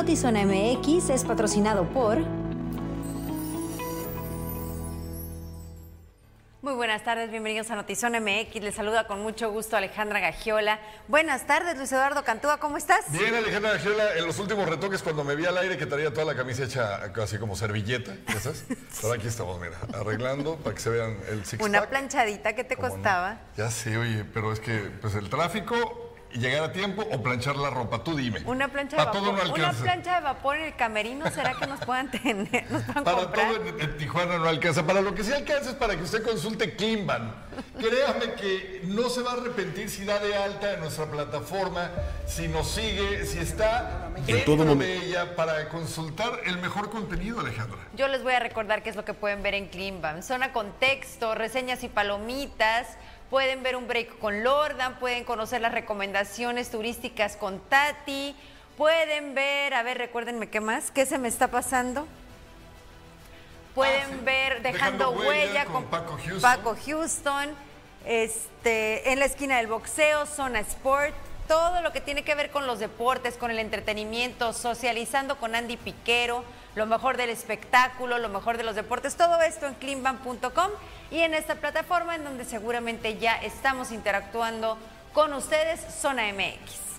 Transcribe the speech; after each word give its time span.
Notizona 0.00 0.46
MX 0.46 1.10
es 1.10 1.24
patrocinado 1.24 1.84
por... 1.84 2.20
Muy 6.62 6.72
buenas 6.72 7.04
tardes, 7.04 7.30
bienvenidos 7.30 7.70
a 7.70 7.76
Notizón 7.76 8.14
MX. 8.14 8.62
Les 8.62 8.74
saluda 8.74 9.06
con 9.06 9.20
mucho 9.20 9.50
gusto 9.50 9.76
Alejandra 9.76 10.20
Gagiola. 10.20 10.80
Buenas 11.06 11.46
tardes, 11.46 11.76
Luis 11.76 11.92
Eduardo 11.92 12.24
Cantúa, 12.24 12.56
¿cómo 12.56 12.78
estás? 12.78 13.12
Bien, 13.12 13.34
Alejandra 13.34 13.72
Gagiola, 13.72 14.14
en 14.16 14.26
los 14.26 14.38
últimos 14.38 14.66
retoques 14.66 15.02
cuando 15.02 15.22
me 15.22 15.34
vi 15.34 15.44
al 15.44 15.58
aire 15.58 15.76
que 15.76 15.84
traía 15.84 16.14
toda 16.14 16.24
la 16.24 16.34
camisa 16.34 16.64
hecha 16.64 17.12
casi 17.12 17.36
como 17.36 17.54
servilleta, 17.54 18.16
¿ya 18.26 18.40
sabes? 18.40 18.64
Pero 19.02 19.12
aquí 19.12 19.26
estamos, 19.26 19.60
mira, 19.60 19.76
arreglando 19.92 20.56
para 20.56 20.74
que 20.74 20.80
se 20.80 20.88
vean 20.88 21.18
el 21.28 21.44
six 21.44 21.62
Una 21.62 21.84
planchadita, 21.84 22.54
¿qué 22.54 22.64
te 22.64 22.76
costaba? 22.76 23.38
Ya 23.58 23.70
sé, 23.70 23.98
oye, 23.98 24.24
pero 24.24 24.50
es 24.50 24.60
que 24.60 24.78
pues 25.02 25.14
el 25.14 25.28
tráfico 25.28 26.09
llegar 26.32 26.64
a 26.64 26.72
tiempo 26.72 27.02
o 27.10 27.22
planchar 27.22 27.56
la 27.56 27.70
ropa? 27.70 28.02
Tú 28.04 28.16
dime. 28.16 28.40
Una 28.44 28.68
plancha 28.68 28.96
de 28.96 29.04
vapor. 29.04 29.28
una 29.54 29.72
plancha 29.72 30.14
de 30.16 30.20
vapor 30.20 30.56
en 30.56 30.64
el 30.66 30.76
camerino, 30.76 31.30
¿será 31.30 31.54
que 31.54 31.66
nos 31.66 31.80
puedan 31.80 32.10
tener? 32.22 32.66
para 33.04 33.32
todo 33.32 33.64
en, 33.78 33.96
Tijuana 33.96 34.38
no 34.38 34.48
alcanza. 34.48 34.86
Para 34.86 35.00
lo 35.00 35.14
que 35.14 35.24
sí 35.24 35.32
alcanza 35.32 35.70
es 35.70 35.76
para 35.76 35.96
que 35.96 36.02
usted 36.02 36.22
consulte 36.22 36.76
Kimban. 36.76 37.34
Créame 37.78 38.34
que 38.34 38.82
no 38.84 39.08
se 39.08 39.22
va 39.22 39.32
a 39.32 39.34
arrepentir 39.34 39.88
si 39.88 40.04
da 40.04 40.18
de 40.18 40.34
alta 40.36 40.74
en 40.74 40.80
nuestra 40.80 41.06
plataforma, 41.06 41.90
si 42.26 42.48
nos 42.48 42.70
sigue, 42.70 43.24
si 43.26 43.38
está 43.38 44.10
dentro 44.26 44.74
de 44.76 44.96
ella 44.96 45.36
para 45.36 45.68
consultar 45.68 46.40
el 46.44 46.58
mejor 46.58 46.90
contenido, 46.90 47.40
Alejandra. 47.40 47.78
Yo 47.94 48.08
les 48.08 48.22
voy 48.22 48.34
a 48.34 48.40
recordar 48.40 48.82
qué 48.82 48.90
es 48.90 48.96
lo 48.96 49.04
que 49.04 49.14
pueden 49.14 49.42
ver 49.42 49.54
en 49.54 49.68
Kimban. 49.68 50.22
Zona 50.22 50.52
contexto, 50.52 51.34
reseñas 51.34 51.82
y 51.84 51.88
palomitas 51.88 52.86
Pueden 53.30 53.62
ver 53.62 53.76
un 53.76 53.86
break 53.86 54.18
con 54.18 54.42
Lordan, 54.42 54.98
pueden 54.98 55.22
conocer 55.22 55.60
las 55.60 55.72
recomendaciones 55.72 56.70
turísticas 56.70 57.36
con 57.36 57.60
Tati, 57.60 58.34
pueden 58.76 59.34
ver, 59.34 59.72
a 59.72 59.84
ver, 59.84 59.98
recuérdenme 59.98 60.48
qué 60.48 60.60
más, 60.60 60.90
qué 60.90 61.06
se 61.06 61.16
me 61.16 61.28
está 61.28 61.48
pasando. 61.48 62.08
Pueden 63.74 64.14
ah, 64.14 64.22
ver 64.24 64.62
Dejando, 64.62 65.12
huella, 65.12 65.64
con, 65.66 65.84
Paco 65.84 66.16
Houston. 66.16 66.40
Paco 66.40 66.76
Houston, 66.84 67.50
este, 68.04 69.12
en 69.12 69.20
la 69.20 69.26
esquina 69.26 69.58
del 69.58 69.68
boxeo, 69.68 70.26
Zona 70.26 70.58
Sport, 70.58 71.14
todo 71.46 71.82
lo 71.82 71.92
que 71.92 72.00
tiene 72.00 72.24
que 72.24 72.34
ver 72.34 72.50
con 72.50 72.66
los 72.66 72.80
deportes, 72.80 73.36
con 73.36 73.52
el 73.52 73.60
entretenimiento, 73.60 74.52
socializando 74.52 75.36
con 75.36 75.54
Andy 75.54 75.76
Piquero, 75.76 76.44
lo 76.74 76.86
mejor 76.86 77.16
del 77.16 77.30
espectáculo, 77.30 78.18
lo 78.18 78.28
mejor 78.28 78.56
de 78.56 78.64
los 78.64 78.74
deportes, 78.74 79.16
todo 79.16 79.40
esto 79.40 79.66
en 79.66 79.74
cleanban.com 79.74 80.70
y 81.10 81.18
en 81.20 81.34
esta 81.34 81.56
plataforma 81.56 82.14
en 82.14 82.24
donde 82.24 82.44
seguramente 82.44 83.18
ya 83.18 83.36
estamos 83.36 83.90
interactuando 83.90 84.78
con 85.12 85.32
ustedes, 85.32 85.80
Zona 86.00 86.32
MX. 86.32 86.90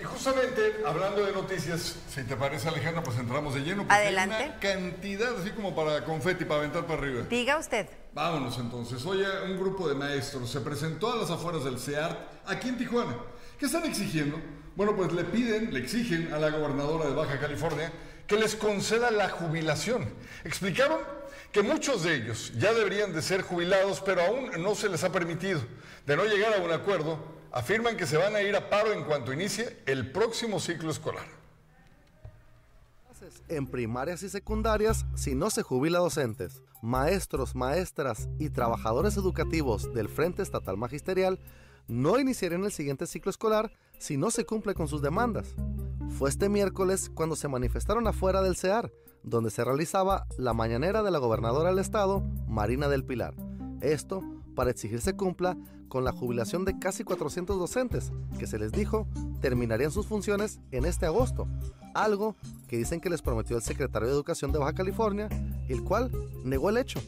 Y 0.00 0.04
justamente 0.04 0.76
hablando 0.86 1.26
de 1.26 1.32
noticias, 1.32 1.96
si 2.08 2.22
te 2.22 2.36
parece 2.36 2.68
Alejandra, 2.68 3.02
pues 3.02 3.18
entramos 3.18 3.54
de 3.54 3.60
lleno. 3.62 3.84
Adelante. 3.88 4.36
Hay 4.36 4.48
una 4.50 4.60
cantidad 4.60 5.36
así 5.40 5.50
como 5.50 5.74
para 5.74 6.04
confeti, 6.04 6.44
para 6.44 6.60
aventar 6.60 6.86
para 6.86 7.00
arriba. 7.00 7.22
Diga 7.28 7.58
usted. 7.58 7.88
Vámonos 8.14 8.58
entonces. 8.58 9.04
Hoy 9.04 9.24
un 9.44 9.58
grupo 9.58 9.88
de 9.88 9.96
maestros 9.96 10.48
se 10.50 10.60
presentó 10.60 11.12
a 11.12 11.16
las 11.16 11.30
afueras 11.30 11.64
del 11.64 11.80
CEART 11.80 12.16
aquí 12.46 12.68
en 12.68 12.78
Tijuana. 12.78 13.16
¿Qué 13.58 13.66
están 13.66 13.84
exigiendo? 13.86 14.40
Bueno, 14.76 14.94
pues 14.94 15.12
le 15.12 15.24
piden, 15.24 15.74
le 15.74 15.80
exigen 15.80 16.32
a 16.32 16.38
la 16.38 16.50
gobernadora 16.50 17.06
de 17.06 17.14
Baja 17.14 17.40
California 17.40 17.90
que 18.28 18.36
les 18.36 18.54
conceda 18.54 19.10
la 19.10 19.30
jubilación. 19.30 20.06
Explicaron 20.44 20.98
que 21.50 21.62
muchos 21.62 22.04
de 22.04 22.14
ellos 22.14 22.52
ya 22.56 22.72
deberían 22.74 23.12
de 23.12 23.22
ser 23.22 23.42
jubilados, 23.42 24.00
pero 24.02 24.22
aún 24.22 24.50
no 24.62 24.74
se 24.74 24.88
les 24.88 25.02
ha 25.02 25.10
permitido. 25.10 25.60
De 26.06 26.16
no 26.16 26.24
llegar 26.24 26.54
a 26.54 26.62
un 26.62 26.70
acuerdo, 26.70 27.18
afirman 27.50 27.96
que 27.96 28.06
se 28.06 28.18
van 28.18 28.36
a 28.36 28.42
ir 28.42 28.54
a 28.54 28.68
paro 28.68 28.92
en 28.92 29.04
cuanto 29.04 29.32
inicie 29.32 29.78
el 29.86 30.12
próximo 30.12 30.60
ciclo 30.60 30.90
escolar. 30.90 31.26
En 33.48 33.66
primarias 33.66 34.22
y 34.22 34.28
secundarias, 34.28 35.06
si 35.16 35.34
no 35.34 35.48
se 35.48 35.62
jubila 35.62 35.98
docentes, 35.98 36.60
maestros, 36.82 37.54
maestras 37.54 38.28
y 38.38 38.50
trabajadores 38.50 39.16
educativos 39.16 39.92
del 39.94 40.08
Frente 40.08 40.42
Estatal 40.42 40.76
Magisterial, 40.76 41.38
no 41.88 42.18
iniciarán 42.18 42.64
el 42.64 42.72
siguiente 42.72 43.06
ciclo 43.06 43.30
escolar 43.30 43.72
si 43.98 44.18
no 44.18 44.30
se 44.30 44.44
cumple 44.44 44.74
con 44.74 44.86
sus 44.86 45.00
demandas. 45.00 45.54
Fue 46.10 46.28
este 46.28 46.48
miércoles 46.48 47.10
cuando 47.14 47.36
se 47.36 47.48
manifestaron 47.48 48.06
afuera 48.06 48.42
del 48.42 48.56
CEAR, 48.56 48.92
donde 49.22 49.50
se 49.50 49.64
realizaba 49.64 50.26
la 50.36 50.52
mañanera 50.52 51.02
de 51.02 51.10
la 51.10 51.18
gobernadora 51.18 51.70
del 51.70 51.78
estado, 51.78 52.22
Marina 52.46 52.88
del 52.88 53.04
Pilar. 53.04 53.34
Esto 53.80 54.22
para 54.54 54.70
exigir 54.70 55.00
se 55.00 55.14
cumpla 55.14 55.56
con 55.88 56.04
la 56.04 56.12
jubilación 56.12 56.64
de 56.64 56.78
casi 56.78 57.04
400 57.04 57.58
docentes, 57.58 58.12
que 58.38 58.46
se 58.46 58.58
les 58.58 58.72
dijo 58.72 59.06
terminarían 59.40 59.90
sus 59.90 60.06
funciones 60.06 60.60
en 60.72 60.84
este 60.84 61.06
agosto, 61.06 61.46
algo 61.94 62.34
que 62.66 62.76
dicen 62.76 63.00
que 63.00 63.10
les 63.10 63.22
prometió 63.22 63.56
el 63.56 63.62
secretario 63.62 64.08
de 64.08 64.14
Educación 64.14 64.52
de 64.52 64.58
Baja 64.58 64.72
California, 64.72 65.28
el 65.68 65.84
cual 65.84 66.10
negó 66.44 66.70
el 66.70 66.78
hecho. 66.78 67.00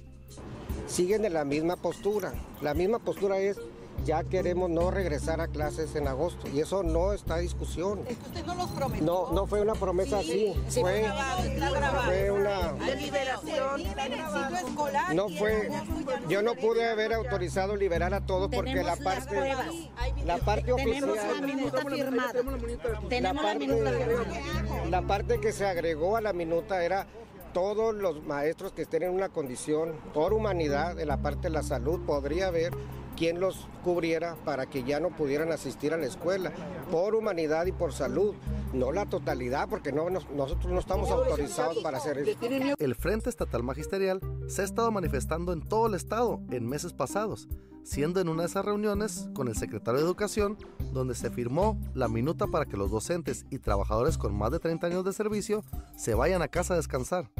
Siguen 0.86 1.22
de 1.22 1.30
la 1.30 1.44
misma 1.44 1.76
postura. 1.76 2.32
La 2.62 2.74
misma 2.74 2.98
postura 2.98 3.38
es 3.38 3.58
ya 4.04 4.24
queremos 4.24 4.70
no 4.70 4.90
regresar 4.90 5.40
a 5.40 5.48
clases 5.48 5.94
en 5.96 6.08
agosto 6.08 6.48
y 6.48 6.60
eso 6.60 6.82
no 6.82 7.12
está 7.12 7.36
en 7.38 7.42
discusión. 7.42 8.00
Es 8.08 8.16
que 8.16 8.26
usted 8.26 8.46
no 8.46 8.54
los 8.54 8.70
prometió. 8.70 9.04
No, 9.04 9.32
no 9.32 9.46
fue 9.46 9.60
una 9.60 9.74
promesa 9.74 10.18
así. 10.18 10.54
fue, 10.68 11.04
fue 12.04 12.30
una 12.30 12.72
liberación 12.94 13.80
escolar. 13.80 15.14
No 15.14 15.28
fue. 15.28 15.70
Yo 16.28 16.42
no 16.42 16.54
pude 16.54 16.88
haber 16.88 17.12
autorizado 17.12 17.76
liberar 17.76 18.14
a 18.14 18.20
todos 18.20 18.50
porque 18.52 18.82
la 18.82 18.96
parte, 18.96 19.54
la 20.24 20.38
parte 20.38 20.72
oficial, 20.72 21.14
la 21.40 21.46
minuta 21.46 21.84
firmada. 21.84 22.32
Tenemos 23.08 23.44
la, 23.44 23.52
parte, 23.52 24.90
la 24.90 25.02
parte 25.02 25.40
que 25.40 25.52
se 25.52 25.66
agregó 25.66 26.16
a 26.16 26.20
la 26.20 26.32
minuta 26.32 26.84
era 26.84 27.06
todos 27.52 27.94
los 27.94 28.24
maestros 28.24 28.72
que 28.72 28.82
estén 28.82 29.02
en 29.02 29.10
una 29.10 29.28
condición 29.28 29.94
por 30.14 30.32
humanidad, 30.32 30.98
en 31.00 31.08
la 31.08 31.16
parte 31.16 31.48
de 31.48 31.50
la 31.50 31.62
salud, 31.62 32.00
podría 32.06 32.46
haber 32.46 32.72
quien 33.20 33.38
los 33.38 33.68
cubriera 33.84 34.34
para 34.46 34.64
que 34.64 34.82
ya 34.82 34.98
no 34.98 35.10
pudieran 35.10 35.52
asistir 35.52 35.92
a 35.92 35.98
la 35.98 36.06
escuela, 36.06 36.52
por 36.90 37.14
humanidad 37.14 37.66
y 37.66 37.72
por 37.72 37.92
salud, 37.92 38.34
no 38.72 38.92
la 38.92 39.04
totalidad, 39.04 39.68
porque 39.68 39.92
no, 39.92 40.08
nosotros 40.08 40.72
no 40.72 40.78
estamos 40.80 41.10
autorizados 41.10 41.82
para 41.82 41.98
hacer 41.98 42.16
eso. 42.16 42.38
El 42.78 42.94
Frente 42.94 43.28
Estatal 43.28 43.62
Magisterial 43.62 44.20
se 44.46 44.62
ha 44.62 44.64
estado 44.64 44.90
manifestando 44.90 45.52
en 45.52 45.60
todo 45.60 45.88
el 45.88 45.96
estado 45.96 46.40
en 46.50 46.66
meses 46.66 46.94
pasados, 46.94 47.46
siendo 47.82 48.22
en 48.22 48.30
una 48.30 48.44
de 48.44 48.48
esas 48.48 48.64
reuniones 48.64 49.28
con 49.34 49.48
el 49.48 49.54
secretario 49.54 50.00
de 50.00 50.06
Educación, 50.06 50.56
donde 50.94 51.14
se 51.14 51.28
firmó 51.28 51.78
la 51.92 52.08
minuta 52.08 52.46
para 52.46 52.64
que 52.64 52.78
los 52.78 52.90
docentes 52.90 53.44
y 53.50 53.58
trabajadores 53.58 54.16
con 54.16 54.34
más 54.34 54.50
de 54.50 54.60
30 54.60 54.86
años 54.86 55.04
de 55.04 55.12
servicio 55.12 55.62
se 55.94 56.14
vayan 56.14 56.40
a 56.40 56.48
casa 56.48 56.72
a 56.72 56.78
descansar 56.78 57.30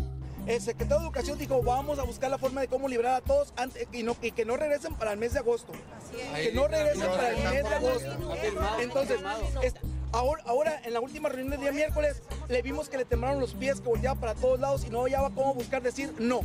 el 0.47 0.61
secretario 0.61 0.99
de 0.99 1.05
Educación 1.05 1.39
dijo, 1.39 1.63
vamos 1.63 1.99
a 1.99 2.03
buscar 2.03 2.31
la 2.31 2.39
forma 2.39 2.61
de 2.61 2.69
cómo 2.69 2.89
liberar 2.89 3.15
a 3.17 3.21
todos 3.21 3.53
antes, 3.57 3.87
y, 3.93 4.03
no, 4.03 4.17
y 4.23 4.33
que 4.33 4.45
no 4.45 4.57
regresen 4.57 4.95
para 4.95 5.13
el 5.13 5.19
mes 5.19 5.33
de 5.33 5.41
agosto. 5.41 5.73
Que 6.35 6.53
no 6.53 6.69
regresen 6.69 7.07
para 7.07 7.31
el 7.31 7.37
mes 7.45 7.63
de 7.63 7.75
agosto. 7.75 8.39
Entonces, 8.81 9.21
ahora, 10.13 10.43
ahora, 10.47 10.81
en 10.85 10.93
la 10.93 11.01
última 11.01 11.29
reunión 11.29 11.51
del 11.51 11.61
día 11.61 11.73
miércoles, 11.73 12.23
le 12.49 12.63
vimos 12.63 12.89
que 12.89 12.97
le 12.99 13.05
temblaron 13.05 13.41
los 13.41 13.55
pies, 13.55 13.81
que 13.81 13.89
volteaba 13.89 14.19
para 14.19 14.35
todos 14.35 14.59
lados 14.59 14.85
y 14.85 14.91
no 14.91 15.03
hallaba 15.05 15.31
cómo 15.31 15.55
buscar 15.55 15.83
decir 15.83 16.15
no. 16.19 16.41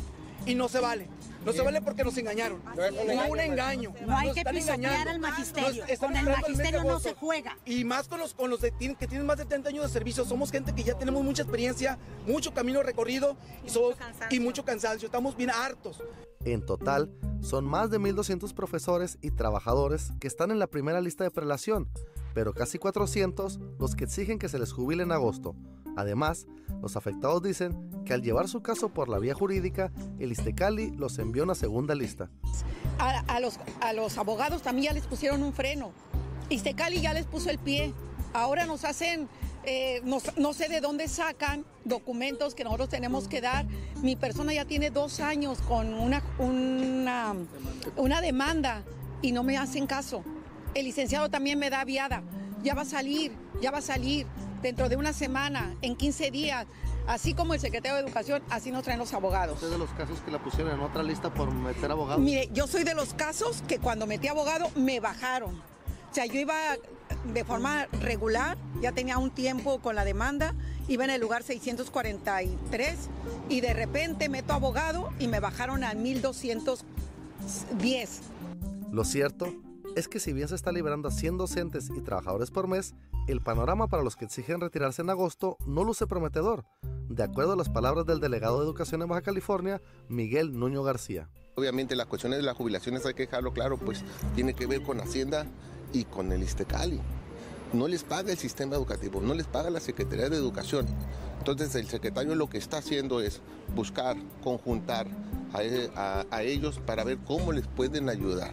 Y 0.46 0.54
no 0.54 0.68
se 0.68 0.80
vale. 0.80 1.08
No 1.44 1.52
se 1.52 1.62
vale 1.62 1.80
porque 1.80 2.02
nos 2.02 2.16
engañaron. 2.18 2.60
No 2.74 2.84
es 2.84 3.30
un 3.30 3.40
engaño. 3.40 3.94
No 4.04 4.16
hay 4.16 4.32
que 4.32 4.44
pisotear 4.44 5.08
al 5.08 5.20
magisterio. 5.20 5.84
con 6.00 6.16
el 6.16 6.24
magisterio 6.24 6.84
no 6.84 6.98
se 6.98 7.14
juega. 7.14 7.56
Y 7.64 7.84
más 7.84 8.08
con 8.08 8.18
los, 8.18 8.34
con 8.34 8.50
los 8.50 8.60
que 8.60 9.06
tienen 9.06 9.26
más 9.26 9.38
de 9.38 9.44
30 9.44 9.68
años 9.68 9.84
de 9.84 9.90
servicio. 9.90 10.24
Somos 10.24 10.50
gente 10.50 10.74
que 10.74 10.82
ya 10.82 10.94
tenemos 10.94 11.22
mucha 11.22 11.42
experiencia, 11.42 11.98
mucho 12.26 12.52
camino 12.52 12.82
recorrido 12.82 13.36
y, 13.64 14.36
y 14.36 14.40
mucho 14.40 14.64
cansancio. 14.64 15.06
Estamos 15.06 15.36
bien 15.36 15.50
hartos. 15.50 16.02
En 16.44 16.64
total, 16.64 17.10
son 17.42 17.64
más 17.64 17.90
de 17.90 17.98
1.200 17.98 18.52
profesores 18.54 19.18
y 19.20 19.30
trabajadores 19.30 20.12
que 20.20 20.26
están 20.26 20.50
en 20.50 20.58
la 20.58 20.66
primera 20.66 21.00
lista 21.00 21.24
de 21.24 21.30
prelación, 21.30 21.88
pero 22.36 22.52
casi 22.52 22.78
400 22.78 23.58
los 23.78 23.96
que 23.96 24.04
exigen 24.04 24.38
que 24.38 24.50
se 24.50 24.58
les 24.58 24.70
jubile 24.70 25.02
en 25.02 25.10
agosto. 25.10 25.56
Además, 25.96 26.46
los 26.82 26.94
afectados 26.94 27.42
dicen 27.42 27.90
que 28.04 28.12
al 28.12 28.20
llevar 28.20 28.46
su 28.46 28.60
caso 28.60 28.90
por 28.90 29.08
la 29.08 29.18
vía 29.18 29.32
jurídica, 29.32 29.90
el 30.18 30.32
Istecali 30.32 30.90
los 30.90 31.18
envió 31.18 31.44
a 31.44 31.46
una 31.46 31.54
segunda 31.54 31.94
lista. 31.94 32.28
A, 32.98 33.40
los, 33.40 34.18
abogados 34.18 34.60
también 34.60 34.88
ya 34.88 34.92
les 34.92 35.06
pusieron 35.06 35.42
un 35.42 35.54
freno. 35.54 35.92
Istecali 36.50 37.00
ya 37.00 37.14
les 37.14 37.24
puso 37.24 37.48
el 37.48 37.58
pie. 37.58 37.94
Ahora 38.34 38.66
nos 38.66 38.84
hacen, 38.84 39.30
eh, 39.64 40.02
no 40.04 40.52
sé 40.52 40.68
de 40.68 40.82
dónde 40.82 41.08
sacan 41.08 41.64
documentos 41.86 42.54
que 42.54 42.64
nosotros 42.64 42.90
tenemos 42.90 43.28
que 43.28 43.40
dar. 43.40 43.64
Mi 44.02 44.14
persona 44.14 44.52
ya 44.52 44.66
tiene 44.66 44.90
dos 44.90 45.20
años 45.20 45.62
con 45.62 45.94
una 45.94 47.34
demanda 48.20 48.84
y 49.22 49.32
no 49.32 49.42
me 49.42 49.56
hacen 49.56 49.86
caso. 49.86 50.22
El 50.76 50.84
licenciado 50.84 51.30
también 51.30 51.58
me 51.58 51.70
da 51.70 51.82
viada. 51.86 52.22
Ya 52.62 52.74
va 52.74 52.82
a 52.82 52.84
salir, 52.84 53.32
ya 53.62 53.70
va 53.70 53.78
a 53.78 53.82
salir 53.82 54.26
dentro 54.60 54.90
de 54.90 54.96
una 54.96 55.14
semana, 55.14 55.74
en 55.80 55.96
15 55.96 56.30
días. 56.30 56.66
Así 57.06 57.32
como 57.32 57.54
el 57.54 57.60
secretario 57.60 57.96
de 57.96 58.02
Educación, 58.02 58.42
así 58.50 58.70
nos 58.70 58.84
traen 58.84 58.98
los 58.98 59.14
abogados. 59.14 59.54
¿Usted 59.54 59.70
de 59.70 59.78
los 59.78 59.88
casos 59.92 60.20
que 60.20 60.30
la 60.30 60.38
pusieron 60.38 60.74
en 60.74 60.80
otra 60.80 61.02
lista 61.02 61.32
por 61.32 61.50
meter 61.50 61.90
abogado? 61.90 62.20
Mire, 62.20 62.50
yo 62.52 62.66
soy 62.66 62.84
de 62.84 62.94
los 62.94 63.14
casos 63.14 63.62
que 63.66 63.78
cuando 63.78 64.06
metí 64.06 64.28
abogado 64.28 64.70
me 64.76 65.00
bajaron. 65.00 65.54
O 65.54 66.14
sea, 66.14 66.26
yo 66.26 66.38
iba 66.38 66.54
de 67.32 67.44
forma 67.44 67.86
regular, 68.02 68.58
ya 68.82 68.92
tenía 68.92 69.16
un 69.16 69.30
tiempo 69.30 69.78
con 69.78 69.94
la 69.94 70.04
demanda, 70.04 70.54
iba 70.88 71.04
en 71.04 71.10
el 71.10 71.22
lugar 71.22 71.42
643 71.42 72.96
y 73.48 73.62
de 73.62 73.72
repente 73.72 74.28
meto 74.28 74.52
abogado 74.52 75.10
y 75.18 75.28
me 75.28 75.40
bajaron 75.40 75.84
a 75.84 75.94
1210. 75.94 78.20
Lo 78.92 79.04
cierto 79.04 79.65
es 79.96 80.08
que 80.08 80.20
si 80.20 80.34
bien 80.34 80.46
se 80.46 80.54
está 80.54 80.72
liberando 80.72 81.08
a 81.08 81.10
100 81.10 81.38
docentes 81.38 81.88
y 81.88 82.02
trabajadores 82.02 82.50
por 82.50 82.68
mes, 82.68 82.94
el 83.28 83.40
panorama 83.40 83.88
para 83.88 84.02
los 84.02 84.14
que 84.14 84.26
exigen 84.26 84.60
retirarse 84.60 85.00
en 85.00 85.08
agosto 85.08 85.56
no 85.66 85.84
luce 85.84 86.06
prometedor, 86.06 86.66
de 87.08 87.22
acuerdo 87.22 87.54
a 87.54 87.56
las 87.56 87.70
palabras 87.70 88.04
del 88.04 88.20
delegado 88.20 88.58
de 88.58 88.66
Educación 88.66 89.00
en 89.00 89.08
Baja 89.08 89.22
California, 89.22 89.80
Miguel 90.08 90.52
Nuño 90.52 90.82
García. 90.82 91.30
Obviamente 91.54 91.96
las 91.96 92.06
cuestiones 92.06 92.38
de 92.38 92.44
las 92.44 92.56
jubilaciones 92.56 93.06
hay 93.06 93.14
que 93.14 93.22
dejarlo 93.24 93.54
claro, 93.54 93.78
pues 93.78 94.04
tiene 94.34 94.52
que 94.52 94.66
ver 94.66 94.82
con 94.82 95.00
Hacienda 95.00 95.46
y 95.94 96.04
con 96.04 96.30
el 96.30 96.42
Istecali. 96.42 97.00
No 97.72 97.88
les 97.88 98.04
paga 98.04 98.30
el 98.30 98.38
sistema 98.38 98.76
educativo, 98.76 99.22
no 99.22 99.32
les 99.32 99.46
paga 99.46 99.70
la 99.70 99.80
Secretaría 99.80 100.28
de 100.28 100.36
Educación. 100.36 100.86
Entonces 101.38 101.74
el 101.74 101.88
secretario 101.88 102.34
lo 102.34 102.50
que 102.50 102.58
está 102.58 102.78
haciendo 102.78 103.22
es 103.22 103.40
buscar, 103.74 104.16
conjuntar 104.44 105.06
a, 105.54 106.42
ellos 106.42 106.80
para 106.84 107.02
ver 107.02 107.16
cómo 107.26 107.52
les 107.52 107.66
pueden 107.66 108.10
ayudar. 108.10 108.52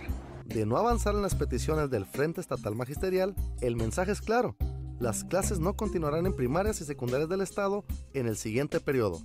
De 0.54 0.68
no 0.68 0.78
avanzar 0.78 1.16
en 1.16 1.24
las 1.24 1.34
peticiones 1.34 1.90
del 1.90 2.06
Frente 2.06 2.40
Estatal 2.40 2.76
Magisterial, 2.76 3.34
el 3.62 3.76
mensaje 3.76 4.12
es 4.12 4.22
claro. 4.22 4.56
Las 5.00 5.24
clases 5.24 5.60
no 5.60 5.76
continuarán 5.76 6.28
en 6.28 6.36
primarias 6.36 6.80
y 6.80 6.86
secundarias 6.86 7.28
del 7.28 7.42
Estado 7.42 7.84
en 8.14 8.28
el 8.28 8.38
siguiente 8.38 8.80
periodo 8.80 9.20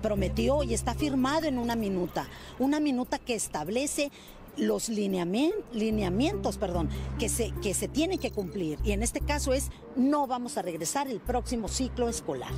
prometió 0.00 0.62
y 0.62 0.72
está 0.72 0.94
firmado 0.94 1.46
en 1.46 1.58
una 1.58 1.76
minuta, 1.76 2.28
una 2.58 2.80
minuta 2.80 3.18
que 3.18 3.34
establece 3.34 4.10
los 4.56 4.88
lineamientos 4.88 6.56
perdón, 6.56 6.88
que, 7.18 7.28
se, 7.28 7.50
que 7.62 7.74
se 7.74 7.88
tienen 7.88 8.18
que 8.18 8.30
cumplir. 8.30 8.78
Y 8.84 8.92
en 8.92 9.02
este 9.02 9.20
caso 9.20 9.52
es, 9.52 9.70
no 9.96 10.26
vamos 10.26 10.56
a 10.56 10.62
regresar 10.62 11.08
el 11.08 11.20
próximo 11.20 11.68
ciclo 11.68 12.08
escolar. 12.08 12.52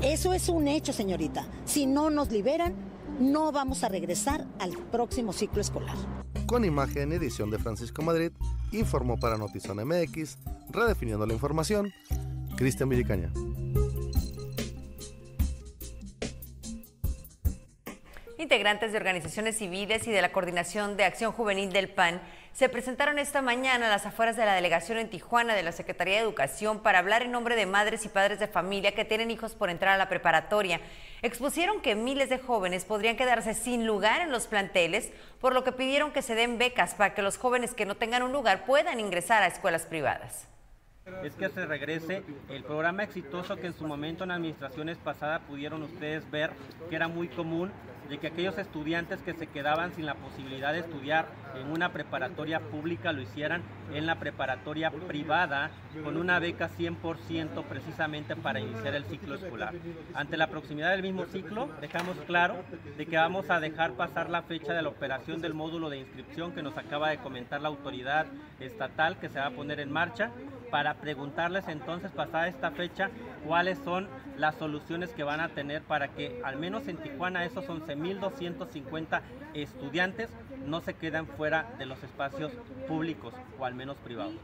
Eso 0.00 0.32
es 0.32 0.48
un 0.48 0.68
hecho, 0.68 0.92
señorita. 0.92 1.46
Si 1.64 1.86
no 1.86 2.10
nos 2.10 2.30
liberan, 2.30 2.74
no 3.18 3.50
vamos 3.50 3.82
a 3.82 3.88
regresar 3.88 4.46
al 4.60 4.76
próximo 4.76 5.32
ciclo 5.32 5.60
escolar. 5.60 6.21
Con 6.52 6.66
imagen 6.66 7.12
edición 7.12 7.50
de 7.50 7.58
Francisco 7.58 8.02
Madrid, 8.02 8.30
informó 8.72 9.18
para 9.18 9.38
Notizón 9.38 9.78
MX, 9.88 10.36
redefiniendo 10.68 11.24
la 11.24 11.32
información, 11.32 11.94
Cristian 12.58 12.90
Villicaña. 12.90 13.32
Integrantes 18.36 18.92
de 18.92 18.98
organizaciones 18.98 19.56
civiles 19.56 20.06
y 20.06 20.10
de 20.10 20.20
la 20.20 20.30
Coordinación 20.30 20.98
de 20.98 21.04
Acción 21.04 21.32
Juvenil 21.32 21.72
del 21.72 21.88
PAN 21.88 22.20
se 22.52 22.68
presentaron 22.68 23.18
esta 23.18 23.40
mañana 23.40 23.86
a 23.86 23.90
las 23.90 24.04
afueras 24.04 24.36
de 24.36 24.44
la 24.44 24.54
delegación 24.54 24.98
en 24.98 25.08
Tijuana 25.08 25.54
de 25.54 25.62
la 25.62 25.72
Secretaría 25.72 26.16
de 26.16 26.20
Educación 26.20 26.80
para 26.80 26.98
hablar 26.98 27.22
en 27.22 27.32
nombre 27.32 27.56
de 27.56 27.64
madres 27.64 28.04
y 28.04 28.10
padres 28.10 28.38
de 28.38 28.46
familia 28.46 28.92
que 28.92 29.06
tienen 29.06 29.30
hijos 29.30 29.54
por 29.54 29.70
entrar 29.70 29.94
a 29.94 29.98
la 29.98 30.10
preparatoria. 30.10 30.80
Expusieron 31.22 31.80
que 31.80 31.94
miles 31.94 32.28
de 32.28 32.38
jóvenes 32.38 32.84
podrían 32.84 33.16
quedarse 33.16 33.54
sin 33.54 33.86
lugar 33.86 34.20
en 34.20 34.30
los 34.30 34.46
planteles, 34.46 35.10
por 35.40 35.54
lo 35.54 35.64
que 35.64 35.72
pidieron 35.72 36.12
que 36.12 36.20
se 36.20 36.34
den 36.34 36.58
becas 36.58 36.94
para 36.94 37.14
que 37.14 37.22
los 37.22 37.38
jóvenes 37.38 37.72
que 37.72 37.86
no 37.86 37.96
tengan 37.96 38.22
un 38.22 38.32
lugar 38.32 38.66
puedan 38.66 39.00
ingresar 39.00 39.42
a 39.42 39.46
escuelas 39.46 39.86
privadas 39.86 40.51
es 41.24 41.34
que 41.34 41.48
se 41.48 41.66
regrese 41.66 42.22
el 42.48 42.62
programa 42.62 43.02
exitoso 43.02 43.56
que 43.56 43.66
en 43.66 43.74
su 43.74 43.86
momento 43.86 44.24
en 44.24 44.30
administraciones 44.30 44.98
pasadas 44.98 45.40
pudieron 45.42 45.82
ustedes 45.82 46.28
ver 46.30 46.50
que 46.88 46.96
era 46.96 47.08
muy 47.08 47.28
común 47.28 47.70
de 48.08 48.18
que 48.18 48.26
aquellos 48.26 48.58
estudiantes 48.58 49.20
que 49.22 49.32
se 49.32 49.46
quedaban 49.46 49.94
sin 49.94 50.06
la 50.06 50.14
posibilidad 50.14 50.72
de 50.72 50.80
estudiar 50.80 51.26
en 51.56 51.70
una 51.70 51.92
preparatoria 51.92 52.60
pública 52.60 53.12
lo 53.12 53.22
hicieran 53.22 53.62
en 53.92 54.06
la 54.06 54.16
preparatoria 54.16 54.90
privada 54.90 55.70
con 56.02 56.16
una 56.16 56.38
beca 56.38 56.68
100% 56.68 57.64
precisamente 57.64 58.36
para 58.36 58.60
iniciar 58.60 58.94
el 58.94 59.04
ciclo 59.04 59.36
escolar. 59.36 59.74
Ante 60.14 60.36
la 60.36 60.48
proximidad 60.48 60.90
del 60.90 61.02
mismo 61.02 61.26
ciclo, 61.26 61.68
dejamos 61.80 62.16
claro 62.26 62.56
de 62.96 63.06
que 63.06 63.16
vamos 63.16 63.48
a 63.50 63.60
dejar 63.60 63.92
pasar 63.92 64.30
la 64.30 64.42
fecha 64.42 64.72
de 64.72 64.82
la 64.82 64.88
operación 64.88 65.40
del 65.40 65.54
módulo 65.54 65.88
de 65.88 65.98
inscripción 65.98 66.52
que 66.52 66.62
nos 66.62 66.76
acaba 66.76 67.10
de 67.10 67.18
comentar 67.18 67.60
la 67.60 67.68
autoridad 67.68 68.26
estatal 68.60 69.18
que 69.18 69.28
se 69.28 69.38
va 69.38 69.46
a 69.46 69.50
poner 69.50 69.80
en 69.80 69.90
marcha 69.92 70.30
para 70.70 70.91
preguntarles 70.94 71.68
entonces, 71.68 72.10
pasada 72.12 72.48
esta 72.48 72.70
fecha, 72.70 73.10
cuáles 73.46 73.78
son 73.84 74.08
las 74.36 74.56
soluciones 74.56 75.10
que 75.10 75.24
van 75.24 75.40
a 75.40 75.48
tener 75.48 75.82
para 75.82 76.08
que 76.08 76.40
al 76.44 76.56
menos 76.58 76.88
en 76.88 76.96
Tijuana 76.96 77.44
esos 77.44 77.66
11.250 77.66 79.20
estudiantes 79.54 80.30
no 80.66 80.80
se 80.80 80.94
queden 80.94 81.26
fuera 81.26 81.74
de 81.78 81.86
los 81.86 82.02
espacios 82.02 82.52
públicos 82.88 83.34
o 83.58 83.64
al 83.64 83.74
menos 83.74 83.96
privados. 83.98 84.34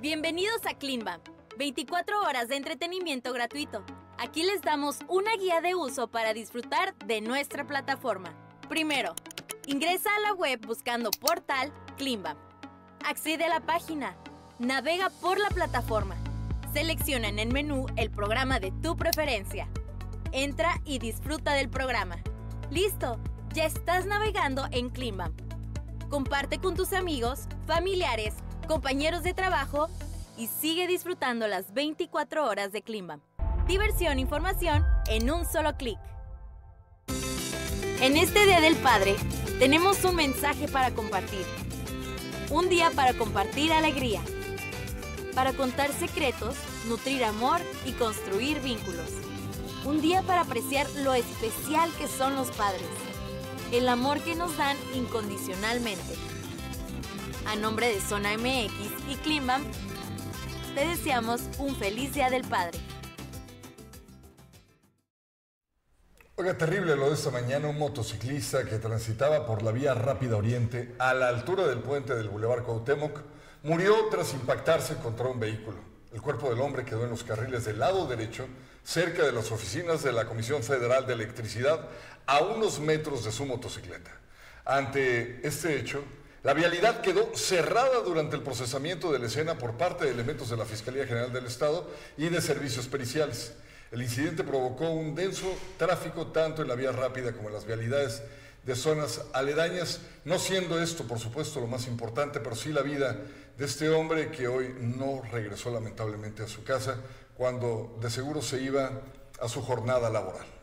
Bienvenidos 0.00 0.64
a 0.66 0.78
Cleanbam, 0.78 1.20
24 1.58 2.22
horas 2.22 2.48
de 2.48 2.56
entretenimiento 2.56 3.32
gratuito. 3.32 3.84
Aquí 4.18 4.44
les 4.44 4.62
damos 4.62 4.98
una 5.08 5.34
guía 5.36 5.60
de 5.60 5.74
uso 5.74 6.08
para 6.08 6.32
disfrutar 6.32 6.94
de 7.06 7.20
nuestra 7.20 7.66
plataforma. 7.66 8.32
Primero, 8.68 9.14
Ingresa 9.68 10.10
a 10.16 10.20
la 10.20 10.32
web 10.32 10.64
buscando 10.64 11.10
portal 11.10 11.72
Climbam. 11.96 12.36
Accede 13.04 13.46
a 13.46 13.48
la 13.48 13.58
página. 13.58 14.16
Navega 14.60 15.10
por 15.20 15.40
la 15.40 15.48
plataforma. 15.48 16.14
Selecciona 16.72 17.28
en 17.28 17.40
el 17.40 17.52
menú 17.52 17.86
el 17.96 18.12
programa 18.12 18.60
de 18.60 18.70
tu 18.70 18.96
preferencia. 18.96 19.68
Entra 20.30 20.80
y 20.84 21.00
disfruta 21.00 21.54
del 21.54 21.68
programa. 21.68 22.16
¡Listo! 22.70 23.18
Ya 23.54 23.64
estás 23.64 24.06
navegando 24.06 24.66
en 24.70 24.88
Climbam. 24.88 25.34
Comparte 26.10 26.60
con 26.60 26.76
tus 26.76 26.92
amigos, 26.92 27.48
familiares, 27.66 28.34
compañeros 28.68 29.24
de 29.24 29.34
trabajo 29.34 29.88
y 30.36 30.46
sigue 30.46 30.86
disfrutando 30.86 31.48
las 31.48 31.74
24 31.74 32.46
horas 32.46 32.70
de 32.70 32.82
Climbam. 32.82 33.20
Diversión 33.66 34.18
e 34.18 34.20
información 34.20 34.84
en 35.08 35.28
un 35.28 35.44
solo 35.44 35.76
clic. 35.76 35.98
En 38.00 38.16
este 38.16 38.44
Día 38.44 38.60
del 38.60 38.76
Padre, 38.76 39.16
tenemos 39.58 40.04
un 40.04 40.16
mensaje 40.16 40.68
para 40.68 40.92
compartir. 40.92 41.46
Un 42.50 42.68
día 42.68 42.90
para 42.90 43.14
compartir 43.14 43.72
alegría. 43.72 44.20
Para 45.34 45.52
contar 45.54 45.92
secretos, 45.92 46.56
nutrir 46.88 47.24
amor 47.24 47.60
y 47.86 47.92
construir 47.92 48.60
vínculos. 48.60 49.10
Un 49.84 50.02
día 50.02 50.22
para 50.22 50.42
apreciar 50.42 50.88
lo 50.96 51.14
especial 51.14 51.90
que 51.98 52.06
son 52.06 52.34
los 52.36 52.48
padres. 52.48 52.86
El 53.72 53.88
amor 53.88 54.20
que 54.20 54.34
nos 54.34 54.56
dan 54.58 54.76
incondicionalmente. 54.94 56.14
A 57.46 57.56
nombre 57.56 57.88
de 57.88 58.00
Zona 58.00 58.36
MX 58.36 59.10
y 59.10 59.16
Climbam, 59.22 59.64
te 60.74 60.86
deseamos 60.86 61.40
un 61.58 61.74
feliz 61.76 62.12
Día 62.12 62.28
del 62.28 62.42
Padre. 62.42 62.78
Oiga, 66.38 66.58
terrible 66.58 66.96
lo 66.96 67.08
de 67.08 67.14
esta 67.14 67.30
mañana, 67.30 67.68
un 67.68 67.78
motociclista 67.78 68.66
que 68.66 68.76
transitaba 68.76 69.46
por 69.46 69.62
la 69.62 69.72
vía 69.72 69.94
Rápida 69.94 70.36
Oriente 70.36 70.94
a 70.98 71.14
la 71.14 71.28
altura 71.28 71.66
del 71.66 71.78
puente 71.78 72.14
del 72.14 72.28
Boulevard 72.28 72.62
Cuauhtémoc 72.62 73.20
murió 73.62 73.94
tras 74.10 74.34
impactarse 74.34 74.96
contra 74.96 75.28
un 75.28 75.40
vehículo. 75.40 75.78
El 76.12 76.20
cuerpo 76.20 76.50
del 76.50 76.60
hombre 76.60 76.84
quedó 76.84 77.04
en 77.04 77.10
los 77.10 77.24
carriles 77.24 77.64
del 77.64 77.78
lado 77.78 78.06
derecho, 78.06 78.46
cerca 78.84 79.22
de 79.22 79.32
las 79.32 79.50
oficinas 79.50 80.02
de 80.02 80.12
la 80.12 80.26
Comisión 80.26 80.62
Federal 80.62 81.06
de 81.06 81.14
Electricidad, 81.14 81.88
a 82.26 82.40
unos 82.40 82.80
metros 82.80 83.24
de 83.24 83.32
su 83.32 83.46
motocicleta. 83.46 84.10
Ante 84.66 85.40
este 85.42 85.78
hecho, 85.78 86.04
la 86.42 86.52
vialidad 86.52 87.00
quedó 87.00 87.34
cerrada 87.34 88.00
durante 88.04 88.36
el 88.36 88.42
procesamiento 88.42 89.10
de 89.10 89.20
la 89.20 89.26
escena 89.28 89.56
por 89.56 89.78
parte 89.78 90.04
de 90.04 90.10
elementos 90.10 90.50
de 90.50 90.58
la 90.58 90.66
Fiscalía 90.66 91.06
General 91.06 91.32
del 91.32 91.46
Estado 91.46 91.88
y 92.18 92.28
de 92.28 92.42
servicios 92.42 92.88
periciales. 92.88 93.54
El 93.96 94.02
incidente 94.02 94.44
provocó 94.44 94.90
un 94.90 95.14
denso 95.14 95.46
tráfico 95.78 96.26
tanto 96.26 96.60
en 96.60 96.68
la 96.68 96.74
vía 96.74 96.92
rápida 96.92 97.32
como 97.32 97.48
en 97.48 97.54
las 97.54 97.64
vialidades 97.64 98.22
de 98.62 98.76
zonas 98.76 99.22
aledañas, 99.32 100.00
no 100.26 100.38
siendo 100.38 100.78
esto, 100.78 101.04
por 101.04 101.18
supuesto, 101.18 101.60
lo 101.60 101.66
más 101.66 101.86
importante, 101.86 102.40
pero 102.40 102.54
sí 102.54 102.74
la 102.74 102.82
vida 102.82 103.16
de 103.56 103.64
este 103.64 103.88
hombre 103.88 104.30
que 104.30 104.48
hoy 104.48 104.76
no 104.78 105.22
regresó 105.32 105.70
lamentablemente 105.70 106.42
a 106.42 106.46
su 106.46 106.62
casa 106.62 106.98
cuando 107.38 107.96
de 107.98 108.10
seguro 108.10 108.42
se 108.42 108.60
iba 108.60 109.00
a 109.40 109.48
su 109.48 109.62
jornada 109.62 110.10
laboral. 110.10 110.55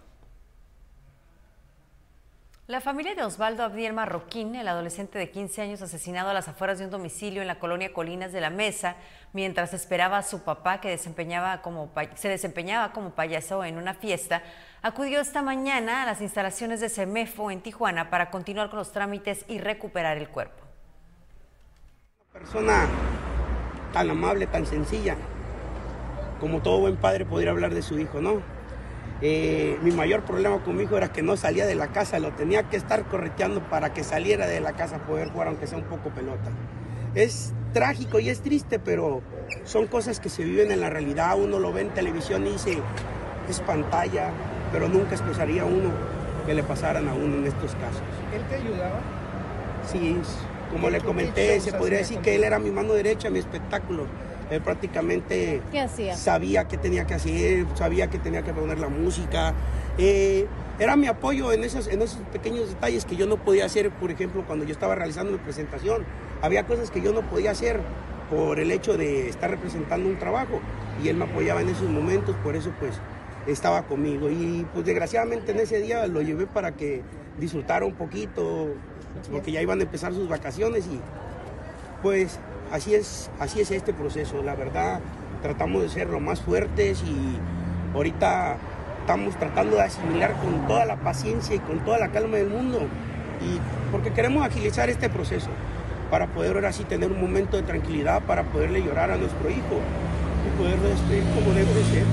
La 2.66 2.80
familia 2.80 3.14
de 3.14 3.24
Osvaldo 3.24 3.64
Abdiel 3.64 3.92
Marroquín, 3.92 4.56
el 4.56 4.70
adolescente 4.70 5.20
de 5.20 5.30
15 5.30 5.62
años 5.64 5.82
asesinado 5.82 6.30
a 6.30 6.34
las 6.34 6.48
afueras 6.48 6.80
de 6.80 6.86
un 6.86 6.92
domicilio 6.92 7.42
en 7.42 7.48
la 7.50 7.60
colonia 7.60 7.92
Colinas 7.92 8.32
de 8.32 8.40
la 8.40 8.50
Mesa, 8.50 8.96
mientras 9.34 9.74
esperaba 9.74 10.20
a 10.20 10.24
su 10.24 10.44
papá 10.44 10.80
que 10.80 10.88
desempeñaba 10.88 11.62
como, 11.62 11.92
se 12.16 12.30
desempeñaba 12.30 12.94
como 12.94 13.10
payaso 13.10 13.66
en 13.66 13.78
una 13.78 13.94
fiesta, 13.94 14.44
acudió 14.82 15.20
esta 15.20 15.42
mañana 15.42 16.04
a 16.04 16.06
las 16.06 16.22
instalaciones 16.22 16.80
de 16.80 16.88
CEMEFO 16.88 17.52
en 17.52 17.60
Tijuana 17.60 18.10
para 18.10 18.32
continuar 18.32 18.70
con 18.70 18.80
los 18.80 18.94
trámites 18.94 19.44
y 19.50 19.60
recuperar 19.60 20.18
el 20.18 20.30
cuerpo. 20.30 20.64
Persona 22.32 22.88
tan 23.92 24.10
amable, 24.10 24.48
tan 24.48 24.66
sencilla, 24.66 25.18
como 26.40 26.62
todo 26.62 26.80
buen 26.80 26.96
padre 26.96 27.26
podría 27.26 27.52
hablar 27.52 27.74
de 27.74 27.82
su 27.82 28.00
hijo, 28.00 28.22
¿no? 28.22 28.42
Eh, 29.26 29.80
mi 29.82 29.92
mayor 29.92 30.24
problema 30.24 30.62
con 30.62 30.76
mi 30.76 30.84
hijo 30.84 30.98
era 30.98 31.14
que 31.14 31.22
no 31.22 31.38
salía 31.38 31.66
de 31.66 31.76
la 31.76 31.88
casa, 31.88 32.20
lo 32.20 32.32
tenía 32.32 32.64
que 32.64 32.76
estar 32.76 33.06
correteando 33.06 33.62
para 33.70 33.94
que 33.94 34.04
saliera 34.04 34.48
de 34.48 34.60
la 34.60 34.74
casa 34.74 34.98
a 34.98 35.00
poder 35.00 35.30
jugar, 35.30 35.48
aunque 35.48 35.66
sea 35.66 35.78
un 35.78 35.86
poco 35.86 36.10
pelota. 36.10 36.52
Es 37.16 37.54
trágico 37.74 38.20
y 38.20 38.28
es 38.28 38.42
triste, 38.42 38.80
pero 38.80 39.22
son 39.64 39.88
cosas 39.88 40.20
que 40.20 40.28
se 40.28 40.44
viven 40.44 40.74
en 40.74 40.82
la 40.82 40.90
realidad. 40.90 41.38
Uno 41.40 41.58
lo 41.58 41.72
ve 41.72 41.82
en 41.82 41.90
televisión 41.92 42.46
y 42.46 42.52
dice, 42.52 42.78
es 43.50 43.62
pantalla, 43.62 44.30
pero 44.74 44.90
nunca 44.90 45.16
escucharía 45.16 45.64
uno 45.64 45.90
que 46.46 46.54
le 46.54 46.64
pasaran 46.64 47.08
a 47.08 47.14
uno 47.14 47.38
en 47.38 47.46
estos 47.46 47.76
casos. 47.76 48.04
¿Él 48.36 48.42
te 48.50 48.56
ayudaba? 48.56 49.00
Sí, 49.90 50.18
como 50.70 50.90
le 50.90 51.00
comenté, 51.00 51.62
se 51.62 51.72
podría 51.72 52.00
decir 52.00 52.20
que 52.20 52.36
él 52.36 52.44
era 52.44 52.60
mi 52.60 52.72
mano 52.72 52.92
derecha, 52.92 53.30
mi 53.30 53.40
espectáculo. 53.40 54.06
Él 54.54 54.62
prácticamente 54.62 55.62
¿Qué 55.72 55.80
hacía? 55.80 56.16
sabía 56.16 56.68
qué 56.68 56.78
tenía 56.78 57.06
que 57.06 57.16
hacer, 57.16 57.66
sabía 57.76 58.10
que 58.10 58.20
tenía 58.20 58.44
que 58.44 58.54
poner 58.54 58.80
la 58.80 58.90
música. 58.90 59.54
Eh, 59.98 60.48
era 60.80 60.96
mi 60.96 61.08
apoyo 61.08 61.52
en 61.52 61.64
esos, 61.64 61.88
en 61.88 62.02
esos 62.02 62.20
pequeños 62.32 62.70
detalles 62.70 63.06
que 63.06 63.16
yo 63.16 63.26
no 63.26 63.38
podía 63.38 63.66
hacer, 63.66 63.92
por 63.92 64.12
ejemplo, 64.12 64.44
cuando 64.46 64.66
yo 64.66 64.72
estaba 64.72 64.96
realizando 64.96 65.32
mi 65.32 65.38
presentación. 65.38 66.04
Había 66.42 66.66
cosas 66.66 66.92
que 66.92 67.02
yo 67.02 67.14
no 67.14 67.22
podía 67.22 67.52
hacer 67.52 67.80
por 68.30 68.60
el 68.60 68.72
hecho 68.72 68.98
de 68.98 69.30
estar 69.30 69.50
representando 69.50 70.10
un 70.10 70.18
trabajo 70.18 70.60
y 71.04 71.10
él 71.10 71.18
me 71.18 71.26
apoyaba 71.26 71.62
en 71.62 71.70
esos 71.70 71.90
momentos, 71.90 72.36
por 72.44 72.56
eso 72.56 72.72
pues 72.80 72.96
estaba 73.48 73.84
conmigo. 73.84 74.30
Y 74.30 74.66
pues 74.74 74.86
desgraciadamente 74.86 75.52
en 75.52 75.60
ese 75.60 75.80
día 75.80 76.08
lo 76.08 76.22
llevé 76.22 76.48
para 76.48 76.72
que 76.72 77.02
disfrutara 77.40 77.86
un 77.86 77.94
poquito, 77.94 78.70
porque 79.32 79.52
ya 79.52 79.62
iban 79.62 79.80
a 79.80 79.84
empezar 79.84 80.14
sus 80.14 80.28
vacaciones 80.28 80.86
y 80.88 81.00
pues 82.02 82.40
así 82.72 82.96
es, 82.96 83.30
así 83.40 83.62
es 83.62 83.72
este 83.72 83.94
proceso. 83.94 84.42
La 84.44 84.56
verdad, 84.56 85.00
tratamos 85.42 85.82
de 85.84 85.90
ser 85.90 86.10
lo 86.10 86.20
más 86.20 86.42
fuertes 86.42 87.04
y 87.04 87.38
ahorita 87.96 88.58
estamos 89.02 89.36
tratando 89.38 89.76
de 89.76 89.84
asimilar 89.84 90.34
con 90.38 90.66
toda 90.68 90.86
la 90.86 90.96
paciencia 90.96 91.56
y 91.56 91.60
con 91.60 91.84
toda 91.84 92.00
la 92.00 92.12
calma 92.12 92.38
del 92.38 92.48
mundo. 92.48 92.80
Y 93.42 93.60
porque 93.92 94.12
queremos 94.14 94.46
agilizar 94.46 94.90
este 94.90 95.10
proceso 95.10 95.50
para 96.10 96.28
poder 96.28 96.56
ahora 96.56 96.72
sí 96.72 96.84
tener 96.84 97.12
un 97.12 97.20
momento 97.20 97.58
de 97.58 97.64
tranquilidad 97.64 98.22
para 98.24 98.44
poderle 98.44 98.82
llorar 98.82 99.12
a 99.12 99.18
nuestro 99.18 99.50
hijo 99.50 99.82
y 100.48 100.58
poderlo 100.58 100.90
despedir 100.90 101.24
como 101.36 101.54
debe 101.54 101.74
de 101.74 101.84
ser. 101.84 102.04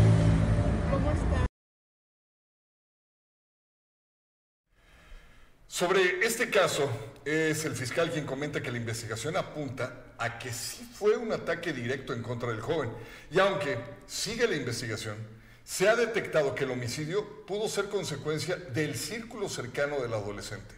Sobre 5.66 6.26
este 6.26 6.50
caso, 6.50 6.90
es 7.25 7.64
el 7.64 7.75
fiscal 7.75 8.11
quien 8.11 8.26
comenta 8.26 8.61
que 8.61 8.71
la 8.71 8.78
investigación 8.78 9.37
apunta 9.37 10.10
a 10.21 10.39
que 10.39 10.53
sí 10.53 10.89
fue 10.95 11.17
un 11.17 11.33
ataque 11.33 11.73
directo 11.73 12.12
en 12.12 12.23
contra 12.23 12.50
del 12.50 12.61
joven. 12.61 12.91
Y 13.31 13.39
aunque 13.39 13.79
sigue 14.07 14.47
la 14.47 14.55
investigación, 14.55 15.17
se 15.65 15.89
ha 15.89 15.97
detectado 15.97 16.55
que 16.55 16.65
el 16.65 16.71
homicidio 16.71 17.47
pudo 17.47 17.69
ser 17.69 17.89
consecuencia 17.89 18.57
del 18.57 18.97
círculo 18.97 19.49
cercano 19.49 20.00
del 20.00 20.12
adolescente, 20.12 20.75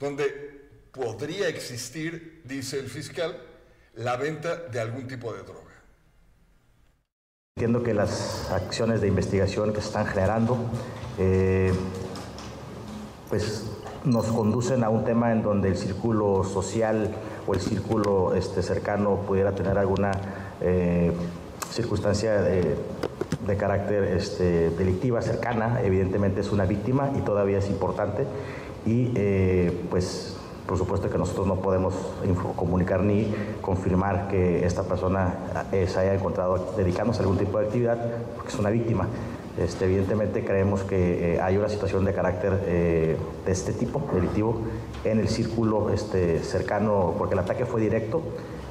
donde 0.00 0.62
podría 0.92 1.48
existir, 1.48 2.40
dice 2.44 2.78
el 2.78 2.88
fiscal, 2.88 3.38
la 3.96 4.16
venta 4.16 4.56
de 4.56 4.80
algún 4.80 5.06
tipo 5.06 5.32
de 5.34 5.42
droga. 5.42 5.60
Entiendo 7.56 7.82
que 7.82 7.92
las 7.92 8.50
acciones 8.50 9.02
de 9.02 9.08
investigación 9.08 9.74
que 9.74 9.80
se 9.80 9.88
están 9.88 10.06
generando, 10.06 10.58
eh, 11.18 11.72
pues 13.28 13.64
nos 14.04 14.26
conducen 14.26 14.84
a 14.84 14.88
un 14.88 15.04
tema 15.04 15.32
en 15.32 15.42
donde 15.42 15.68
el 15.68 15.76
círculo 15.76 16.44
social 16.44 17.14
o 17.46 17.54
el 17.54 17.60
círculo 17.60 18.34
este, 18.34 18.62
cercano 18.62 19.16
pudiera 19.26 19.52
tener 19.52 19.78
alguna 19.78 20.12
eh, 20.60 21.12
circunstancia 21.70 22.40
de, 22.40 22.76
carácter 23.56 24.02
este, 24.04 24.70
delictiva 24.70 25.22
cercana. 25.22 25.80
Evidentemente 25.82 26.40
es 26.40 26.50
una 26.50 26.64
víctima 26.64 27.10
y 27.16 27.20
todavía 27.20 27.58
es 27.58 27.68
importante. 27.68 28.24
Y 28.84 29.12
eh, 29.14 29.84
pues 29.88 30.36
por 30.66 30.76
supuesto 30.76 31.08
que 31.08 31.16
nosotros 31.16 31.46
no 31.46 31.56
podemos 31.56 31.94
comunicar 32.56 33.02
ni 33.02 33.32
confirmar 33.60 34.26
que 34.28 34.66
esta 34.66 34.82
persona 34.82 35.34
eh, 35.70 35.86
se 35.86 36.00
haya 36.00 36.14
encontrado 36.14 36.74
dedicándose 36.76 37.20
a 37.20 37.22
algún 37.22 37.38
tipo 37.38 37.58
de 37.58 37.66
actividad 37.66 37.98
porque 38.34 38.48
es 38.48 38.58
una 38.58 38.70
víctima. 38.70 39.06
Este, 39.58 39.86
evidentemente 39.86 40.44
creemos 40.44 40.82
que 40.82 41.36
eh, 41.36 41.40
hay 41.40 41.56
una 41.56 41.70
situación 41.70 42.04
de 42.04 42.12
carácter 42.12 42.62
eh, 42.66 43.16
de 43.46 43.52
este 43.52 43.72
tipo, 43.72 44.02
delictivo, 44.12 44.60
en 45.02 45.18
el 45.18 45.28
círculo 45.28 45.90
este, 45.90 46.40
cercano, 46.40 47.14
porque 47.16 47.34
el 47.34 47.40
ataque 47.40 47.64
fue 47.64 47.80
directo 47.80 48.20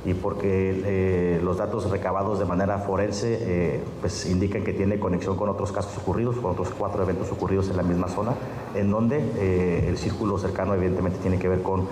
y 0.06 0.13
porque 0.13 0.84
eh, 0.86 1.39
los 1.42 1.58
datos 1.58 1.89
recabados 1.89 2.38
de 2.38 2.46
manera 2.46 2.77
forense 2.77 3.82
pues 4.00 4.27
indican 4.27 4.63
que 4.63 4.74
tiene 4.74 5.00
conexión 5.00 5.36
con 5.36 5.50
otros 5.50 5.72
casos 5.72 5.98
ocurridos, 5.98 6.36
con 6.36 6.51
otros 6.51 6.70
cuatro 6.77 7.01
eventos 7.01 7.32
ocurridos 7.32 7.70
en 7.70 7.77
la 7.77 7.84
misma 7.84 8.08
zona, 8.08 8.34
en 8.75 8.92
donde 8.92 9.88
el 9.88 9.98
círculo 9.98 10.38
cercano 10.38 10.75
evidentemente 10.75 11.18
tiene 11.20 11.39
que 11.39 11.48
ver 11.48 11.63
con 11.63 11.88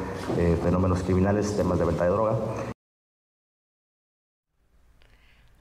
fenómenos 0.64 1.02
criminales, 1.02 1.58
temas 1.58 1.80
de 1.80 1.86
venta 1.86 2.04
de 2.04 2.12
droga. 2.12 2.38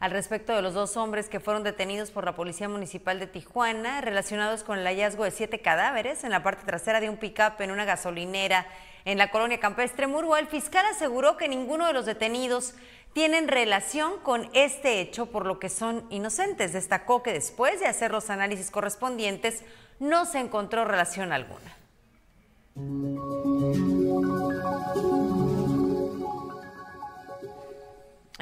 Al 0.03 0.11
respecto 0.11 0.53
de 0.53 0.63
los 0.63 0.75
dos 0.75 0.97
hombres 0.97 1.29
que 1.29 1.39
fueron 1.39 1.63
detenidos 1.63 2.11
por 2.11 2.25
la 2.25 2.35
Policía 2.35 2.69
Municipal 2.69 3.21
de 3.21 3.29
Tijuana, 3.29 4.01
relacionados 4.01 4.65
con 4.65 4.77
el 4.77 4.85
hallazgo 4.85 5.23
de 5.23 5.31
siete 5.31 5.61
cadáveres 5.61 6.25
en 6.25 6.31
la 6.31 6.43
parte 6.43 6.67
trasera 6.67 7.01
de 7.01 7.09
un 7.09 7.19
pick-up 7.19 7.61
en 7.61 7.71
una 7.71 7.85
gasolinera 7.85 8.67
en 9.05 9.17
la 9.17 9.31
colonia 9.31 9.61
campestre 9.61 10.09
Murúa, 10.09 10.41
el 10.41 10.49
fiscal 10.49 10.85
aseguró 10.87 11.37
que 11.37 11.47
ninguno 11.47 11.87
de 11.87 11.93
los 11.93 12.05
detenidos 12.05 12.75
tienen 13.13 13.47
relación 13.47 14.19
con 14.25 14.51
este 14.55 15.01
hecho, 15.01 15.27
por 15.27 15.47
lo 15.47 15.61
que 15.61 15.69
son 15.69 16.05
inocentes. 16.11 16.73
Destacó 16.73 17.23
que 17.23 17.33
después 17.33 17.79
de 17.79 17.87
hacer 17.87 18.11
los 18.11 18.29
análisis 18.29 18.73
correspondientes, 18.73 19.63
no 20.01 20.27
se 20.27 20.41
encontró 20.41 20.85
relación 20.85 21.33
alguna. 21.33 21.77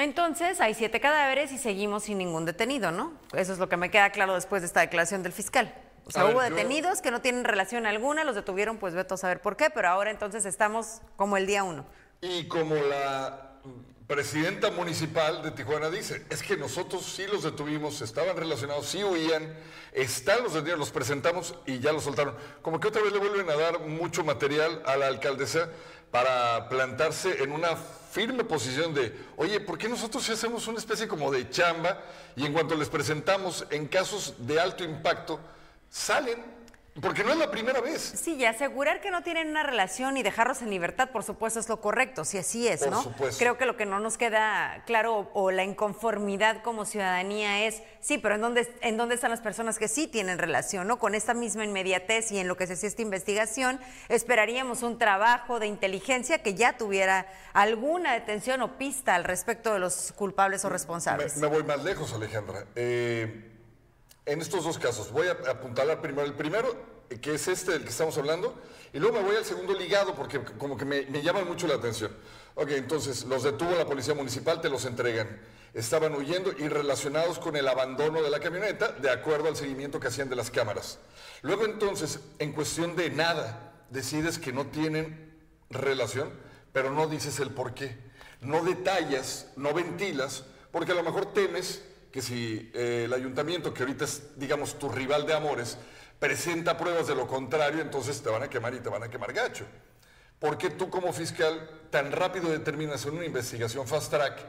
Entonces, 0.01 0.63
hay 0.63 0.73
siete 0.73 0.99
cadáveres 0.99 1.53
y 1.53 1.59
seguimos 1.59 2.05
sin 2.05 2.17
ningún 2.17 2.47
detenido, 2.47 2.91
¿no? 2.91 3.13
Eso 3.35 3.53
es 3.53 3.59
lo 3.59 3.69
que 3.69 3.77
me 3.77 3.91
queda 3.91 4.09
claro 4.11 4.35
después 4.35 4.63
de 4.63 4.67
esta 4.67 4.81
declaración 4.81 5.23
del 5.23 5.35
fiscal. 5.35 5.75
O 6.07 6.11
sea, 6.11 6.23
A 6.23 6.25
ver, 6.25 6.35
hubo 6.35 6.43
yo- 6.43 6.55
detenidos 6.55 7.03
que 7.03 7.11
no 7.11 7.21
tienen 7.21 7.45
relación 7.45 7.85
alguna, 7.85 8.25
los 8.25 8.35
detuvieron, 8.35 8.79
pues 8.79 8.95
veto 8.95 9.17
a 9.17 9.19
saber 9.19 9.43
por 9.43 9.59
qué, 9.59 9.69
pero 9.69 9.89
ahora 9.89 10.11
entonces 10.11 10.47
estamos 10.47 11.03
como 11.17 11.37
el 11.37 11.47
día 11.47 11.65
uno. 11.65 11.85
Y 12.23 12.49
como 12.49 12.77
la 12.77 13.51
presidenta 14.07 14.71
municipal 14.71 15.43
de 15.43 15.51
Tijuana 15.51 15.91
dice, 15.91 16.25
es 16.31 16.43
que 16.43 16.57
nosotros 16.57 17.05
sí 17.05 17.27
los 17.27 17.43
detuvimos, 17.43 18.01
estaban 18.01 18.39
relacionados, 18.39 18.87
sí 18.87 19.05
huían, 19.05 19.55
están 19.93 20.43
los 20.43 20.55
detenidos, 20.55 20.79
los 20.81 20.91
presentamos 20.91 21.55
y 21.67 21.79
ya 21.79 21.93
los 21.93 22.05
soltaron. 22.05 22.35
Como 22.63 22.81
que 22.81 22.89
otra 22.89 23.03
vez 23.03 23.13
le 23.13 23.19
vuelven 23.19 23.51
a 23.51 23.55
dar 23.55 23.81
mucho 23.81 24.25
material 24.25 24.83
a 24.87 24.97
la 24.97 25.09
alcaldesa 25.09 25.69
para 26.11 26.71
plantarse 26.71 27.43
en 27.45 27.53
una 27.53 27.77
firme 28.11 28.45
posición 28.45 28.93
de, 28.93 29.15
oye, 29.37 29.61
¿por 29.61 29.79
qué 29.79 29.89
nosotros 29.89 30.29
hacemos 30.29 30.67
una 30.67 30.79
especie 30.79 31.07
como 31.07 31.31
de 31.31 31.49
chamba 31.49 32.03
y 32.35 32.45
en 32.45 32.53
cuanto 32.53 32.75
les 32.75 32.89
presentamos 32.89 33.65
en 33.71 33.87
casos 33.87 34.35
de 34.39 34.59
alto 34.61 34.83
impacto, 34.83 35.39
salen? 35.89 36.60
Porque 37.01 37.23
no 37.23 37.33
es 37.33 37.39
la 37.39 37.51
primera 37.51 37.81
vez. 37.81 38.01
Sí, 38.01 38.35
y 38.35 38.45
asegurar 38.45 39.01
que 39.01 39.11
no 39.11 39.23
tienen 39.23 39.49
una 39.49 39.63
relación 39.63 40.17
y 40.17 40.23
dejarlos 40.23 40.61
en 40.61 40.71
libertad, 40.71 41.11
por 41.11 41.23
supuesto, 41.23 41.61
es 41.61 41.69
lo 41.69 41.81
correcto, 41.81 42.25
si 42.25 42.37
así 42.37 42.67
es, 42.67 42.81
Por 42.81 42.91
¿no? 42.91 43.03
supuesto. 43.03 43.39
Creo 43.39 43.57
que 43.57 43.65
lo 43.65 43.77
que 43.77 43.87
no 43.87 44.01
nos 44.01 44.19
queda 44.19 44.83
claro 44.87 45.31
o, 45.33 45.51
la 45.53 45.63
inconformidad 45.63 46.63
como 46.63 46.85
ciudadanía 46.85 47.65
es, 47.65 47.83
sí, 48.01 48.19
pero 48.19 48.35
¿en 48.35 48.41
dónde, 48.41 48.75
¿en 48.81 48.97
dónde 48.97 49.15
están 49.15 49.31
las 49.31 49.41
personas 49.41 49.79
que 49.79 49.87
sí 49.87 50.09
tienen 50.09 50.39
relación, 50.39 50.89
¿no? 50.89 50.99
Con 50.99 51.15
esta 51.15 51.33
misma 51.33 51.65
inmediatez 51.65 52.33
y 52.33 52.39
en 52.39 52.49
lo 52.49 52.57
que 52.57 52.67
se 52.67 52.73
hacía 52.73 52.89
esta 52.89 53.03
investigación, 53.03 53.81
esperaríamos 54.09 54.83
un 54.83 54.99
trabajo 54.99 55.61
de 55.61 55.69
inteligencia 55.69 56.43
que 56.43 56.55
ya 56.55 56.77
tuviera 56.77 57.27
alguna 57.53 58.15
detención 58.15 58.63
o 58.63 58.79
pista 58.79 59.15
al 59.15 59.25
respecto 59.25 59.73
de 59.73 59.79
los 59.79 60.13
culpables 60.13 60.65
o 60.65 60.69
responsables. 60.69 61.37
Me, 61.37 61.49
me 61.49 61.55
voy 61.55 61.65
más 61.65 61.83
lejos, 61.85 62.13
Alejandra. 62.13 62.67
Eh, 62.75 63.50
en 64.31 64.41
estos 64.41 64.63
dos 64.63 64.79
casos, 64.79 65.11
voy 65.11 65.27
a 65.27 65.33
apuntalar 65.51 66.01
primero 66.01 66.25
el 66.25 66.35
primero, 66.35 66.77
que 67.21 67.35
es 67.35 67.49
este 67.49 67.73
del 67.73 67.83
que 67.83 67.89
estamos 67.89 68.17
hablando, 68.17 68.55
y 68.93 69.01
luego 69.01 69.19
me 69.19 69.25
voy 69.25 69.37
al 69.37 69.45
segundo 69.45 69.73
ligado 69.75 70.15
porque 70.15 70.41
como 70.57 70.77
que 70.77 70.85
me, 70.85 71.03
me 71.07 71.21
llama 71.21 71.43
mucho 71.43 71.67
la 71.67 71.75
atención. 71.75 72.13
Ok, 72.55 72.71
entonces, 72.71 73.25
los 73.25 73.43
detuvo 73.43 73.73
la 73.73 73.87
policía 73.87 74.15
municipal, 74.15 74.61
te 74.61 74.69
los 74.69 74.85
entregan. 74.85 75.41
Estaban 75.75 76.15
huyendo 76.15 76.53
y 76.57 76.69
relacionados 76.69 77.41
con 77.41 77.57
el 77.57 77.67
abandono 77.67 78.23
de 78.23 78.31
la 78.31 78.39
camioneta, 78.39 78.93
de 78.93 79.11
acuerdo 79.11 79.49
al 79.49 79.57
seguimiento 79.57 79.99
que 79.99 80.07
hacían 80.07 80.29
de 80.29 80.37
las 80.37 80.51
cámaras. 80.51 80.99
Luego 81.43 81.65
entonces, 81.65 82.21
en 82.39 82.53
cuestión 82.53 82.95
de 82.95 83.11
nada, 83.11 83.73
decides 83.91 84.39
que 84.39 84.53
no 84.53 84.67
tienen 84.67 85.41
relación, 85.71 86.31
pero 86.73 86.93
no 86.93 87.09
dices 87.09 87.41
el 87.41 87.51
por 87.51 87.75
qué. 87.75 87.97
No 88.41 88.63
detallas, 88.63 89.49
no 89.57 89.75
ventilas, 89.75 90.45
porque 90.71 90.93
a 90.93 90.95
lo 90.95 91.03
mejor 91.03 91.33
temes 91.33 91.83
que 92.11 92.23
si 92.23 92.71
eh, 92.75 93.03
el 93.05 93.13
ayuntamiento, 93.13 93.73
que 93.73 93.83
ahorita 93.83 94.05
es, 94.05 94.39
digamos, 94.39 94.79
tu 94.79 94.89
rival 94.89 95.27
de 95.27 95.35
amores, 95.35 95.79
presenta 96.19 96.77
pruebas 96.77 97.07
de 97.07 97.15
lo 97.15 97.27
contrario, 97.27 97.81
entonces 97.81 98.21
te 98.23 98.29
van 98.29 98.43
a 98.43 98.51
quemar 98.51 98.75
y 98.75 98.81
te 98.81 98.89
van 98.89 99.03
a 99.03 99.09
quemar 99.09 99.33
gacho. 99.33 99.65
¿Por 100.39 100.59
qué 100.59 100.71
tú 100.71 100.91
como 100.91 101.13
fiscal 101.13 101.69
tan 101.91 102.13
rápido 102.13 102.51
determinas 102.51 103.05
en 103.07 103.15
una 103.15 103.25
investigación 103.25 103.87
fast 103.87 104.11
track 104.11 104.41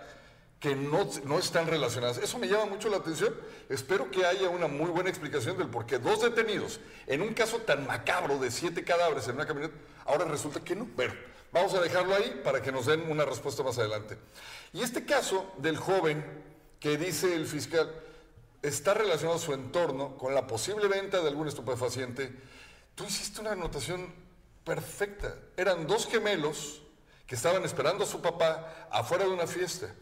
que 0.62 0.75
no, 0.75 1.10
no 1.25 1.39
están 1.39 1.65
relacionadas. 1.65 2.20
Eso 2.20 2.38
me 2.38 2.48
llama 2.48 2.68
mucho 2.68 2.88
la 2.88 2.98
atención. 2.98 3.36
Espero 3.68 4.12
que 4.12 4.25
haya 4.27 4.48
una 4.48 4.68
muy 4.68 4.91
buena 4.91 5.10
explicación 5.10 5.58
del 5.58 5.68
por 5.68 5.88
qué 5.88 5.98
dos 5.98 6.22
detenidos 6.22 6.80
en 7.08 7.24
un 7.24 7.34
caso 7.34 7.58
tan 7.58 7.88
macabro 7.88 8.38
de 8.38 8.51
siete 8.51 8.84
cadáveres 8.84 9.27
en 9.27 9.36
una 9.36 9.48
camioneta, 9.48 9.75
ahora 10.05 10.25
resulta 10.25 10.64
que 10.64 10.75
no. 10.75 10.88
Pero 10.96 11.14
vamos 11.51 11.74
a 11.74 11.81
dejarlo 11.81 12.16
ahí 12.16 12.42
para 12.44 12.62
que 12.62 12.72
nos 12.72 12.86
den 12.86 13.09
una 13.09 13.25
respuesta 13.25 13.64
más 13.64 13.79
adelante. 13.79 14.20
Y 14.72 14.83
este 14.83 15.03
caso 15.03 15.51
del 15.57 15.77
joven 15.77 16.24
que 16.81 16.98
dice 16.98 17.33
el 17.35 17.46
fiscal 17.46 17.89
está 18.61 18.96
relacionado 18.96 19.37
su 19.39 19.53
entorno 19.53 20.17
con 20.17 20.33
la 20.33 20.48
posible 20.48 20.87
venta 20.87 21.22
de 21.22 21.29
algún 21.29 21.48
estupefaciente. 21.48 22.35
Tú 22.96 23.05
hiciste 23.05 23.39
una 23.39 23.51
anotación 23.51 24.11
perfecta. 24.65 25.35
Eran 25.55 25.85
dos 25.85 26.07
gemelos 26.07 26.81
que 27.27 27.35
estaban 27.35 27.63
esperando 27.63 28.03
a 28.03 28.07
su 28.07 28.20
papá 28.20 28.87
afuera 28.89 29.25
de 29.25 29.29
una 29.29 29.46
fiesta. 29.46 29.94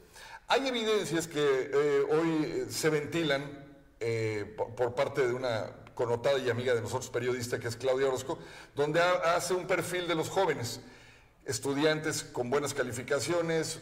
Hay 0.47 0.67
evidencias 0.67 1.27
que 1.27 1.39
eh, 1.39 2.05
hoy 2.09 2.43
eh, 2.43 2.65
se 2.69 2.89
ventilan 2.89 3.65
eh, 3.99 4.55
por, 4.75 4.95
parte 4.95 5.27
de 5.27 5.33
una 5.33 5.71
connotada 5.93 6.39
y 6.39 6.49
amiga 6.49 6.73
de 6.73 6.81
nosotros, 6.81 7.09
periodista, 7.09 7.59
que 7.59 7.67
es 7.67 7.75
Claudia 7.75 8.07
Orozco, 8.07 8.39
donde 8.73 9.01
hace 9.01 9.53
un 9.53 9.67
perfil 9.67 10.07
de 10.07 10.15
los 10.15 10.29
jóvenes, 10.29 10.79
estudiantes 11.45 12.23
con 12.23 12.49
buenas 12.49 12.73
calificaciones, 12.73 13.81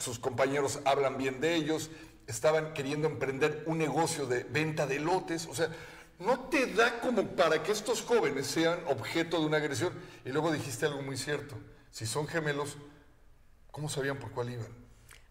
sus 0.00 0.18
compañeros 0.18 0.80
hablan 0.84 1.18
bien 1.18 1.40
de 1.40 1.54
ellos, 1.54 1.90
estaban 2.26 2.72
queriendo 2.74 3.06
emprender 3.08 3.62
un 3.66 3.78
negocio 3.78 4.26
de 4.26 4.44
venta 4.44 4.86
de 4.86 4.98
lotes, 4.98 5.46
o 5.46 5.54
sea, 5.54 5.68
no 6.18 6.38
te 6.40 6.66
da 6.66 7.00
como 7.00 7.26
para 7.28 7.62
que 7.62 7.72
estos 7.72 8.02
jóvenes 8.02 8.46
sean 8.46 8.78
objeto 8.88 9.40
de 9.40 9.46
una 9.46 9.56
agresión. 9.56 9.92
Y 10.24 10.30
luego 10.30 10.52
dijiste 10.52 10.86
algo 10.86 11.02
muy 11.02 11.16
cierto, 11.16 11.56
si 11.90 12.06
son 12.06 12.26
gemelos, 12.26 12.76
¿cómo 13.70 13.88
sabían 13.88 14.18
por 14.18 14.30
cuál 14.30 14.50
iban? 14.50 14.68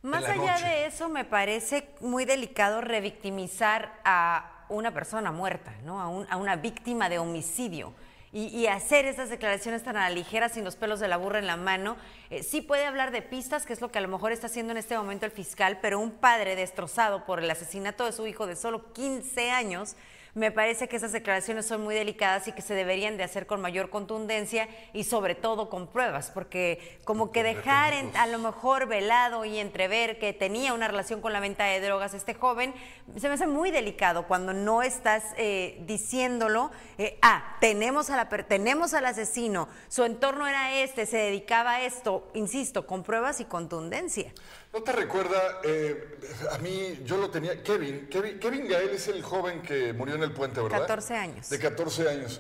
Más 0.02 0.24
allá 0.24 0.58
de 0.60 0.86
eso, 0.86 1.10
me 1.10 1.26
parece 1.26 1.90
muy 2.00 2.26
delicado 2.26 2.82
revictimizar 2.82 4.00
a 4.04 4.66
una 4.70 4.94
persona 4.94 5.32
muerta, 5.32 5.76
¿no? 5.84 6.02
a, 6.02 6.38
una 6.38 6.56
víctima 6.56 7.10
de 7.10 7.20
homicidio. 7.20 7.94
Y, 8.32 8.68
hacer 8.68 9.06
esas 9.06 9.30
declaraciones 9.30 9.82
tan 9.82 9.98
a 9.98 10.02
la 10.02 10.10
ligera, 10.12 10.50
sin 10.50 10.64
los 10.64 10.76
pelos 10.76 11.00
de 11.00 11.08
la 11.08 11.18
burra 11.18 11.40
en 11.40 11.48
la 11.48 11.58
mano, 11.58 11.98
eh, 12.30 12.44
sí 12.44 12.62
puede 12.62 12.86
hablar 12.86 13.10
de 13.10 13.24
pistas, 13.24 13.66
que 13.66 13.74
es 13.74 13.82
lo 13.82 13.92
que 13.92 13.98
a 13.98 14.02
lo 14.02 14.08
mejor 14.08 14.32
está 14.32 14.46
haciendo 14.46 14.72
en 14.72 14.78
este 14.78 14.96
momento 14.96 15.26
el 15.26 15.32
fiscal, 15.32 15.80
pero 15.82 16.00
un 16.00 16.12
padre 16.12 16.56
destrozado 16.56 17.26
por 17.26 17.40
el 17.40 17.50
asesinato 17.50 18.06
de 18.06 18.12
su 18.12 18.28
hijo 18.28 18.46
de 18.46 18.56
solo 18.56 18.94
15 18.94 19.50
años, 19.50 19.96
me 20.40 20.52
parece 20.52 20.88
que 20.88 20.96
esas 20.96 21.12
declaraciones 21.12 21.66
son 21.66 21.84
muy 21.84 21.94
delicadas 21.94 22.48
y 22.48 22.54
que 22.54 22.62
se 22.62 22.74
deberían 22.74 23.18
de 23.18 23.24
hacer 23.24 23.46
con 23.46 23.60
mayor 23.60 23.90
contundencia 23.90 24.70
y 24.94 25.04
sobre 25.04 25.36
todo 25.36 25.70
con 25.70 25.88
pruebas, 25.88 26.32
porque 26.34 26.98
como 27.04 27.32
que 27.32 27.44
dejar 27.44 27.94
a 28.16 28.26
lo 28.28 28.40
mejor 28.40 28.88
velado 28.88 29.44
y 29.44 29.58
entrever 29.58 30.18
que 30.18 30.32
tenía 30.32 30.74
una 30.74 30.88
relación 30.88 31.20
con 31.20 31.34
la 31.34 31.42
venta 31.42 31.66
de 31.66 31.82
drogas 31.82 32.14
este 32.14 32.34
joven, 32.34 32.74
se 33.18 33.28
me 33.28 33.34
hace 33.34 33.48
muy 33.48 33.70
delicado 33.70 34.28
cuando 34.28 34.54
no 34.54 34.82
estás 34.82 35.24
eh, 35.36 35.84
diciéndolo, 35.86 36.72
eh, 36.98 37.20
ah, 37.22 37.58
tenemos, 37.60 38.10
a 38.10 38.16
la, 38.16 38.30
tenemos 38.30 38.94
al 38.94 39.08
asesino, 39.08 39.68
su 39.90 40.06
entorno 40.06 40.48
era 40.48 40.74
este, 40.80 41.06
se 41.06 41.18
dedicaba 41.18 41.72
a 41.72 41.84
esto, 41.84 42.30
insisto, 42.34 42.88
con 42.88 43.04
pruebas 43.04 43.42
y 43.42 43.46
contundencia. 43.46 44.32
¿No 44.72 44.84
te 44.84 44.92
recuerda? 44.92 45.62
Eh, 45.64 46.20
a 46.52 46.58
mí, 46.60 47.02
yo 47.04 47.18
lo 47.18 47.30
tenía. 47.30 47.64
Kevin, 47.64 48.08
Kevin, 48.08 48.40
Kevin 48.40 48.68
Gael 48.68 48.90
es 48.92 49.08
el 49.08 49.24
joven 49.24 49.62
que 49.62 49.94
murió 49.94 50.16
en 50.16 50.24
el 50.24 50.32
puente, 50.32 50.62
¿verdad? 50.62 50.82
14 50.82 51.16
años. 51.16 51.50
De 51.50 51.60
14 51.60 52.10
años. 52.10 52.40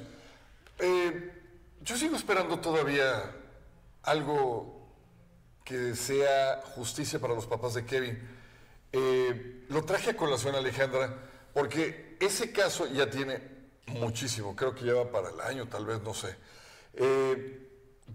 Eh, 0.78 1.32
yo 1.82 1.98
sigo 1.98 2.16
esperando 2.16 2.60
todavía 2.60 3.32
algo 4.04 4.88
que 5.64 5.96
sea 5.96 6.62
justicia 6.76 7.20
para 7.20 7.34
los 7.34 7.48
papás 7.48 7.74
de 7.74 7.86
Kevin. 7.86 8.20
Eh, 8.92 9.66
lo 9.70 9.84
traje 9.84 10.12
a 10.12 10.18
colación, 10.18 10.56
Alejandra, 10.56 11.30
porque 11.54 12.16
ese 12.20 12.52
caso 12.52 12.86
ya 12.88 13.10
tiene 13.10 13.40
muchísimo. 13.88 14.56
Creo 14.56 14.76
que 14.76 14.84
lleva 14.84 15.12
para 15.12 15.30
el 15.30 15.42
año, 15.42 15.68
tal 15.68 15.86
vez, 15.86 16.00
no 16.02 16.14
sé. 16.14 16.36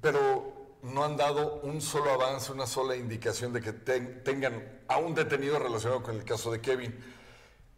pero 0.00 0.63
no 0.84 1.02
han 1.02 1.16
dado 1.16 1.60
un 1.62 1.80
solo 1.80 2.12
avance, 2.12 2.52
una 2.52 2.66
sola 2.66 2.94
indicación 2.94 3.52
de 3.54 3.62
que 3.62 3.72
tengan 3.72 4.82
a 4.86 4.98
un 4.98 5.14
detenido 5.14 5.58
relacionado 5.58 6.02
con 6.02 6.16
el 6.16 6.24
caso 6.24 6.52
de 6.52 6.60
Kevin. 6.60 6.94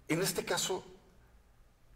En 0.09 0.23
este 0.23 0.45
caso, 0.45 0.85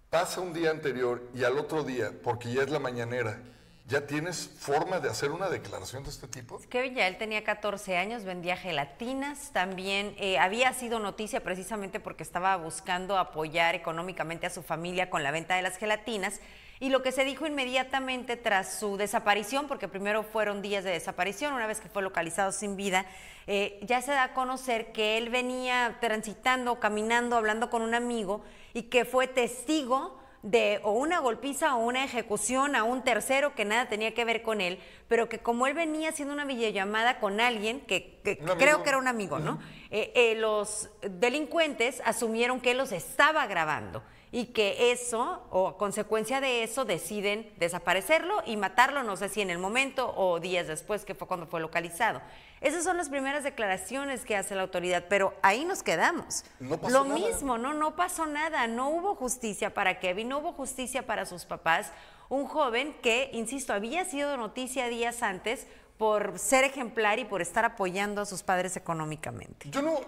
pasa 0.08 0.40
un 0.40 0.52
día 0.52 0.70
anterior 0.70 1.28
y 1.34 1.42
al 1.42 1.58
otro 1.58 1.82
día, 1.82 2.12
porque 2.22 2.52
ya 2.52 2.62
es 2.62 2.70
la 2.70 2.78
mañanera, 2.78 3.42
¿ya 3.90 4.06
tienes 4.06 4.48
forma 4.60 5.00
de 5.00 5.10
hacer 5.10 5.32
una 5.32 5.50
declaración 5.50 6.04
de 6.04 6.10
este 6.10 6.28
tipo? 6.28 6.60
Kevin 6.70 6.94
ya 6.94 7.08
él 7.08 7.18
tenía 7.18 7.42
14 7.42 7.96
años, 7.96 8.22
vendía 8.22 8.56
gelatinas, 8.56 9.50
también 9.52 10.14
eh, 10.16 10.38
había 10.38 10.72
sido 10.72 11.00
noticia 11.00 11.42
precisamente 11.42 11.98
porque 11.98 12.22
estaba 12.22 12.56
buscando 12.56 13.18
apoyar 13.18 13.74
económicamente 13.74 14.46
a 14.46 14.50
su 14.50 14.62
familia 14.62 15.10
con 15.10 15.24
la 15.24 15.32
venta 15.32 15.56
de 15.56 15.62
las 15.62 15.76
gelatinas 15.76 16.40
y 16.78 16.90
lo 16.90 17.02
que 17.02 17.10
se 17.10 17.24
dijo 17.24 17.48
inmediatamente 17.48 18.36
tras 18.36 18.78
su 18.78 18.96
desaparición, 18.96 19.66
porque 19.66 19.88
primero 19.88 20.22
fueron 20.22 20.62
días 20.62 20.84
de 20.84 20.90
desaparición, 20.90 21.52
una 21.52 21.66
vez 21.66 21.80
que 21.80 21.88
fue 21.88 22.00
localizado 22.00 22.52
sin 22.52 22.76
vida, 22.76 23.06
eh, 23.48 23.80
ya 23.82 24.00
se 24.02 24.12
da 24.12 24.22
a 24.22 24.34
conocer 24.34 24.92
que 24.92 25.18
él 25.18 25.30
venía 25.30 25.98
transitando, 26.00 26.78
caminando, 26.78 27.36
hablando 27.36 27.70
con 27.70 27.82
un 27.82 27.94
amigo 27.94 28.42
y 28.72 28.84
que 28.84 29.04
fue 29.04 29.26
testigo 29.26 30.19
de 30.42 30.80
o 30.84 30.92
una 30.92 31.18
golpiza 31.20 31.74
o 31.74 31.80
una 31.80 32.04
ejecución 32.04 32.74
a 32.74 32.84
un 32.84 33.02
tercero 33.02 33.54
que 33.54 33.64
nada 33.64 33.88
tenía 33.88 34.14
que 34.14 34.24
ver 34.24 34.42
con 34.42 34.60
él, 34.60 34.78
pero 35.08 35.28
que 35.28 35.38
como 35.38 35.66
él 35.66 35.74
venía 35.74 36.10
haciendo 36.10 36.32
una 36.32 36.44
videollamada 36.44 37.20
con 37.20 37.40
alguien, 37.40 37.80
que, 37.80 38.20
creo 38.58 38.82
que 38.82 38.88
era 38.88 38.98
un 38.98 39.08
amigo, 39.08 39.38
¿no? 39.38 39.60
Eh, 39.90 40.12
eh, 40.14 40.34
los 40.36 40.88
delincuentes 41.02 42.00
asumieron 42.04 42.60
que 42.60 42.70
él 42.70 42.78
los 42.78 42.92
estaba 42.92 43.46
grabando 43.46 44.02
y 44.32 44.46
que 44.46 44.92
eso, 44.92 45.42
o 45.50 45.68
a 45.68 45.76
consecuencia 45.76 46.40
de 46.40 46.62
eso, 46.62 46.84
deciden 46.84 47.50
desaparecerlo 47.58 48.42
y 48.46 48.56
matarlo, 48.56 49.02
no 49.02 49.16
sé 49.16 49.28
si 49.28 49.40
en 49.40 49.50
el 49.50 49.58
momento 49.58 50.14
o 50.16 50.38
días 50.38 50.68
después, 50.68 51.04
que 51.04 51.14
fue 51.14 51.26
cuando 51.26 51.46
fue 51.46 51.60
localizado. 51.60 52.22
Esas 52.60 52.84
son 52.84 52.98
las 52.98 53.08
primeras 53.08 53.42
declaraciones 53.42 54.26
que 54.26 54.36
hace 54.36 54.54
la 54.54 54.62
autoridad, 54.62 55.06
pero 55.08 55.34
ahí 55.42 55.64
nos 55.64 55.82
quedamos. 55.82 56.44
Lo 56.90 57.04
mismo, 57.04 57.56
¿no? 57.56 57.72
No 57.72 57.96
pasó 57.96 58.26
nada, 58.26 58.66
no 58.66 58.90
hubo 58.90 59.14
justicia 59.14 59.72
para 59.72 59.98
Kevin, 59.98 60.28
no 60.28 60.38
hubo 60.38 60.52
justicia 60.52 61.06
para 61.06 61.24
sus 61.24 61.46
papás. 61.46 61.90
Un 62.28 62.46
joven 62.46 62.94
que, 63.02 63.30
insisto, 63.32 63.72
había 63.72 64.04
sido 64.04 64.36
noticia 64.36 64.88
días 64.88 65.22
antes 65.22 65.66
por 65.96 66.38
ser 66.38 66.64
ejemplar 66.64 67.18
y 67.18 67.24
por 67.24 67.40
estar 67.42 67.64
apoyando 67.64 68.20
a 68.20 68.26
sus 68.26 68.42
padres 68.42 68.76
económicamente. 68.76 69.70
Yo 69.70 69.80
no, 69.80 70.00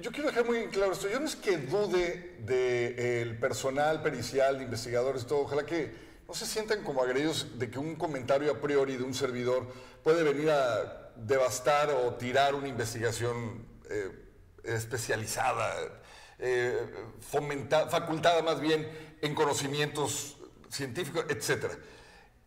yo 0.00 0.12
quiero 0.12 0.28
dejar 0.28 0.46
muy 0.46 0.66
claro 0.68 0.92
esto. 0.92 1.08
Yo 1.10 1.20
no 1.20 1.26
es 1.26 1.36
que 1.36 1.58
dude 1.58 2.38
del 2.40 3.38
personal 3.38 4.02
pericial, 4.02 4.58
de 4.58 4.64
investigadores, 4.64 5.26
todo. 5.26 5.40
Ojalá 5.40 5.64
que 5.64 5.92
no 6.26 6.32
se 6.32 6.46
sientan 6.46 6.82
como 6.82 7.02
agredidos 7.02 7.58
de 7.58 7.70
que 7.70 7.78
un 7.78 7.96
comentario 7.96 8.50
a 8.50 8.60
priori 8.60 8.96
de 8.96 9.04
un 9.04 9.14
servidor 9.14 9.66
puede 10.02 10.22
venir 10.22 10.50
a 10.50 11.01
devastar 11.16 11.90
o 11.90 12.14
tirar 12.14 12.54
una 12.54 12.68
investigación 12.68 13.66
eh, 13.90 14.10
especializada, 14.64 15.74
eh, 16.38 16.86
facultada 17.20 18.42
más 18.42 18.60
bien 18.60 18.88
en 19.20 19.34
conocimientos 19.34 20.36
científicos, 20.68 21.24
etcétera. 21.28 21.76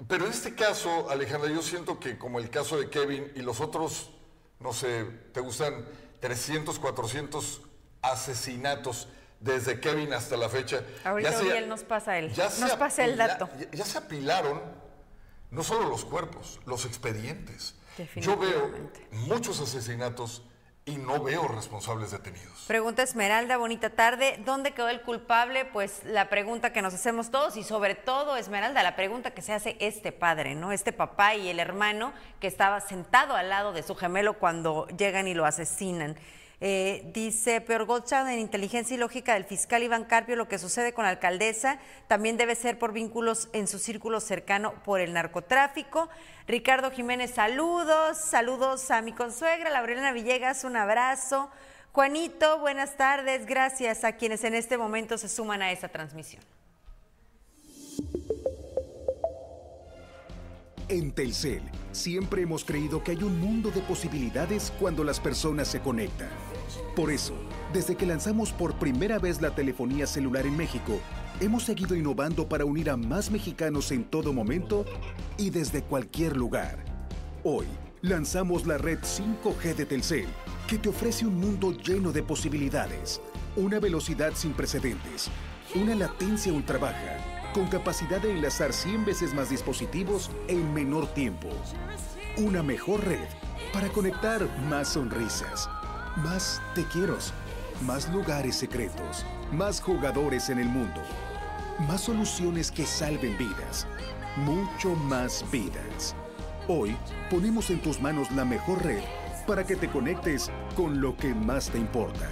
Pero 0.07 0.25
en 0.25 0.31
este 0.31 0.55
caso, 0.55 1.09
Alejandra, 1.09 1.49
yo 1.49 1.61
siento 1.61 1.99
que 1.99 2.17
como 2.17 2.39
el 2.39 2.49
caso 2.49 2.77
de 2.77 2.89
Kevin 2.89 3.31
y 3.35 3.41
los 3.41 3.61
otros, 3.61 4.11
no 4.59 4.73
sé, 4.73 5.05
¿te 5.33 5.39
gustan 5.39 5.85
300, 6.19 6.79
400 6.79 7.61
asesinatos 8.01 9.07
desde 9.39 9.79
Kevin 9.79 10.13
hasta 10.13 10.35
la 10.35 10.49
fecha? 10.49 10.83
Ahorita 11.03 11.41
ya 11.43 11.61
nos 11.61 11.83
pasa 11.83 12.17
él. 12.17 12.33
nos 12.59 12.75
pasa 12.75 13.05
el 13.05 13.15
dato. 13.15 13.49
Ya, 13.71 13.85
se 13.85 13.97
apilaron 13.97 14.61
no 15.55 15.63
solo 15.63 15.89
los 15.89 16.03
cuerpos, 16.03 16.59
los 16.65 16.85
expedientes. 16.85 17.75
Yo 18.17 18.35
veo 18.37 18.69
muchos 19.11 19.61
asesinatos 19.61 20.43
y 20.83 20.97
no 20.97 21.23
veo 21.23 21.47
responsables 21.47 22.11
detenidos. 22.11 22.65
Pregunta 22.67 23.01
Esmeralda, 23.01 23.55
bonita 23.55 23.89
tarde. 23.89 24.39
¿Dónde 24.45 24.73
quedó 24.73 24.89
el 24.89 25.01
culpable? 25.01 25.63
Pues 25.63 26.01
la 26.03 26.29
pregunta 26.29 26.73
que 26.73 26.81
nos 26.81 26.93
hacemos 26.93 27.31
todos 27.31 27.55
y 27.55 27.63
sobre 27.63 27.95
todo, 27.95 28.35
Esmeralda, 28.35 28.83
la 28.83 28.97
pregunta 28.97 29.31
que 29.31 29.41
se 29.41 29.53
hace 29.53 29.77
este 29.79 30.11
padre, 30.11 30.55
¿no? 30.55 30.73
Este 30.73 30.91
papá 30.91 31.35
y 31.35 31.47
el 31.47 31.61
hermano 31.61 32.13
que 32.41 32.47
estaba 32.47 32.81
sentado 32.81 33.35
al 33.35 33.49
lado 33.49 33.71
de 33.71 33.81
su 33.81 33.95
gemelo 33.95 34.37
cuando 34.37 34.87
llegan 34.87 35.27
y 35.27 35.33
lo 35.33 35.45
asesinan. 35.45 36.17
Eh, 36.67 37.11
dice 37.13 37.61
Peor 37.61 37.85
Goldschad, 37.85 38.27
en 38.27 38.39
Inteligencia 38.39 38.95
y 38.95 38.97
Lógica 38.97 39.35
del 39.35 39.45
fiscal 39.45 39.83
Iván 39.83 40.03
Carpio, 40.03 40.35
lo 40.35 40.47
que 40.47 40.57
sucede 40.57 40.93
con 40.93 41.03
la 41.03 41.11
alcaldesa 41.11 41.77
también 42.07 42.37
debe 42.37 42.55
ser 42.55 42.79
por 42.79 42.91
vínculos 42.91 43.49
en 43.53 43.67
su 43.67 43.77
círculo 43.77 44.19
cercano 44.19 44.73
por 44.83 44.99
el 44.99 45.13
narcotráfico. 45.13 46.09
Ricardo 46.47 46.89
Jiménez, 46.89 47.29
saludos, 47.29 48.17
saludos 48.17 48.89
a 48.89 49.03
mi 49.03 49.13
consuegra, 49.13 49.69
Laurelena 49.69 50.11
Villegas, 50.11 50.63
un 50.63 50.75
abrazo. 50.75 51.51
Juanito, 51.91 52.57
buenas 52.57 52.97
tardes, 52.97 53.45
gracias 53.45 54.03
a 54.03 54.13
quienes 54.13 54.43
en 54.43 54.55
este 54.55 54.79
momento 54.79 55.19
se 55.19 55.29
suman 55.29 55.61
a 55.61 55.71
esta 55.71 55.89
transmisión. 55.89 56.41
En 60.87 61.11
Telcel, 61.11 61.61
siempre 61.91 62.41
hemos 62.41 62.65
creído 62.65 63.03
que 63.03 63.11
hay 63.11 63.21
un 63.21 63.39
mundo 63.39 63.69
de 63.69 63.81
posibilidades 63.81 64.73
cuando 64.79 65.03
las 65.03 65.19
personas 65.19 65.67
se 65.67 65.79
conectan 65.79 66.29
Por 66.95 67.11
eso, 67.11 67.33
desde 67.73 67.95
que 67.95 68.05
lanzamos 68.05 68.53
por 68.53 68.79
primera 68.79 69.19
vez 69.19 69.41
la 69.41 69.53
telefonía 69.53 70.07
celular 70.07 70.45
en 70.45 70.55
México, 70.55 71.01
hemos 71.41 71.63
seguido 71.63 71.93
innovando 71.93 72.47
para 72.47 72.63
unir 72.63 72.89
a 72.89 72.95
más 72.95 73.29
mexicanos 73.29 73.91
en 73.91 74.05
todo 74.05 74.31
momento 74.31 74.85
y 75.37 75.49
desde 75.49 75.83
cualquier 75.83 76.37
lugar. 76.37 76.77
Hoy, 77.43 77.65
lanzamos 78.01 78.65
la 78.65 78.77
red 78.77 78.99
5G 78.99 79.75
de 79.75 79.85
Telcel, 79.85 80.27
que 80.69 80.77
te 80.77 80.87
ofrece 80.87 81.25
un 81.25 81.37
mundo 81.37 81.73
lleno 81.73 82.13
de 82.13 82.23
posibilidades, 82.23 83.19
una 83.57 83.81
velocidad 83.81 84.31
sin 84.33 84.53
precedentes, 84.53 85.29
una 85.75 85.95
latencia 85.95 86.53
ultra 86.53 86.77
baja, 86.77 87.17
con 87.53 87.67
capacidad 87.67 88.21
de 88.21 88.31
enlazar 88.31 88.71
100 88.71 89.03
veces 89.03 89.33
más 89.33 89.49
dispositivos 89.49 90.31
en 90.47 90.73
menor 90.73 91.07
tiempo. 91.13 91.49
Una 92.37 92.63
mejor 92.63 93.03
red 93.03 93.27
para 93.73 93.89
conectar 93.89 94.47
más 94.69 94.89
sonrisas, 94.93 95.69
más 96.15 96.61
te 96.73 96.85
quiero, 96.85 97.17
más 97.81 98.09
lugares 98.09 98.55
secretos, 98.55 99.25
más 99.51 99.81
jugadores 99.81 100.49
en 100.49 100.59
el 100.59 100.67
mundo, 100.67 101.01
más 101.87 102.01
soluciones 102.01 102.71
que 102.71 102.85
salven 102.85 103.37
vidas, 103.37 103.85
mucho 104.37 104.89
más 104.95 105.43
vidas. 105.51 106.15
Hoy 106.67 106.95
ponemos 107.29 107.69
en 107.69 107.81
tus 107.81 107.99
manos 107.99 108.31
la 108.31 108.45
mejor 108.45 108.83
red 108.83 109.03
para 109.45 109.65
que 109.65 109.75
te 109.75 109.89
conectes 109.89 110.49
con 110.75 111.01
lo 111.01 111.15
que 111.17 111.33
más 111.33 111.69
te 111.69 111.77
importa. 111.77 112.29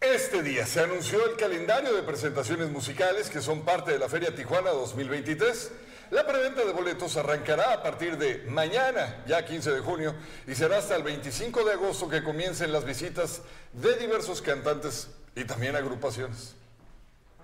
Este 0.00 0.42
día 0.42 0.66
se 0.66 0.80
anunció 0.80 1.24
el 1.28 1.36
calendario 1.36 1.94
de 1.94 2.02
presentaciones 2.02 2.70
musicales 2.70 3.30
que 3.30 3.40
son 3.40 3.62
parte 3.62 3.92
de 3.92 3.98
la 3.98 4.08
Feria 4.08 4.34
Tijuana 4.34 4.70
2023. 4.70 5.72
La 6.10 6.26
preventa 6.26 6.64
de 6.64 6.72
boletos 6.72 7.16
arrancará 7.16 7.72
a 7.72 7.82
partir 7.82 8.16
de 8.18 8.44
mañana, 8.48 9.24
ya 9.26 9.44
15 9.44 9.72
de 9.72 9.80
junio, 9.80 10.14
y 10.46 10.54
será 10.54 10.78
hasta 10.78 10.96
el 10.96 11.02
25 11.02 11.64
de 11.64 11.72
agosto 11.72 12.08
que 12.08 12.22
comiencen 12.22 12.72
las 12.72 12.84
visitas 12.84 13.42
de 13.72 13.96
diversos 13.96 14.42
cantantes 14.42 15.08
y 15.34 15.44
también 15.44 15.76
agrupaciones. 15.76 16.54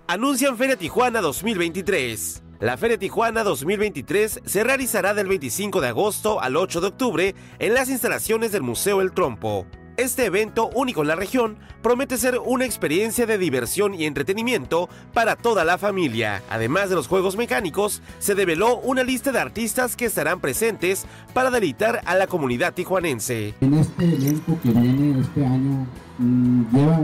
Anuncian 0.07 0.57
Feria 0.57 0.75
Tijuana 0.75 1.21
2023. 1.21 2.43
La 2.59 2.77
Feria 2.77 2.97
Tijuana 2.97 3.43
2023 3.43 4.41
se 4.45 4.63
realizará 4.63 5.13
del 5.13 5.27
25 5.27 5.81
de 5.81 5.87
agosto 5.87 6.39
al 6.39 6.55
8 6.57 6.81
de 6.81 6.87
octubre 6.87 7.35
en 7.59 7.73
las 7.73 7.89
instalaciones 7.89 8.51
del 8.51 8.61
Museo 8.61 9.01
El 9.01 9.13
Trompo. 9.13 9.65
Este 10.01 10.25
evento, 10.25 10.67
único 10.73 11.03
en 11.03 11.09
la 11.09 11.15
región, 11.15 11.57
promete 11.83 12.17
ser 12.17 12.39
una 12.43 12.65
experiencia 12.65 13.27
de 13.27 13.37
diversión 13.37 13.93
y 13.93 14.05
entretenimiento 14.05 14.89
para 15.13 15.35
toda 15.35 15.63
la 15.63 15.77
familia. 15.77 16.41
Además 16.49 16.89
de 16.89 16.95
los 16.95 17.07
juegos 17.07 17.37
mecánicos, 17.37 18.01
se 18.17 18.33
develó 18.33 18.77
una 18.79 19.03
lista 19.03 19.31
de 19.31 19.37
artistas 19.37 19.95
que 19.95 20.05
estarán 20.05 20.39
presentes 20.39 21.05
para 21.35 21.51
deleitar 21.51 22.01
a 22.05 22.15
la 22.15 22.25
comunidad 22.25 22.73
tijuanense. 22.73 23.53
En 23.61 23.75
este 23.75 24.05
elenco 24.05 24.57
que 24.63 24.71
viene 24.71 25.21
este 25.21 25.45
año 25.45 25.85
mm, 26.17 26.75
lleva 26.75 27.01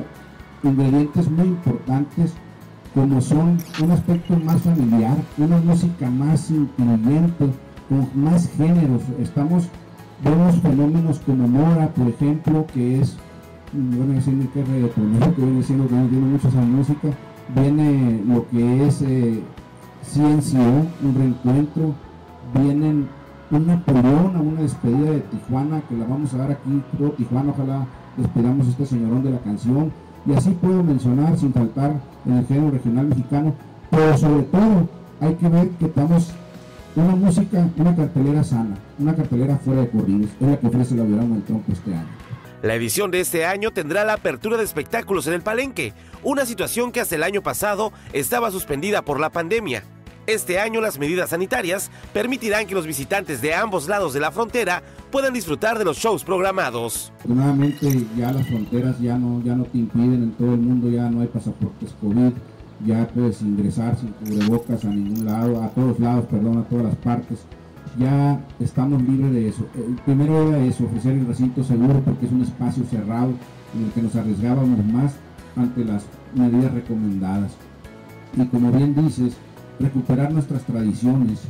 ingredientes 0.64 1.30
muy 1.30 1.50
importantes 1.50 2.32
como 2.96 3.22
son 3.22 3.60
un 3.80 3.92
aspecto 3.92 4.36
más 4.38 4.60
familiar, 4.64 5.18
una 5.38 5.58
música 5.58 6.10
más 6.10 6.50
incluyente, 6.50 7.46
con 7.90 8.10
más 8.16 8.50
géneros. 8.58 9.04
Estamos 9.22 9.66
Vemos 10.24 10.56
fenómenos 10.62 11.20
como 11.20 11.48
Mora, 11.48 11.90
por 11.90 12.08
ejemplo, 12.08 12.66
que 12.74 13.02
es, 13.02 13.18
bueno, 13.72 14.14
decir 14.14 14.50
que 14.50 14.62
es 14.62 14.68
reggaetonero, 14.68 15.36
que 15.36 15.42
viene 15.42 15.58
diciendo 15.58 15.88
que 15.88 15.96
no 15.96 16.08
tiene 16.08 16.26
mucho 16.26 16.48
esa 16.48 16.62
música. 16.62 17.10
Viene 17.56 18.24
lo 18.28 18.48
que 18.50 18.88
es 18.88 19.02
eh, 19.04 19.44
un 20.16 21.16
reencuentro. 21.16 21.94
Vienen 22.54 23.08
un 23.52 23.68
Napoleón 23.68 24.36
a 24.36 24.42
una 24.42 24.62
despedida 24.62 25.12
de 25.12 25.20
Tijuana, 25.20 25.82
que 25.88 25.96
la 25.96 26.06
vamos 26.06 26.34
a 26.34 26.38
dar 26.38 26.52
aquí, 26.52 26.82
todo 26.98 27.12
Tijuana, 27.12 27.52
ojalá 27.52 27.86
despedamos 28.18 28.68
este 28.68 28.86
señorón 28.86 29.24
de 29.24 29.32
la 29.32 29.40
canción. 29.40 29.92
Y 30.26 30.34
así 30.34 30.50
puedo 30.60 30.84
mencionar, 30.84 31.38
sin 31.38 31.54
faltar, 31.54 32.02
en 32.26 32.34
el 32.34 32.46
género 32.48 32.72
regional 32.72 33.08
mexicano, 33.08 33.54
pero 33.90 34.18
sobre 34.18 34.44
todo 34.44 34.90
hay 35.22 35.36
que 35.36 35.48
ver 35.48 35.70
que 35.70 35.86
estamos 35.86 36.34
una 37.02 37.16
música, 37.16 37.70
una 37.78 37.96
cartelera 37.96 38.44
sana, 38.44 38.76
una 38.98 39.16
cartelera 39.16 39.58
fuera 39.58 39.82
de 39.82 39.90
corridos, 39.90 40.32
es 40.42 40.48
la 40.48 40.58
que 40.58 40.68
ofrece 40.68 40.96
la 40.96 41.04
Verano 41.04 41.36
del 41.36 41.44
Tronco 41.44 41.72
este 41.72 41.94
año. 41.94 42.08
La 42.64 42.74
edición 42.74 43.12
de 43.12 43.20
este 43.20 43.46
año 43.46 43.72
tendrá 43.72 44.04
la 44.04 44.14
apertura 44.14 44.58
de 44.58 44.64
espectáculos 44.64 45.28
en 45.28 45.34
el 45.34 45.44
Palenque, 45.44 45.94
una 46.24 46.46
situación 46.46 46.92
que 46.92 47.00
hasta 47.00 47.16
el 47.16 47.22
año 47.22 47.44
pasado 47.44 47.94
estaba 48.14 48.50
suspendida 48.50 49.04
por 49.04 49.20
la 49.20 49.30
pandemia. 49.30 49.84
Este 50.26 50.60
año 50.60 50.82
las 50.82 50.98
medidas 50.98 51.30
sanitarias 51.30 51.92
permitirán 52.14 52.66
que 52.66 52.74
los 52.74 52.88
visitantes 52.88 53.42
de 53.42 53.54
ambos 53.54 53.88
lados 53.88 54.14
de 54.14 54.20
la 54.20 54.32
frontera 54.32 54.82
puedan 55.12 55.34
disfrutar 55.34 55.78
de 55.78 55.86
los 55.86 55.98
shows 55.98 56.24
programados. 56.24 57.14
Afortunadamente 57.20 58.06
ya 58.18 58.32
las 58.34 58.48
fronteras 58.48 59.00
ya 59.00 59.18
no, 59.18 59.42
ya 59.44 59.56
no 59.56 59.66
te 59.66 59.78
impiden 59.78 60.24
en 60.24 60.32
todo 60.32 60.54
el 60.56 60.60
mundo, 60.60 60.90
ya 60.90 61.10
no 61.10 61.22
hay 61.22 61.28
pasaportes 61.28 61.94
COVID 62.02 62.34
ya 62.86 63.08
puedes 63.08 63.42
ingresar 63.42 63.98
sin 63.98 64.10
cubrebocas 64.10 64.86
a 64.86 64.90
ningún 64.90 65.26
lado, 65.26 65.62
a 65.64 65.70
todos 65.70 66.00
lados, 66.00 66.26
perdón, 66.30 66.60
a 66.60 66.64
todas 66.64 66.86
las 66.86 66.96
partes. 66.96 67.40
Ya 68.00 68.40
estamos 68.60 69.02
libres 69.02 69.32
de 69.32 69.48
eso. 69.48 69.66
El 69.76 69.96
primero 69.96 70.50
era 70.50 70.64
eso, 70.64 70.86
ofrecer 70.86 71.14
el 71.14 71.26
recinto 71.26 71.64
seguro 71.64 72.02
porque 72.02 72.28
es 72.28 72.32
un 72.32 72.42
espacio 72.42 72.84
cerrado 72.86 73.32
en 73.76 73.86
el 73.86 73.92
que 73.92 74.02
nos 74.02 74.16
arriesgábamos 74.16 74.86
más 74.86 75.16
ante 75.56 75.84
las 75.84 76.06
medidas 76.36 76.74
recomendadas. 76.74 77.54
Y 78.36 78.46
como 78.46 78.72
bien 78.72 78.94
dices, 78.96 79.36
recuperar 79.80 80.32
nuestras 80.32 80.64
tradiciones 80.64 81.42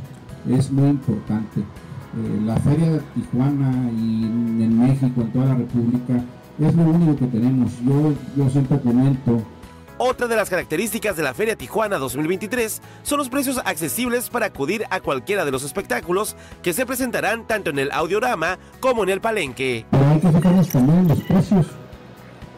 es 0.48 0.70
muy 0.70 0.88
importante. 0.88 1.60
Eh, 1.60 2.40
la 2.46 2.56
Feria 2.56 2.92
de 2.92 3.00
Tijuana 3.14 3.90
y 3.92 4.24
en 4.62 4.78
México, 4.78 5.20
en 5.20 5.32
toda 5.32 5.46
la 5.46 5.54
República, 5.56 6.24
es 6.58 6.74
lo 6.74 6.82
único 6.84 7.16
que 7.16 7.26
tenemos. 7.26 7.72
Yo, 7.84 8.14
yo 8.36 8.48
siempre 8.48 8.80
comento 8.80 9.42
otra 9.98 10.26
de 10.28 10.36
las 10.36 10.48
características 10.48 11.16
de 11.16 11.22
la 11.22 11.34
Feria 11.34 11.56
Tijuana 11.56 11.98
2023 11.98 12.80
son 13.02 13.18
los 13.18 13.28
precios 13.28 13.60
accesibles 13.64 14.30
para 14.30 14.46
acudir 14.46 14.84
a 14.90 15.00
cualquiera 15.00 15.44
de 15.44 15.50
los 15.50 15.64
espectáculos 15.64 16.36
que 16.62 16.72
se 16.72 16.86
presentarán 16.86 17.46
tanto 17.46 17.70
en 17.70 17.78
el 17.78 17.92
audiorama 17.92 18.58
como 18.80 19.02
en 19.02 19.10
el 19.10 19.20
palenque. 19.20 19.84
Pero 19.90 20.08
hay 20.08 20.20
que 20.20 20.32
fijarnos 20.32 20.68
también 20.68 20.98
en 20.98 21.08
los 21.08 21.20
precios. 21.22 21.66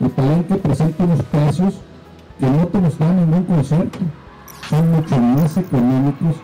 El 0.00 0.11
palenque 0.11 0.55
presenta 0.57 1.05
unos 1.05 1.22
precios 1.24 1.74
que 2.38 2.46
no 2.46 2.66
te 2.68 2.81
los 2.81 2.98
dan 2.98 3.16
ningún 3.16 3.44
concierto. 3.44 3.98
Son 4.68 4.90
mucho 4.90 5.16
más 5.16 5.57
económicos 5.57 6.37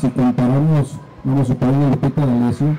si 0.00 0.08
comparamos, 0.10 0.94
vamos 1.24 1.50
a 1.50 1.54
poner 1.56 1.90
Lupita 1.90 2.24
de 2.24 2.32
Alessio, 2.32 2.78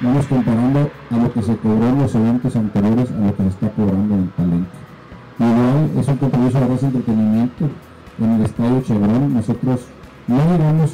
vamos 0.00 0.26
comparando 0.26 0.90
a 1.10 1.16
lo 1.16 1.32
que 1.32 1.42
se 1.42 1.56
cobró 1.56 1.88
en 1.88 1.98
los 1.98 2.14
eventos 2.14 2.54
anteriores 2.54 3.10
a 3.10 3.26
lo 3.26 3.36
que 3.36 3.46
está 3.48 3.70
cobrando 3.70 4.14
en 4.14 4.22
el 4.22 4.28
palenque. 4.28 4.83
Igual 5.38 5.90
es 5.98 6.08
un 6.08 6.16
compromiso 6.16 6.60
de 6.60 6.74
ese 6.74 6.86
entretenimiento 6.86 7.68
en 8.20 8.30
el 8.30 8.44
Estadio 8.44 8.82
Chevron. 8.82 9.34
Nosotros 9.34 9.80
no 10.26 10.36
llegamos 10.36 10.92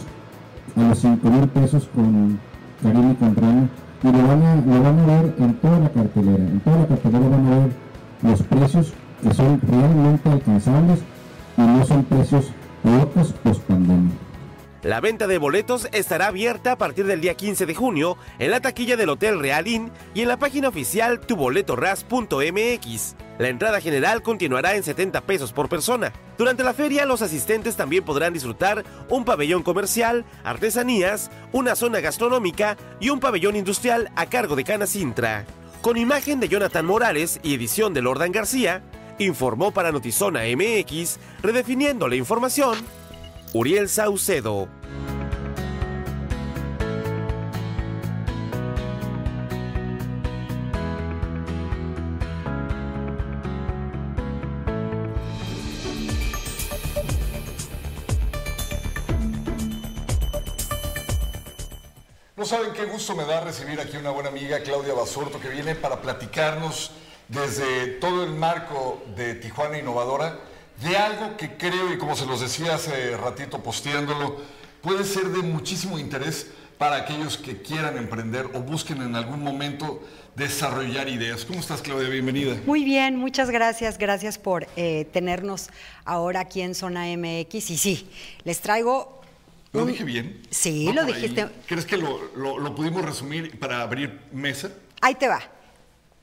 a 0.76 0.80
los 0.88 0.98
5 0.98 1.30
mil 1.30 1.48
pesos 1.48 1.88
con 1.94 2.38
Karim 2.82 3.10
y 3.10 3.14
con 3.16 3.70
y 4.02 4.06
lo 4.06 4.26
van, 4.26 4.42
a, 4.42 4.56
lo 4.56 4.82
van 4.82 4.98
a 4.98 5.06
ver 5.06 5.34
en 5.38 5.54
toda 5.60 5.78
la 5.78 5.90
cartelera. 5.90 6.42
En 6.42 6.60
toda 6.60 6.78
la 6.78 6.86
cartelera 6.86 7.28
van 7.28 7.46
a 7.46 7.50
ver 7.50 7.70
los 8.22 8.42
precios 8.42 8.92
que 9.22 9.34
son 9.34 9.60
realmente 9.60 10.30
alcanzables 10.30 11.00
y 11.56 11.60
no 11.60 11.84
son 11.84 12.04
precios 12.04 12.46
locos 12.82 13.34
post 13.42 13.60
pandemia. 13.62 14.12
La 14.82 15.00
venta 15.00 15.26
de 15.26 15.36
boletos 15.36 15.88
estará 15.92 16.28
abierta 16.28 16.72
a 16.72 16.78
partir 16.78 17.04
del 17.06 17.20
día 17.20 17.34
15 17.34 17.66
de 17.66 17.74
junio 17.74 18.16
en 18.38 18.50
la 18.50 18.60
taquilla 18.60 18.96
del 18.96 19.10
Hotel 19.10 19.38
Real 19.38 19.66
Inn 19.66 19.90
y 20.14 20.22
en 20.22 20.28
la 20.28 20.38
página 20.38 20.68
oficial 20.68 21.20
tuboletoras.mx. 21.20 23.16
La 23.40 23.48
entrada 23.48 23.80
general 23.80 24.22
continuará 24.22 24.76
en 24.76 24.82
70 24.82 25.22
pesos 25.22 25.54
por 25.54 25.70
persona. 25.70 26.12
Durante 26.36 26.62
la 26.62 26.74
feria, 26.74 27.06
los 27.06 27.22
asistentes 27.22 27.74
también 27.74 28.04
podrán 28.04 28.34
disfrutar 28.34 28.84
un 29.08 29.24
pabellón 29.24 29.62
comercial, 29.62 30.26
artesanías, 30.44 31.30
una 31.50 31.74
zona 31.74 32.00
gastronómica 32.00 32.76
y 33.00 33.08
un 33.08 33.18
pabellón 33.18 33.56
industrial 33.56 34.10
a 34.14 34.26
cargo 34.26 34.56
de 34.56 34.64
Cana 34.64 34.86
Sintra. 34.86 35.46
Con 35.80 35.96
imagen 35.96 36.38
de 36.38 36.48
Jonathan 36.48 36.84
Morales 36.84 37.40
y 37.42 37.54
edición 37.54 37.94
de 37.94 38.02
Lordan 38.02 38.30
García, 38.30 38.82
informó 39.18 39.70
para 39.70 39.90
Notizona 39.90 40.42
MX, 40.54 41.18
redefiniendo 41.42 42.08
la 42.08 42.16
información 42.16 42.76
Uriel 43.54 43.88
Saucedo. 43.88 44.68
Saben 62.50 62.72
qué 62.72 62.84
gusto 62.84 63.14
me 63.14 63.24
da 63.24 63.38
recibir 63.38 63.80
aquí 63.80 63.96
una 63.96 64.10
buena 64.10 64.28
amiga, 64.28 64.58
Claudia 64.58 64.92
Basurto, 64.92 65.38
que 65.38 65.48
viene 65.48 65.76
para 65.76 66.02
platicarnos 66.02 66.90
desde 67.28 67.86
todo 68.00 68.24
el 68.24 68.30
marco 68.30 69.04
de 69.14 69.36
Tijuana 69.36 69.78
Innovadora 69.78 70.36
de 70.82 70.96
algo 70.96 71.36
que 71.36 71.56
creo, 71.56 71.92
y 71.92 71.96
como 71.96 72.16
se 72.16 72.26
los 72.26 72.40
decía 72.40 72.74
hace 72.74 73.16
ratito 73.16 73.62
posteándolo, 73.62 74.38
puede 74.82 75.04
ser 75.04 75.28
de 75.28 75.42
muchísimo 75.42 75.96
interés 75.96 76.48
para 76.76 76.96
aquellos 76.96 77.36
que 77.36 77.62
quieran 77.62 77.96
emprender 77.96 78.46
o 78.46 78.58
busquen 78.58 79.00
en 79.00 79.14
algún 79.14 79.44
momento 79.44 80.02
desarrollar 80.34 81.08
ideas. 81.08 81.44
¿Cómo 81.44 81.60
estás, 81.60 81.82
Claudia? 81.82 82.08
Bienvenida. 82.08 82.56
Muy 82.66 82.82
bien, 82.82 83.14
muchas 83.14 83.50
gracias. 83.50 83.96
Gracias 83.96 84.38
por 84.38 84.66
eh, 84.74 85.06
tenernos 85.12 85.70
ahora 86.04 86.40
aquí 86.40 86.62
en 86.62 86.74
Zona 86.74 87.04
MX. 87.16 87.70
Y 87.70 87.78
sí, 87.78 88.10
les 88.42 88.60
traigo... 88.60 89.19
¿Lo 89.72 89.86
dije 89.86 90.02
bien? 90.04 90.42
Sí, 90.50 90.86
¿Va 90.86 90.92
lo 90.94 91.02
ahí? 91.02 91.12
dijiste. 91.14 91.48
¿Crees 91.66 91.86
que 91.86 91.96
lo, 91.96 92.20
lo- 92.34 92.58
lo 92.58 92.74
pudimos 92.74 93.04
resumir 93.04 93.58
para 93.58 93.82
abrir 93.82 94.18
mesa? 94.32 94.72
Ahí 95.00 95.14
te 95.14 95.28
va. 95.28 95.40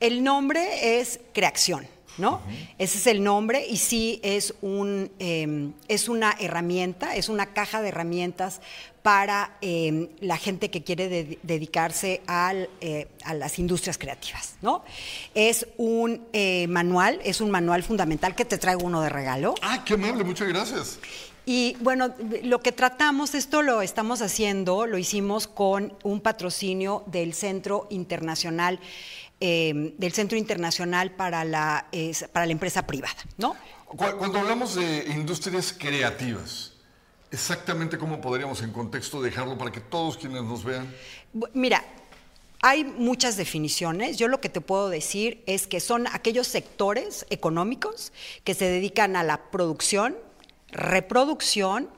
El 0.00 0.22
nombre 0.22 1.00
es 1.00 1.18
Creación, 1.32 1.86
¿no? 2.18 2.42
Ese 2.78 2.98
es 2.98 3.06
el 3.06 3.24
nombre 3.24 3.66
y 3.66 3.78
sí 3.78 4.20
es, 4.22 4.54
un, 4.60 5.10
eh, 5.18 5.70
es 5.88 6.08
una 6.08 6.36
herramienta, 6.38 7.16
es 7.16 7.28
una 7.28 7.46
caja 7.54 7.80
de 7.80 7.88
herramientas 7.88 8.60
para 9.08 9.56
eh, 9.62 10.10
la 10.20 10.36
gente 10.36 10.70
que 10.70 10.82
quiere 10.84 11.08
de- 11.08 11.38
dedicarse 11.42 12.20
al, 12.26 12.68
eh, 12.82 13.08
a 13.24 13.32
las 13.32 13.58
industrias 13.58 13.96
creativas, 13.96 14.56
¿no? 14.60 14.84
Es 15.34 15.66
un 15.78 16.26
eh, 16.34 16.66
manual, 16.68 17.18
es 17.24 17.40
un 17.40 17.50
manual 17.50 17.82
fundamental 17.82 18.34
que 18.34 18.44
te 18.44 18.58
traigo 18.58 18.82
uno 18.84 19.00
de 19.00 19.08
regalo. 19.08 19.54
Ah, 19.62 19.82
qué 19.82 19.94
amable, 19.94 20.24
muchas 20.24 20.46
gracias. 20.48 20.98
Y 21.46 21.74
bueno, 21.80 22.14
lo 22.42 22.60
que 22.60 22.70
tratamos, 22.70 23.34
esto 23.34 23.62
lo 23.62 23.80
estamos 23.80 24.20
haciendo, 24.20 24.86
lo 24.86 24.98
hicimos 24.98 25.46
con 25.46 25.94
un 26.02 26.20
patrocinio 26.20 27.02
del 27.06 27.32
Centro 27.32 27.86
Internacional, 27.88 28.78
eh, 29.40 29.94
del 29.96 30.12
Centro 30.12 30.36
Internacional 30.36 31.12
para 31.12 31.46
la, 31.46 31.86
para 32.34 32.44
la 32.44 32.52
empresa 32.52 32.86
privada, 32.86 33.16
¿no? 33.38 33.56
Cu- 33.86 33.96
Cuando 34.18 34.38
hablamos 34.40 34.74
de 34.74 35.06
industrias 35.14 35.72
creativas, 35.72 36.72
exactamente 37.30 37.98
cómo 37.98 38.20
podríamos 38.20 38.62
en 38.62 38.72
contexto 38.72 39.20
dejarlo 39.22 39.58
para 39.58 39.72
que 39.72 39.80
todos 39.80 40.16
quienes 40.16 40.42
nos 40.42 40.64
vean. 40.64 40.92
Mira, 41.52 41.84
hay 42.60 42.84
muchas 42.84 43.36
definiciones. 43.36 44.16
Yo 44.16 44.28
lo 44.28 44.40
que 44.40 44.48
te 44.48 44.60
puedo 44.60 44.88
decir 44.88 45.42
es 45.46 45.66
que 45.66 45.80
son 45.80 46.06
aquellos 46.08 46.46
sectores 46.48 47.26
económicos 47.30 48.12
que 48.44 48.54
se 48.54 48.64
dedican 48.64 49.16
a 49.16 49.22
la 49.22 49.50
producción, 49.50 50.16
reproducción, 50.70 51.88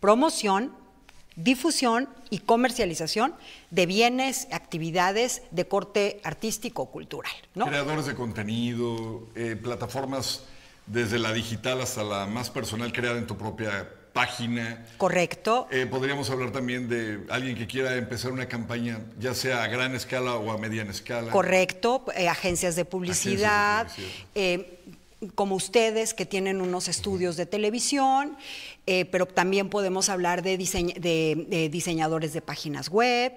promoción, 0.00 0.72
difusión 1.36 2.08
y 2.30 2.40
comercialización 2.40 3.34
de 3.70 3.86
bienes, 3.86 4.48
actividades 4.50 5.42
de 5.52 5.68
corte 5.68 6.20
artístico 6.24 6.82
o 6.82 6.90
cultural. 6.90 7.32
¿no? 7.54 7.66
Creadores 7.66 8.06
de 8.06 8.14
contenido, 8.16 9.28
eh, 9.36 9.56
plataformas 9.60 10.42
desde 10.86 11.18
la 11.18 11.32
digital 11.32 11.80
hasta 11.80 12.02
la 12.02 12.26
más 12.26 12.50
personal 12.50 12.92
creada 12.92 13.18
en 13.18 13.26
tu 13.26 13.36
propia 13.36 13.88
página. 14.18 14.84
Correcto. 14.96 15.68
Eh, 15.70 15.86
podríamos 15.86 16.28
hablar 16.30 16.50
también 16.50 16.88
de 16.88 17.24
alguien 17.30 17.56
que 17.56 17.66
quiera 17.66 17.94
empezar 17.96 18.32
una 18.32 18.46
campaña, 18.48 18.98
ya 19.18 19.32
sea 19.34 19.62
a 19.62 19.68
gran 19.68 19.94
escala 19.94 20.34
o 20.34 20.50
a 20.50 20.58
mediana 20.58 20.90
escala. 20.90 21.30
Correcto, 21.30 22.04
eh, 22.16 22.28
agencias 22.28 22.74
de 22.74 22.84
publicidad, 22.84 23.86
eh, 24.34 24.80
como 25.34 25.54
ustedes 25.54 26.14
que 26.14 26.26
tienen 26.26 26.60
unos 26.60 26.88
estudios 26.88 27.36
de 27.36 27.46
televisión, 27.46 28.36
pero 29.10 29.26
también 29.26 29.68
podemos 29.68 30.08
hablar 30.08 30.42
de, 30.42 30.58
diseñ- 30.58 30.94
de- 30.98 31.44
de 31.48 31.68
diseñadores 31.68 32.32
de 32.32 32.40
páginas 32.40 32.88
web, 32.88 33.32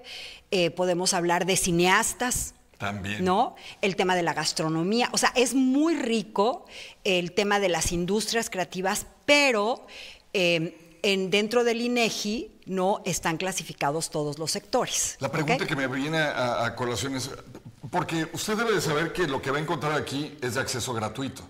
podemos 0.75 1.13
hablar 1.13 1.45
de 1.45 1.57
cineastas. 1.57 2.53
También. 2.77 3.23
¿No? 3.23 3.55
El 3.81 3.95
tema 3.95 4.15
de 4.15 4.23
la 4.23 4.33
gastronomía. 4.33 5.07
O 5.11 5.17
sea, 5.19 5.31
es 5.35 5.53
muy 5.53 5.93
rico 5.95 6.65
el 7.03 7.31
tema 7.33 7.59
de 7.59 7.69
las 7.69 7.91
industrias 7.91 8.49
creativas, 8.49 9.05
pero 9.25 9.85
eh, 10.33 10.97
en, 11.03 11.29
dentro 11.29 11.63
del 11.63 11.81
INEGI 11.81 12.51
no 12.65 13.01
están 13.05 13.37
clasificados 13.37 14.09
todos 14.09 14.37
los 14.39 14.51
sectores. 14.51 15.17
La 15.19 15.31
pregunta 15.31 15.65
que 15.65 15.75
me 15.75 15.87
viene 15.87 16.19
a, 16.19 16.65
a 16.65 16.75
colación 16.75 17.15
es, 17.15 17.29
porque 17.89 18.27
usted 18.33 18.55
debe 18.55 18.73
de 18.73 18.81
saber 18.81 19.11
que 19.11 19.27
lo 19.27 19.41
que 19.41 19.51
va 19.51 19.57
a 19.57 19.61
encontrar 19.61 19.93
aquí 19.93 20.37
es 20.41 20.55
de 20.55 20.61
acceso 20.61 20.93
gratuito. 20.93 21.43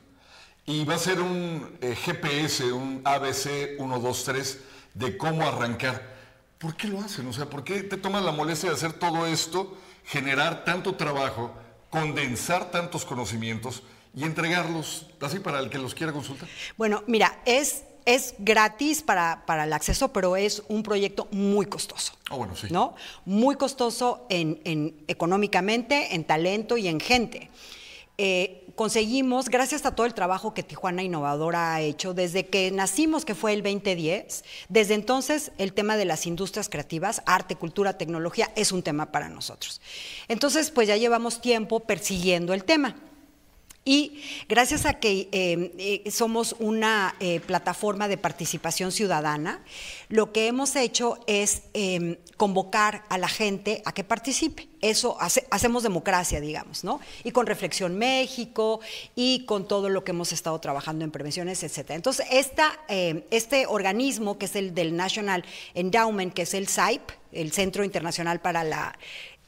Y 0.65 0.86
va 0.86 0.96
a 0.96 1.00
ser 1.00 1.20
un 1.20 1.78
eh, 1.82 1.96
GPS, 1.96 2.72
un 2.72 3.02
ABC 3.04 3.78
123 3.78 4.60
de 4.94 5.17
cómo 5.17 5.48
arrancar. 5.48 6.15
¿Por 6.58 6.76
qué 6.76 6.88
lo 6.88 7.00
hacen? 7.00 7.28
O 7.28 7.34
sea, 7.34 7.50
¿por 7.50 7.63
qué 7.63 7.84
te 7.84 7.98
toman 7.98 8.26
la 8.26 8.32
molestia 8.32 8.70
de 8.70 8.76
hacer 8.76 8.94
todo 8.94 9.26
esto, 9.26 9.76
generar 10.06 10.63
tanto 10.63 10.96
trabajo, 10.96 11.54
condensar 11.89 12.70
tantos 12.72 13.06
conocimientos 13.06 13.84
y 14.15 14.24
entregarlos 14.24 15.08
así 15.20 15.39
para 15.39 15.60
el 15.60 15.70
que 15.70 15.80
los 15.80 15.96
quiera 15.96 16.13
consultar? 16.13 16.48
Bueno, 16.78 17.04
mira, 17.08 17.41
es, 17.46 17.84
es 18.06 18.34
gratis 18.40 19.02
para, 19.02 19.44
para 19.46 19.64
el 19.66 19.74
acceso, 19.74 20.10
pero 20.14 20.36
es 20.36 20.64
un 20.68 20.84
proyecto 20.84 21.28
muy 21.32 21.66
costoso. 21.66 22.14
Ah, 22.30 22.36
bueno, 22.36 22.56
sí. 22.56 22.68
¿no? 22.70 22.96
Muy 23.26 23.56
costoso 23.56 24.26
en, 24.30 24.60
en- 24.64 24.96
económicamente, 25.08 26.16
en 26.16 26.24
talento 26.24 26.78
y 26.78 26.88
en 26.88 27.00
gente. 27.00 27.50
Eh, 28.18 28.68
conseguimos, 28.76 29.50
gracias 29.50 29.86
a 29.86 29.96
todo 29.96 30.06
el 30.06 30.14
trabajo 30.14 30.54
que 30.54 30.62
Tijuana 30.64 31.02
Innovadora 31.02 31.74
ha 31.74 31.82
hecho, 31.82 32.14
desde 32.14 32.48
que 32.48 32.70
nacimos, 32.72 33.26
que 33.26 33.34
fue 33.36 33.54
el 33.54 33.64
2010, 33.64 34.44
desde 34.70 34.94
entonces 34.94 35.52
el 35.58 35.74
tema 35.74 35.98
de 35.98 36.06
las 36.06 36.28
industrias 36.28 36.70
creativas, 36.70 37.24
arte, 37.26 37.56
cultura, 37.56 37.98
tecnología, 37.98 38.52
es 38.56 38.72
un 38.72 38.84
tema 38.84 39.12
para 39.12 39.30
nosotros. 39.30 39.82
Entonces, 40.28 40.70
pues 40.72 40.88
ya 40.88 40.98
llevamos 40.98 41.42
tiempo 41.42 41.80
persiguiendo 41.80 42.54
el 42.54 42.64
tema. 42.64 42.96
Y 43.84 44.22
gracias 44.48 44.86
a 44.86 44.94
que 45.00 45.28
eh, 45.32 46.04
eh, 46.06 46.12
somos 46.12 46.56
una 46.60 47.15
eh, 47.20 47.39
plataforma 47.39 48.08
de 48.08 48.15
participación 48.17 48.91
ciudadana, 48.91 49.63
lo 50.08 50.32
que 50.32 50.46
hemos 50.46 50.76
hecho 50.76 51.17
es 51.26 51.63
eh, 51.74 52.20
convocar 52.38 53.04
a 53.10 53.17
la 53.17 53.28
gente 53.28 53.82
a 53.86 53.91
que 53.91 54.04
participe. 54.04 54.67
Eso 54.82 55.17
hace- 55.20 55.48
hacemos 55.50 55.82
democracia, 55.82 56.39
digamos, 56.39 56.84
¿no? 56.84 57.00
Y 57.24 57.32
con 57.32 57.48
Reflexión 57.48 57.98
México 57.98 58.82
y 59.15 59.46
con 59.46 59.67
todo 59.67 59.89
lo 59.89 60.04
que 60.04 60.12
hemos 60.12 60.32
estado 60.32 60.60
trabajando 60.60 61.04
en 61.04 61.10
prevenciones, 61.10 61.63
etcétera. 61.63 61.96
Entonces, 61.96 62.28
esta, 62.32 62.80
eh, 62.88 63.26
este 63.32 63.65
organismo, 63.65 64.38
que 64.38 64.46
es 64.46 64.56
el 64.56 64.76
del 64.76 64.96
National 64.96 65.44
Endowment, 65.74 66.34
que 66.36 66.44
es 66.44 66.54
el 66.54 66.67
SAIP, 66.67 67.02
el 67.32 67.52
Centro 67.52 67.84
Internacional 67.84 68.41
para 68.41 68.63
la 68.63 68.98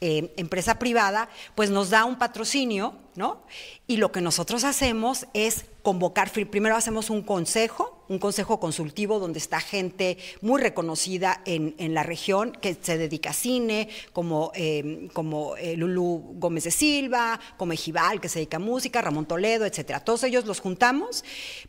eh, 0.05 0.33
empresa 0.35 0.79
privada, 0.79 1.29
pues 1.55 1.69
nos 1.69 1.89
da 1.89 2.03
un 2.03 2.17
patrocinio, 2.17 2.93
¿no? 3.15 3.41
Y 3.87 3.95
lo 3.95 4.11
que 4.11 4.19
nosotros 4.19 4.65
hacemos 4.65 5.27
es 5.33 5.63
convocar, 5.81 6.29
primero 6.29 6.75
hacemos 6.75 7.09
un 7.09 7.21
consejo, 7.21 8.03
un 8.09 8.19
consejo 8.19 8.59
consultivo 8.59 9.19
donde 9.19 9.39
está 9.39 9.61
gente 9.61 10.17
muy 10.41 10.59
reconocida 10.61 11.39
en, 11.45 11.73
en 11.77 11.93
la 11.93 12.03
región 12.03 12.51
que 12.51 12.75
se 12.81 12.97
dedica 12.97 13.29
a 13.29 13.33
cine, 13.33 13.87
como, 14.11 14.51
eh, 14.55 15.07
como 15.13 15.55
Lulú 15.77 16.35
Gómez 16.35 16.65
de 16.65 16.71
Silva, 16.71 17.39
como 17.55 17.71
Ejibal, 17.71 18.19
que 18.19 18.27
se 18.27 18.39
dedica 18.39 18.57
a 18.57 18.59
música, 18.59 19.01
Ramón 19.01 19.25
Toledo, 19.25 19.65
etcétera. 19.65 20.01
Todos 20.01 20.25
ellos 20.25 20.45
los 20.45 20.59
juntamos 20.59 21.23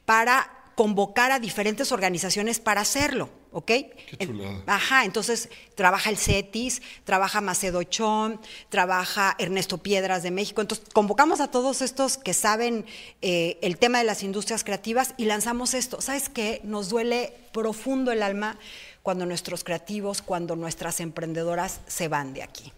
para 0.05 0.51
convocar 0.75 1.31
a 1.31 1.39
diferentes 1.39 1.93
organizaciones 1.93 2.59
para 2.59 2.81
hacerlo, 2.81 3.29
¿ok? 3.55 3.71
En- 4.19 4.63
Ajá, 4.67 5.05
entonces 5.07 5.49
trabaja 5.75 6.11
el 6.11 6.19
CETIS, 6.19 6.83
trabaja 7.05 7.41
Macedo 7.41 7.83
Chom, 7.85 8.39
trabaja 8.69 9.35
Ernesto 9.39 9.79
Piedras 9.79 10.23
de 10.23 10.31
México. 10.31 10.61
Entonces 10.61 10.85
convocamos 10.93 11.41
a 11.41 11.51
todos 11.51 11.81
estos 11.81 12.19
que 12.19 12.35
saben 12.35 12.85
eh, 13.23 13.57
el 13.63 13.79
tema 13.79 13.99
de 13.99 14.05
las 14.05 14.23
industrias 14.23 14.65
creativas 14.65 15.15
y 15.17 15.25
lanzamos 15.25 15.73
esto. 15.73 16.01
¿Sabes 16.03 16.29
qué? 16.29 16.61
Nos 16.65 16.89
duele 16.91 17.33
profundo 17.53 18.13
el 18.13 18.23
alma 18.23 18.59
cuando 19.03 19.25
nuestros 19.25 19.65
creativos, 19.65 20.21
cuando 20.21 20.57
nuestras 20.57 21.01
emprendedoras 21.01 21.81
se 21.87 22.09
van 22.09 22.35
de 22.35 22.43
aquí. 22.43 22.73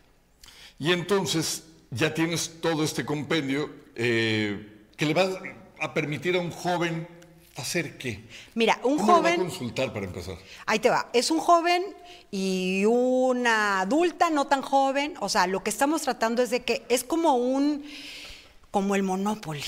Y 0.78 0.92
entonces 0.92 1.64
ya 1.90 2.12
tienes 2.12 2.60
todo 2.60 2.84
este 2.84 3.04
compendio 3.06 3.70
eh, 3.94 4.84
que 4.96 5.06
le 5.06 5.14
va 5.14 5.26
a 5.80 5.94
permitir 5.94 6.36
a 6.36 6.40
un 6.40 6.50
joven 6.50 7.08
hacer 7.56 7.98
qué. 7.98 8.24
Mira, 8.54 8.78
un 8.82 8.98
¿Cómo 8.98 9.06
lo 9.06 9.22
va 9.22 9.30
a 9.30 9.32
joven... 9.32 9.48
consultar 9.48 9.92
para 9.92 10.06
empezar? 10.06 10.36
Ahí 10.66 10.78
te 10.78 10.90
va. 10.90 11.08
Es 11.12 11.30
un 11.30 11.38
joven 11.38 11.84
y 12.30 12.84
una 12.86 13.80
adulta 13.80 14.30
no 14.30 14.46
tan 14.46 14.62
joven. 14.62 15.14
O 15.20 15.28
sea, 15.28 15.46
lo 15.46 15.62
que 15.62 15.70
estamos 15.70 16.02
tratando 16.02 16.42
es 16.42 16.50
de 16.50 16.62
que 16.62 16.84
es 16.88 17.04
como 17.04 17.36
un 17.36 17.84
como 18.70 18.94
el 18.94 19.02
Monopoly, 19.02 19.64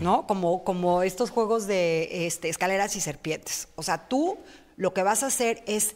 ¿no? 0.00 0.26
Como, 0.26 0.64
como 0.64 1.04
estos 1.04 1.30
juegos 1.30 1.68
de 1.68 2.26
este, 2.26 2.48
escaleras 2.48 2.96
y 2.96 3.00
serpientes. 3.00 3.68
O 3.76 3.84
sea, 3.84 4.08
tú 4.08 4.36
lo 4.76 4.92
que 4.92 5.04
vas 5.04 5.22
a 5.22 5.26
hacer 5.26 5.62
es 5.66 5.94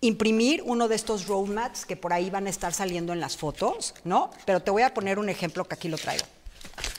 imprimir 0.00 0.60
uno 0.66 0.88
de 0.88 0.96
estos 0.96 1.28
roadmaps 1.28 1.86
que 1.86 1.96
por 1.96 2.12
ahí 2.12 2.30
van 2.30 2.48
a 2.48 2.50
estar 2.50 2.74
saliendo 2.74 3.12
en 3.12 3.20
las 3.20 3.36
fotos, 3.36 3.94
¿no? 4.02 4.30
Pero 4.44 4.60
te 4.60 4.72
voy 4.72 4.82
a 4.82 4.92
poner 4.92 5.20
un 5.20 5.28
ejemplo 5.28 5.64
que 5.66 5.74
aquí 5.76 5.88
lo 5.88 5.96
traigo. 5.96 6.24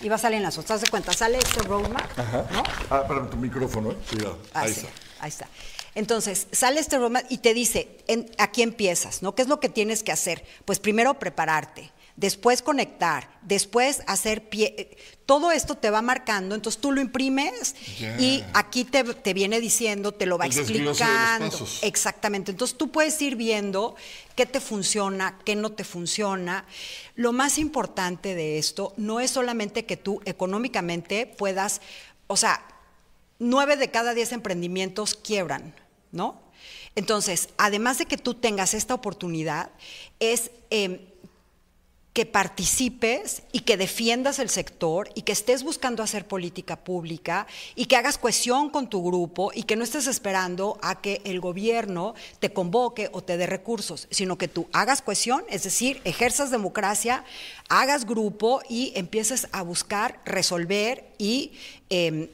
Y 0.01 0.09
va 0.09 0.15
a 0.15 0.19
salir 0.19 0.37
en 0.37 0.43
las. 0.43 0.55
¿Te 0.55 0.61
das 0.63 0.89
cuenta? 0.89 1.13
Sale 1.13 1.37
este 1.37 1.61
roadmap 1.63 2.19
Ajá. 2.19 2.45
Ah, 2.89 3.03
para 3.07 3.29
tu 3.29 3.37
micrófono, 3.37 3.91
¿eh? 3.91 3.97
Cuidado. 4.09 4.37
Ahí 4.53 4.65
Ahí 4.65 4.71
está. 4.71 4.87
está. 4.87 5.01
Ahí 5.21 5.29
está. 5.29 5.47
Entonces, 5.95 6.47
sale 6.51 6.79
este 6.81 6.97
roadmap 6.97 7.23
y 7.29 7.37
te 7.37 7.53
dice, 7.53 7.97
en- 8.07 8.29
aquí 8.37 8.61
empiezas, 8.61 9.21
¿no? 9.21 9.33
¿Qué 9.33 9.41
es 9.41 9.47
lo 9.47 9.59
que 9.59 9.69
tienes 9.69 10.03
que 10.03 10.11
hacer? 10.11 10.43
Pues 10.65 10.79
primero 10.79 11.17
prepararte, 11.19 11.91
después 12.15 12.61
conectar, 12.61 13.29
después 13.41 14.01
hacer 14.07 14.47
pie. 14.47 14.97
Todo 15.25 15.51
esto 15.51 15.75
te 15.75 15.89
va 15.89 16.01
marcando, 16.01 16.53
entonces 16.53 16.79
tú 16.79 16.91
lo 16.91 17.01
imprimes 17.01 17.75
y 18.19 18.43
aquí 18.53 18.83
te, 18.83 19.03
te 19.03 19.33
viene 19.33 19.59
diciendo, 19.59 20.11
te 20.11 20.27
lo 20.27 20.37
va 20.37 20.45
El 20.45 20.53
desglose 20.53 20.79
de 20.79 20.85
los 20.85 21.01
explicando. 21.01 21.49
pasos. 21.51 21.79
Exactamente. 21.81 22.51
Entonces 22.51 22.77
tú 22.77 22.91
puedes 22.91 23.19
ir 23.21 23.35
viendo 23.35 23.95
qué 24.35 24.45
te 24.45 24.59
funciona, 24.59 25.39
qué 25.43 25.55
no 25.55 25.71
te 25.71 25.83
funciona. 25.83 26.65
Lo 27.15 27.33
más 27.33 27.57
importante 27.57 28.35
de 28.35 28.59
esto 28.59 28.93
no 28.97 29.19
es 29.19 29.31
solamente 29.31 29.85
que 29.85 29.97
tú 29.97 30.21
económicamente 30.25 31.25
puedas, 31.25 31.81
o 32.27 32.37
sea, 32.37 32.63
nueve 33.39 33.77
de 33.77 33.89
cada 33.89 34.13
diez 34.13 34.31
emprendimientos 34.31 35.15
quiebran, 35.15 35.73
¿no? 36.11 36.39
Entonces, 36.95 37.49
además 37.57 37.97
de 37.97 38.05
que 38.05 38.17
tú 38.17 38.35
tengas 38.35 38.73
esta 38.73 38.93
oportunidad, 38.93 39.69
es 40.19 40.51
em, 40.69 40.99
que 42.15 42.25
participes 42.25 43.43
y 43.51 43.59
que 43.59 43.75
defiendas 43.75 44.39
el 44.39 44.49
sector 44.49 45.09
y 45.15 45.23
que 45.23 45.33
estés 45.33 45.63
buscando 45.63 46.01
hacer 46.01 46.25
política 46.25 46.77
pública 46.77 47.45
y 47.75 47.87
que 47.87 47.97
hagas 47.97 48.17
cohesión 48.17 48.69
con 48.69 48.89
tu 48.89 49.03
grupo 49.03 49.51
y 49.53 49.63
que 49.63 49.75
no 49.75 49.83
estés 49.83 50.07
esperando 50.07 50.79
a 50.81 51.01
que 51.01 51.21
el 51.25 51.41
gobierno 51.41 52.15
te 52.39 52.53
convoque 52.53 53.09
o 53.11 53.21
te 53.21 53.35
dé 53.35 53.47
recursos, 53.47 54.07
sino 54.11 54.37
que 54.37 54.47
tú 54.47 54.69
hagas 54.71 55.01
cohesión, 55.01 55.43
es 55.49 55.63
decir, 55.63 55.99
ejerzas 56.05 56.51
democracia, 56.51 57.25
hagas 57.67 58.05
grupo 58.05 58.61
y 58.69 58.93
empieces 58.95 59.49
a 59.51 59.61
buscar 59.61 60.21
resolver 60.23 61.03
y... 61.17 61.51
em, 61.89 62.29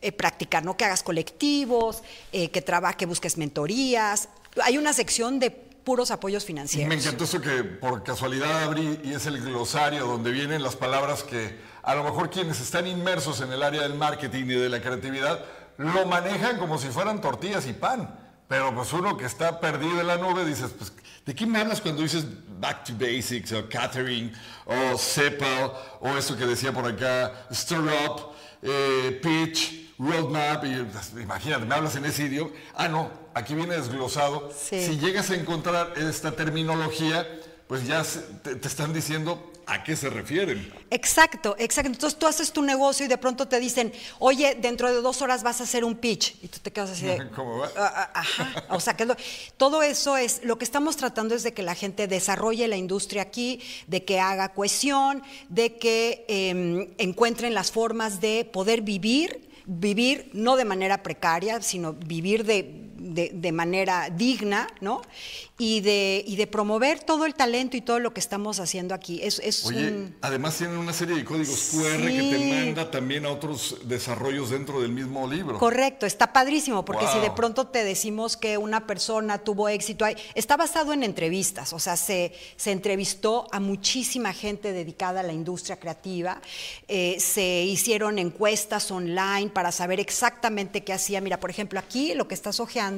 eh, 0.00 0.12
practicar, 0.12 0.64
¿no? 0.64 0.78
Que 0.78 0.86
hagas 0.86 1.02
colectivos, 1.02 2.02
eh, 2.32 2.48
que 2.48 2.62
trabajes, 2.62 2.96
que 2.96 3.04
busques 3.04 3.36
mentorías. 3.36 4.30
Hay 4.62 4.78
una 4.78 4.94
sección 4.94 5.38
de 5.38 5.63
puros 5.84 6.10
apoyos 6.10 6.44
financieros. 6.44 6.88
Me 6.88 6.94
encantó 6.94 7.24
eso 7.24 7.40
que 7.40 7.62
por 7.62 8.02
casualidad 8.02 8.64
abrí 8.64 9.00
y 9.04 9.12
es 9.12 9.26
el 9.26 9.40
glosario 9.40 10.06
donde 10.06 10.32
vienen 10.32 10.62
las 10.62 10.76
palabras 10.76 11.22
que 11.22 11.58
a 11.82 11.94
lo 11.94 12.02
mejor 12.02 12.30
quienes 12.30 12.60
están 12.60 12.86
inmersos 12.86 13.40
en 13.42 13.52
el 13.52 13.62
área 13.62 13.82
del 13.82 13.94
marketing 13.94 14.44
y 14.44 14.54
de 14.54 14.68
la 14.68 14.80
creatividad 14.80 15.44
lo 15.76 16.06
manejan 16.06 16.58
como 16.58 16.78
si 16.78 16.88
fueran 16.88 17.20
tortillas 17.20 17.66
y 17.66 17.74
pan. 17.74 18.20
Pero 18.48 18.74
pues 18.74 18.92
uno 18.92 19.16
que 19.16 19.24
está 19.24 19.60
perdido 19.60 20.00
en 20.00 20.06
la 20.06 20.16
nube 20.16 20.44
dices, 20.44 20.70
pues, 20.76 20.92
¿de 21.24 21.34
qué 21.34 21.46
me 21.46 21.58
hablas 21.58 21.80
cuando 21.80 22.02
dices 22.02 22.26
back 22.60 22.84
to 22.84 22.92
basics 22.98 23.52
o 23.52 23.68
catering 23.68 24.32
o 24.66 24.98
CEPAL 24.98 25.72
o 26.00 26.16
eso 26.16 26.36
que 26.36 26.46
decía 26.46 26.72
por 26.72 26.86
acá, 26.86 27.46
startup, 27.50 28.32
eh, 28.62 29.18
pitch, 29.22 29.94
roadmap? 29.98 30.64
Y, 30.64 30.82
pues, 30.84 31.12
imagínate, 31.20 31.64
me 31.64 31.74
hablas 31.74 31.96
en 31.96 32.04
ese 32.04 32.24
idioma. 32.24 32.50
Ah, 32.74 32.86
no, 32.86 33.10
aquí 33.34 33.54
viene 33.54 33.76
desglosado. 33.76 34.50
Sí. 34.56 34.84
Si 34.86 34.98
llegas 34.98 35.30
a 35.30 35.34
encontrar 35.34 35.94
esta 35.96 36.32
terminología, 36.32 37.26
pues 37.66 37.86
ya 37.86 38.04
te, 38.42 38.56
te 38.56 38.68
están 38.68 38.92
diciendo 38.92 39.50
a 39.66 39.82
qué 39.82 39.96
se 39.96 40.10
refieren. 40.10 40.70
Exacto, 40.90 41.56
exacto. 41.58 41.90
Entonces 41.90 42.18
tú 42.18 42.26
haces 42.26 42.52
tu 42.52 42.60
negocio 42.60 43.06
y 43.06 43.08
de 43.08 43.16
pronto 43.16 43.48
te 43.48 43.58
dicen, 43.58 43.94
oye, 44.18 44.54
dentro 44.60 44.92
de 44.94 45.00
dos 45.00 45.22
horas 45.22 45.42
vas 45.42 45.60
a 45.60 45.64
hacer 45.64 45.84
un 45.86 45.94
pitch. 45.94 46.36
Y 46.42 46.48
tú 46.48 46.58
te 46.62 46.70
quedas 46.70 46.90
así 46.90 47.06
de, 47.06 47.30
¿Cómo 47.34 47.58
va? 47.60 47.70
"Ah, 47.76 48.10
ah, 48.14 48.20
ajá. 48.20 48.64
O 48.68 48.78
sea, 48.80 48.94
que 48.94 49.06
lo- 49.06 49.16
todo 49.56 49.82
eso 49.82 50.18
es, 50.18 50.42
lo 50.44 50.58
que 50.58 50.64
estamos 50.66 50.98
tratando 50.98 51.34
es 51.34 51.42
de 51.44 51.54
que 51.54 51.62
la 51.62 51.74
gente 51.74 52.06
desarrolle 52.06 52.68
la 52.68 52.76
industria 52.76 53.22
aquí, 53.22 53.60
de 53.86 54.04
que 54.04 54.20
haga 54.20 54.50
cohesión, 54.52 55.22
de 55.48 55.76
que 55.78 56.26
em, 56.28 56.90
encuentren 56.98 57.54
las 57.54 57.72
formas 57.72 58.20
de 58.20 58.44
poder 58.44 58.82
vivir, 58.82 59.48
vivir 59.64 60.28
no 60.34 60.56
de 60.56 60.66
manera 60.66 61.02
precaria, 61.02 61.62
sino 61.62 61.94
vivir 61.94 62.44
de, 62.44 62.90
de- 63.04 63.30
de 63.34 63.52
manera 63.52 64.08
digna, 64.10 64.66
¿no? 64.80 65.02
Y 65.58 65.80
de, 65.82 66.24
y 66.26 66.36
de 66.36 66.46
promover 66.46 66.98
todo 67.04 67.26
el 67.26 67.34
talento 67.34 67.76
y 67.76 67.80
todo 67.80 68.00
lo 68.00 68.12
que 68.12 68.18
estamos 68.20 68.58
haciendo 68.60 68.94
aquí. 68.94 69.20
Es, 69.22 69.38
es 69.38 69.64
Oye, 69.66 69.88
un- 69.88 70.16
además 70.22 70.56
tienen 70.58 70.76
una 70.78 70.92
serie 70.92 71.14
de 71.16 71.24
códigos 71.24 71.70
QR 71.72 71.98
que 72.06 72.22
te 72.30 72.38
Sí. 72.38 72.50
manda 72.50 72.90
también 72.90 73.26
a 73.26 73.30
otros 73.30 73.76
desarrollos 73.84 74.50
dentro 74.50 74.80
del 74.80 74.90
mismo 74.92 75.30
libro. 75.30 75.58
Correcto, 75.58 76.06
está 76.06 76.32
padrísimo, 76.32 76.84
porque 76.84 77.06
si 77.06 77.18
de 77.20 77.30
pronto 77.30 77.66
te 77.66 77.84
decimos 77.84 78.36
que 78.36 78.58
una 78.58 78.86
persona 78.86 79.38
tuvo 79.38 79.68
éxito, 79.68 80.04
está 80.34 80.56
basado 80.56 80.92
en 80.92 81.02
entrevistas, 81.04 81.72
o 81.72 81.78
sea, 81.78 81.96
se, 81.96 82.32
se 82.56 82.72
entrevistó 82.72 83.46
a 83.52 83.60
muchísima 83.60 84.32
gente 84.32 84.72
dedicada 84.72 85.20
a 85.20 85.22
la 85.22 85.32
industria 85.32 85.76
creativa, 85.78 86.40
eh, 86.88 87.16
se 87.20 87.62
hicieron 87.64 88.18
encuestas 88.18 88.90
online 88.90 89.50
para 89.50 89.70
saber 89.72 90.00
exactamente 90.00 90.82
qué 90.82 90.92
hacía. 90.92 91.20
Mira, 91.20 91.38
por 91.38 91.50
ejemplo, 91.50 91.78
aquí 91.78 92.14
lo 92.14 92.26
que 92.26 92.34
estás 92.34 92.60
ojeando 92.60 92.93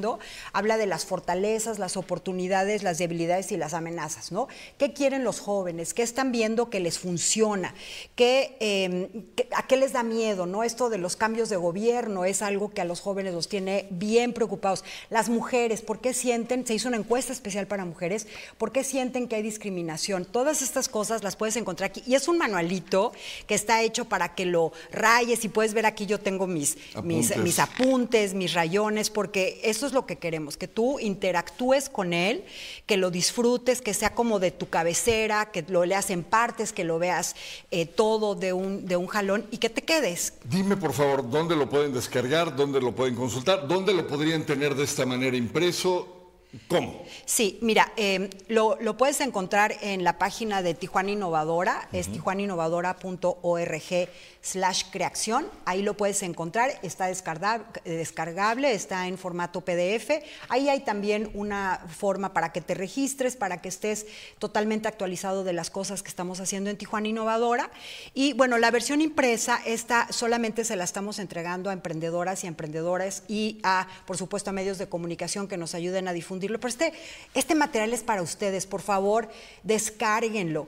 habla 0.53 0.77
de 0.77 0.85
las 0.85 1.05
fortalezas, 1.05 1.79
las 1.79 1.97
oportunidades, 1.97 2.83
las 2.83 2.97
debilidades 2.97 3.51
y 3.51 3.57
las 3.57 3.73
amenazas, 3.73 4.31
¿no? 4.31 4.47
¿Qué 4.77 4.93
quieren 4.93 5.23
los 5.23 5.39
jóvenes? 5.39 5.93
¿Qué 5.93 6.03
están 6.03 6.31
viendo 6.31 6.69
que 6.69 6.79
les 6.79 6.99
funciona? 6.99 7.73
¿Qué, 8.15 8.55
eh, 8.59 9.09
qué- 9.35 9.47
¿A 9.55 9.65
qué 9.67 9.77
les 9.77 9.93
da 9.93 10.03
miedo? 10.03 10.45
¿no? 10.45 10.63
Esto 10.63 10.89
de 10.89 10.97
los 10.97 11.15
cambios 11.15 11.49
de 11.49 11.55
gobierno 11.57 12.25
es 12.25 12.41
algo 12.41 12.69
que 12.71 12.81
a 12.81 12.85
los 12.85 13.01
jóvenes 13.01 13.33
los 13.33 13.47
tiene 13.49 13.87
bien 13.89 14.33
preocupados. 14.33 14.83
Las 15.09 15.29
mujeres, 15.29 15.81
¿por 15.81 15.99
qué 15.99 16.13
sienten? 16.13 16.65
Se 16.67 16.73
hizo 16.73 16.87
una 16.87 16.97
encuesta 16.97 17.33
especial 17.33 17.67
para 17.67 17.85
mujeres, 17.85 18.27
¿por 18.57 18.71
qué 18.71 18.83
sienten 18.83 19.27
que 19.27 19.35
hay 19.37 19.41
discriminación? 19.41 20.25
Todas 20.25 20.61
estas 20.61 20.89
cosas 20.89 21.23
las 21.23 21.35
puedes 21.35 21.55
encontrar 21.55 21.89
aquí. 21.89 22.03
Y 22.05 22.15
es 22.15 22.27
un 22.27 22.37
manualito 22.37 23.11
que 23.47 23.55
está 23.55 23.81
hecho 23.81 24.05
para 24.05 24.35
que 24.35 24.45
lo 24.45 24.71
rayes 24.91 25.43
y 25.45 25.49
puedes 25.49 25.73
ver 25.73 25.85
aquí 25.85 26.05
yo 26.05 26.19
tengo 26.19 26.45
mis, 26.47 26.77
mis, 27.03 27.31
Apuntes. 27.31 27.37
mis 27.37 27.59
apuntes, 27.59 28.33
mis 28.33 28.53
rayones, 28.53 29.09
porque 29.09 29.59
eso 29.63 29.86
es 29.87 29.93
lo 29.93 30.05
que 30.05 30.17
queremos, 30.17 30.57
que 30.57 30.67
tú 30.67 30.99
interactúes 30.99 31.89
con 31.89 32.13
él, 32.13 32.45
que 32.85 32.97
lo 32.97 33.09
disfrutes, 33.09 33.81
que 33.81 33.93
sea 33.93 34.13
como 34.13 34.39
de 34.39 34.51
tu 34.51 34.69
cabecera, 34.69 35.51
que 35.51 35.65
lo 35.67 35.85
leas 35.85 36.09
en 36.09 36.23
partes, 36.23 36.73
que 36.73 36.83
lo 36.83 36.99
veas 36.99 37.35
eh, 37.71 37.85
todo 37.85 38.35
de 38.35 38.53
un, 38.53 38.85
de 38.85 38.97
un 38.97 39.07
jalón 39.07 39.47
y 39.51 39.57
que 39.57 39.69
te 39.69 39.81
quedes. 39.81 40.33
Dime 40.43 40.77
por 40.77 40.93
favor, 40.93 41.29
¿dónde 41.29 41.55
lo 41.55 41.69
pueden 41.69 41.93
descargar? 41.93 42.55
¿Dónde 42.55 42.81
lo 42.81 42.93
pueden 42.93 43.15
consultar? 43.15 43.67
¿Dónde 43.67 43.93
lo 43.93 44.07
podrían 44.07 44.45
tener 44.45 44.75
de 44.75 44.83
esta 44.83 45.05
manera 45.05 45.35
impreso? 45.35 46.16
¿Cómo? 46.69 47.03
Sí, 47.25 47.59
mira, 47.61 47.91
eh, 47.97 48.29
lo, 48.47 48.77
lo 48.79 48.95
puedes 48.95 49.19
encontrar 49.19 49.75
en 49.81 50.03
la 50.03 50.17
página 50.17 50.61
de 50.61 50.73
Tijuana 50.73 51.11
Innovadora, 51.11 51.89
es 51.91 52.07
tijuanainnovadora.org 52.11 54.09
slash 54.41 54.83
creación, 54.89 55.45
ahí 55.65 55.81
lo 55.81 55.95
puedes 55.97 56.23
encontrar, 56.23 56.71
está 56.81 57.09
descarga- 57.09 57.65
descargable, 57.83 58.71
está 58.71 59.07
en 59.07 59.17
formato 59.17 59.59
PDF, 59.59 60.23
ahí 60.47 60.69
hay 60.69 60.79
también 60.85 61.29
una 61.33 61.85
forma 61.89 62.31
para 62.31 62.53
que 62.53 62.61
te 62.61 62.73
registres, 62.73 63.35
para 63.35 63.61
que 63.61 63.67
estés 63.67 64.05
totalmente 64.39 64.87
actualizado 64.87 65.43
de 65.43 65.51
las 65.51 65.69
cosas 65.69 66.01
que 66.01 66.07
estamos 66.09 66.39
haciendo 66.39 66.69
en 66.69 66.77
Tijuana 66.77 67.09
Innovadora, 67.09 67.69
y 68.13 68.31
bueno, 68.33 68.57
la 68.57 68.71
versión 68.71 69.01
impresa, 69.01 69.59
esta 69.65 70.07
solamente 70.13 70.63
se 70.63 70.77
la 70.77 70.85
estamos 70.85 71.19
entregando 71.19 71.69
a 71.69 71.73
emprendedoras 71.73 72.45
y 72.45 72.47
emprendedores 72.47 73.23
y 73.27 73.59
a, 73.63 73.87
por 74.05 74.15
supuesto, 74.15 74.51
a 74.51 74.53
medios 74.53 74.77
de 74.77 74.87
comunicación 74.87 75.49
que 75.49 75.57
nos 75.57 75.75
ayuden 75.75 76.07
a 76.07 76.13
Pero 76.39 76.67
este, 76.67 76.93
este 77.33 77.55
material 77.55 77.93
es 77.93 78.03
para 78.03 78.21
ustedes, 78.21 78.65
por 78.65 78.81
favor, 78.81 79.29
descárguenlo, 79.63 80.67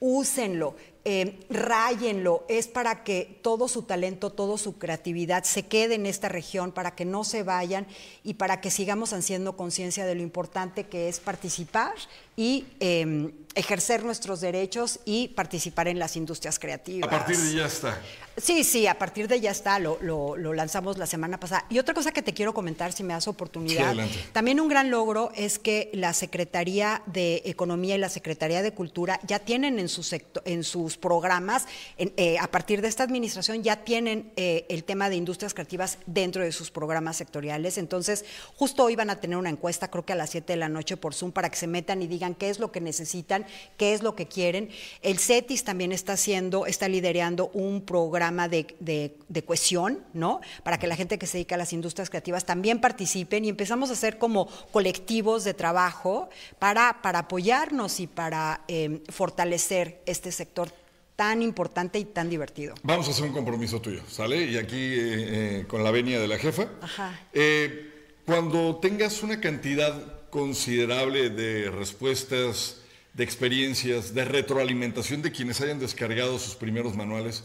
úsenlo, 0.00 0.76
eh, 1.04 1.40
ráyenlo, 1.48 2.44
es 2.48 2.68
para 2.68 3.02
que 3.02 3.40
todo 3.42 3.66
su 3.68 3.82
talento, 3.82 4.30
toda 4.30 4.58
su 4.58 4.78
creatividad 4.78 5.44
se 5.44 5.66
quede 5.66 5.94
en 5.94 6.06
esta 6.06 6.28
región, 6.28 6.70
para 6.70 6.94
que 6.94 7.04
no 7.04 7.24
se 7.24 7.42
vayan 7.42 7.86
y 8.22 8.34
para 8.34 8.60
que 8.60 8.70
sigamos 8.70 9.12
haciendo 9.12 9.56
conciencia 9.56 10.04
de 10.04 10.14
lo 10.14 10.22
importante 10.22 10.84
que 10.84 11.08
es 11.08 11.18
participar 11.20 11.94
y 12.38 12.64
eh, 12.78 13.32
ejercer 13.56 14.04
nuestros 14.04 14.40
derechos 14.40 15.00
y 15.04 15.28
participar 15.28 15.88
en 15.88 15.98
las 15.98 16.14
industrias 16.14 16.60
creativas. 16.60 17.08
A 17.08 17.10
partir 17.10 17.36
de 17.36 17.54
ya 17.56 17.66
está. 17.66 18.00
Sí, 18.36 18.62
sí, 18.62 18.86
a 18.86 18.96
partir 18.96 19.26
de 19.26 19.40
ya 19.40 19.50
está, 19.50 19.80
lo, 19.80 19.98
lo- 20.00 20.36
lo 20.36 20.54
lanzamos 20.54 20.96
la 20.96 21.06
semana 21.06 21.40
pasada. 21.40 21.64
Y 21.68 21.80
otra 21.80 21.92
cosa 21.92 22.12
que 22.12 22.22
te 22.22 22.32
quiero 22.32 22.54
comentar, 22.54 22.92
si 22.92 23.02
me 23.02 23.12
das 23.14 23.26
oportunidad, 23.26 23.96
también 24.32 24.60
un 24.60 24.68
gran 24.68 24.92
logro 24.92 25.32
es 25.34 25.58
que 25.58 25.90
la 25.92 26.12
Secretaría 26.12 27.02
de 27.06 27.42
Economía 27.46 27.96
y 27.96 27.98
la 27.98 28.08
Secretaría 28.08 28.62
de 28.62 28.70
Cultura 28.72 29.18
ya 29.26 29.40
tienen 29.40 29.80
en, 29.80 29.88
sus 29.88 30.14
en 30.44 30.62
sus 30.62 30.96
programas, 30.96 31.66
en- 31.96 32.12
eh, 32.16 32.38
a 32.38 32.46
partir 32.48 32.80
de 32.80 32.86
esta 32.86 33.02
administración, 33.02 33.64
ya 33.64 33.82
tienen 33.82 34.30
eh, 34.36 34.66
el 34.68 34.84
tema 34.84 35.10
de 35.10 35.16
industrias 35.16 35.52
creativas 35.52 35.98
dentro 36.06 36.44
de 36.44 36.52
sus 36.52 36.70
programas 36.70 37.16
sectoriales. 37.16 37.76
Entonces, 37.76 38.24
justo 38.54 38.84
hoy 38.84 38.94
van 38.94 39.10
a 39.10 39.18
tener 39.18 39.36
una 39.36 39.50
encuesta, 39.50 39.90
creo 39.90 40.04
que 40.06 40.12
a 40.12 40.16
las 40.16 40.30
7 40.30 40.52
de 40.52 40.58
la 40.58 40.68
noche 40.68 40.96
por 40.96 41.12
Zoom, 41.12 41.32
para 41.32 41.50
que 41.50 41.56
se 41.56 41.66
metan 41.66 42.02
y 42.02 42.06
digan 42.06 42.27
qué 42.34 42.48
es 42.50 42.58
lo 42.58 42.72
que 42.72 42.80
necesitan, 42.80 43.46
qué 43.76 43.92
es 43.94 44.02
lo 44.02 44.14
que 44.14 44.26
quieren. 44.26 44.70
El 45.02 45.18
CETIS 45.18 45.64
también 45.64 45.92
está 45.92 46.14
haciendo, 46.14 46.66
está 46.66 46.88
liderando 46.88 47.50
un 47.54 47.82
programa 47.82 48.48
de, 48.48 48.66
de- 48.80 49.16
de 49.28 49.42
cohesión, 49.44 50.04
¿no? 50.14 50.40
Para 50.62 50.78
que 50.78 50.86
la 50.86 50.96
gente 50.96 51.18
que 51.18 51.26
se 51.26 51.38
dedica 51.38 51.54
a 51.54 51.58
las 51.58 51.72
industrias 51.72 52.08
creativas 52.10 52.44
también 52.44 52.80
participen 52.80 53.44
y 53.44 53.48
empezamos 53.48 53.90
a 53.90 53.92
hacer 53.94 54.18
como 54.18 54.46
colectivos 54.72 55.44
de 55.44 55.54
trabajo 55.54 56.28
para, 56.58 57.00
para 57.02 57.20
apoyarnos 57.20 58.00
y 58.00 58.06
para 58.06 58.62
eh, 58.68 59.00
fortalecer 59.10 60.00
este 60.06 60.32
sector 60.32 60.70
tan 61.16 61.42
importante 61.42 61.98
y 61.98 62.04
tan 62.04 62.30
divertido. 62.30 62.74
Vamos 62.84 63.08
a 63.08 63.10
hacer 63.10 63.24
un 63.24 63.32
compromiso 63.32 63.80
tuyo, 63.80 64.02
¿sale? 64.08 64.44
Y 64.44 64.56
aquí 64.56 64.76
eh, 64.76 65.60
eh, 65.60 65.64
con 65.66 65.82
la 65.82 65.90
venia 65.90 66.20
de 66.20 66.28
la 66.28 66.38
jefa. 66.38 66.68
Ajá. 66.80 67.20
Eh, 67.32 68.18
cuando 68.24 68.76
tengas 68.76 69.22
una 69.22 69.40
cantidad 69.40 70.17
considerable 70.30 71.30
de 71.30 71.70
respuestas 71.70 72.82
de 73.14 73.24
experiencias, 73.24 74.14
de 74.14 74.24
retroalimentación 74.24 75.22
de 75.22 75.32
quienes 75.32 75.60
hayan 75.60 75.78
descargado 75.80 76.38
sus 76.38 76.54
primeros 76.54 76.94
manuales. 76.94 77.44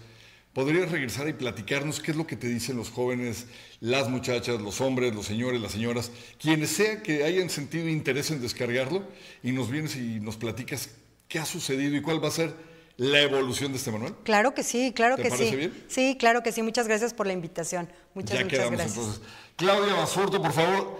¿Podrías 0.53 0.91
regresar 0.91 1.27
y 1.27 1.33
platicarnos 1.33 1.99
qué 1.99 2.11
es 2.11 2.17
lo 2.17 2.27
que 2.27 2.35
te 2.35 2.47
dicen 2.47 2.77
los 2.77 2.91
jóvenes, 2.91 3.47
las 3.79 4.07
muchachas, 4.07 4.61
los 4.61 4.81
hombres, 4.81 5.15
los 5.15 5.25
señores, 5.25 5.59
las 5.59 5.71
señoras, 5.71 6.11
quienes 6.39 6.69
sea 6.69 7.01
que 7.01 7.23
hayan 7.23 7.49
sentido 7.49 7.89
interés 7.89 8.29
en 8.29 8.39
descargarlo 8.39 9.03
y 9.41 9.51
nos 9.51 9.71
vienes 9.71 9.95
y 9.95 10.19
nos 10.19 10.37
platicas 10.37 10.91
qué 11.27 11.39
ha 11.39 11.45
sucedido 11.45 11.95
y 11.95 12.01
cuál 12.03 12.23
va 12.23 12.27
a 12.27 12.31
ser 12.31 12.53
la 12.97 13.21
evolución 13.21 13.71
de 13.71 13.79
este 13.79 13.89
manual? 13.89 14.15
Claro 14.23 14.53
que 14.53 14.61
sí, 14.61 14.93
claro 14.95 15.15
¿Te 15.15 15.23
que 15.23 15.29
parece 15.29 15.49
sí. 15.49 15.55
bien? 15.55 15.83
Sí, 15.87 16.17
claro 16.19 16.43
que 16.43 16.51
sí. 16.51 16.61
Muchas 16.61 16.87
gracias 16.87 17.15
por 17.15 17.25
la 17.25 17.33
invitación. 17.33 17.89
Muchas, 18.13 18.37
ya 18.37 18.43
muchas 18.45 18.59
quedamos 18.59 18.77
gracias. 18.79 18.97
entonces. 18.97 19.23
Claudia 19.55 19.95
Basurto, 19.95 20.39
por 20.39 20.53
favor, 20.53 20.99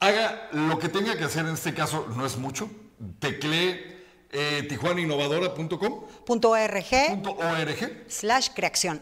haga 0.00 0.48
lo 0.52 0.78
que 0.78 0.88
tenga 0.88 1.16
que 1.16 1.24
hacer 1.24 1.46
en 1.46 1.54
este 1.54 1.74
caso, 1.74 2.06
no 2.16 2.24
es 2.26 2.36
mucho. 2.36 2.70
Teclee 3.18 3.98
eh, 4.30 4.66
tijuanainnovadora.com 4.68 6.04
.org 6.26 8.04
slash 8.08 8.48
creación. 8.54 9.00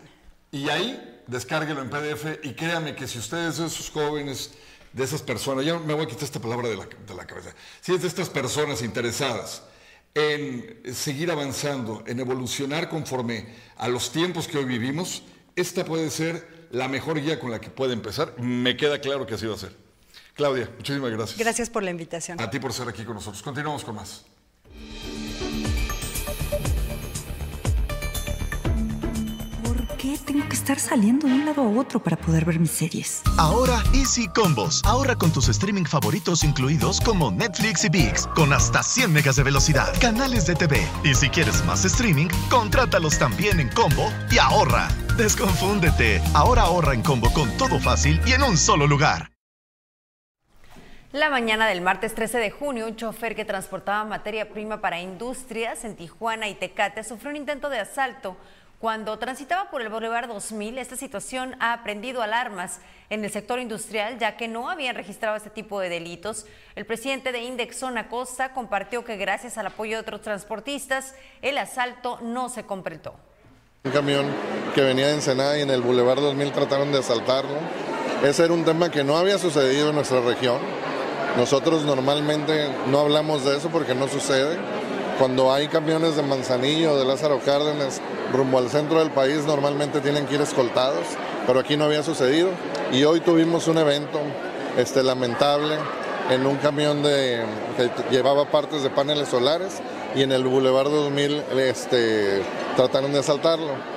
y 0.52 0.68
ahí 0.68 1.22
descárguelo 1.26 1.82
en 1.82 1.90
PDF 1.90 2.44
y 2.44 2.54
créame 2.54 2.94
que 2.94 3.08
si 3.08 3.18
ustedes 3.18 3.58
de 3.58 3.66
esos 3.66 3.90
jóvenes, 3.90 4.52
de 4.92 5.04
esas 5.04 5.22
personas, 5.22 5.64
ya 5.64 5.78
me 5.78 5.94
voy 5.94 6.04
a 6.04 6.08
quitar 6.08 6.24
esta 6.24 6.40
palabra 6.40 6.68
de 6.68 6.76
la, 6.76 6.86
de 6.86 7.14
la 7.14 7.26
cabeza, 7.26 7.54
si 7.80 7.94
es 7.94 8.02
de 8.02 8.08
estas 8.08 8.30
personas 8.30 8.82
interesadas 8.82 9.62
en 10.14 10.80
seguir 10.94 11.30
avanzando, 11.30 12.02
en 12.06 12.20
evolucionar 12.20 12.88
conforme 12.88 13.46
a 13.76 13.88
los 13.88 14.12
tiempos 14.12 14.48
que 14.48 14.56
hoy 14.56 14.64
vivimos, 14.64 15.22
esta 15.56 15.84
puede 15.84 16.08
ser 16.10 16.68
la 16.70 16.88
mejor 16.88 17.20
guía 17.20 17.38
con 17.38 17.50
la 17.50 17.60
que 17.60 17.68
puede 17.68 17.92
empezar. 17.92 18.38
Me 18.38 18.76
queda 18.76 18.98
claro 19.00 19.26
que 19.26 19.34
así 19.34 19.46
va 19.46 19.54
a 19.54 19.58
ser. 19.58 19.85
Claudia, 20.36 20.70
muchísimas 20.76 21.10
gracias. 21.10 21.38
Gracias 21.38 21.70
por 21.70 21.82
la 21.82 21.90
invitación. 21.90 22.38
A 22.40 22.50
ti 22.50 22.60
por 22.60 22.70
estar 22.70 22.86
aquí 22.88 23.04
con 23.04 23.14
nosotros. 23.14 23.42
Continuamos 23.42 23.82
con 23.84 23.94
más. 23.94 24.26
¿Por 29.64 29.96
qué 29.96 30.18
tengo 30.26 30.46
que 30.46 30.54
estar 30.54 30.78
saliendo 30.78 31.26
de 31.26 31.32
un 31.32 31.46
lado 31.46 31.62
a 31.62 31.68
otro 31.68 32.02
para 32.02 32.18
poder 32.18 32.44
ver 32.44 32.60
mis 32.60 32.70
series? 32.70 33.22
Ahora 33.38 33.82
Easy 33.94 34.28
Combos. 34.28 34.82
Ahorra 34.84 35.16
con 35.16 35.32
tus 35.32 35.48
streaming 35.48 35.84
favoritos 35.84 36.44
incluidos 36.44 37.00
como 37.00 37.30
Netflix 37.30 37.84
y 37.84 37.88
VIX 37.88 38.26
con 38.34 38.52
hasta 38.52 38.82
100 38.82 39.10
megas 39.10 39.36
de 39.36 39.42
velocidad, 39.42 39.98
canales 40.02 40.46
de 40.46 40.54
TV. 40.54 40.86
Y 41.02 41.14
si 41.14 41.30
quieres 41.30 41.64
más 41.64 41.82
streaming, 41.86 42.28
contrátalos 42.50 43.18
también 43.18 43.58
en 43.58 43.70
combo 43.70 44.12
y 44.30 44.36
ahorra. 44.36 44.88
Desconfúndete. 45.16 46.20
Ahora 46.34 46.62
ahorra 46.62 46.92
en 46.92 47.02
combo 47.02 47.32
con 47.32 47.48
todo 47.56 47.80
fácil 47.80 48.20
y 48.26 48.32
en 48.32 48.42
un 48.42 48.58
solo 48.58 48.86
lugar. 48.86 49.35
La 51.16 51.30
mañana 51.30 51.66
del 51.66 51.80
martes 51.80 52.14
13 52.14 52.36
de 52.36 52.50
junio, 52.50 52.86
un 52.86 52.94
chofer 52.94 53.34
que 53.34 53.46
transportaba 53.46 54.04
materia 54.04 54.50
prima 54.50 54.82
para 54.82 55.00
industrias 55.00 55.82
en 55.84 55.96
Tijuana 55.96 56.46
y 56.46 56.54
Tecate 56.54 57.02
sufrió 57.04 57.30
un 57.30 57.36
intento 57.36 57.70
de 57.70 57.78
asalto. 57.78 58.36
Cuando 58.80 59.18
transitaba 59.18 59.70
por 59.70 59.80
el 59.80 59.88
Boulevard 59.88 60.28
2000, 60.28 60.76
esta 60.76 60.94
situación 60.94 61.56
ha 61.58 61.82
prendido 61.82 62.20
alarmas 62.20 62.80
en 63.08 63.24
el 63.24 63.30
sector 63.30 63.60
industrial, 63.60 64.18
ya 64.18 64.36
que 64.36 64.46
no 64.46 64.68
habían 64.68 64.94
registrado 64.94 65.36
este 65.36 65.48
tipo 65.48 65.80
de 65.80 65.88
delitos. 65.88 66.44
El 66.74 66.84
presidente 66.84 67.32
de 67.32 67.44
Indexon 67.44 67.96
Acosta 67.96 68.52
compartió 68.52 69.02
que 69.02 69.16
gracias 69.16 69.56
al 69.56 69.68
apoyo 69.68 69.96
de 69.96 70.02
otros 70.02 70.20
transportistas, 70.20 71.14
el 71.40 71.56
asalto 71.56 72.18
no 72.20 72.50
se 72.50 72.64
completó. 72.64 73.14
Un 73.84 73.92
camión 73.92 74.26
que 74.74 74.82
venía 74.82 75.06
de 75.06 75.14
Ensenada 75.14 75.56
y 75.56 75.62
en 75.62 75.70
el 75.70 75.80
Boulevard 75.80 76.20
2000 76.20 76.52
trataron 76.52 76.92
de 76.92 76.98
asaltarlo. 76.98 77.56
Ese 78.22 78.44
era 78.44 78.52
un 78.52 78.66
tema 78.66 78.90
que 78.90 79.02
no 79.02 79.16
había 79.16 79.38
sucedido 79.38 79.88
en 79.88 79.94
nuestra 79.94 80.20
región. 80.20 80.85
Nosotros 81.36 81.84
normalmente 81.84 82.68
no 82.90 83.00
hablamos 83.00 83.44
de 83.44 83.56
eso 83.56 83.68
porque 83.68 83.94
no 83.94 84.08
sucede. 84.08 84.56
Cuando 85.18 85.52
hay 85.52 85.68
camiones 85.68 86.16
de 86.16 86.22
Manzanillo, 86.22 86.96
de 86.98 87.04
Lázaro 87.04 87.40
Cárdenas, 87.44 88.00
rumbo 88.32 88.58
al 88.58 88.70
centro 88.70 89.00
del 89.00 89.10
país, 89.10 89.44
normalmente 89.46 90.00
tienen 90.00 90.26
que 90.26 90.36
ir 90.36 90.40
escoltados, 90.40 91.04
pero 91.46 91.60
aquí 91.60 91.76
no 91.76 91.84
había 91.84 92.02
sucedido. 92.02 92.48
Y 92.92 93.04
hoy 93.04 93.20
tuvimos 93.20 93.68
un 93.68 93.78
evento 93.78 94.18
este, 94.78 95.02
lamentable 95.02 95.76
en 96.30 96.46
un 96.46 96.56
camión 96.56 97.02
de, 97.02 97.42
que 97.76 97.90
llevaba 98.10 98.46
partes 98.46 98.82
de 98.82 98.90
paneles 98.90 99.28
solares 99.28 99.80
y 100.14 100.22
en 100.22 100.32
el 100.32 100.44
Boulevard 100.44 100.88
2000 100.88 101.42
este, 101.58 102.42
trataron 102.76 103.12
de 103.12 103.18
asaltarlo. 103.18 103.95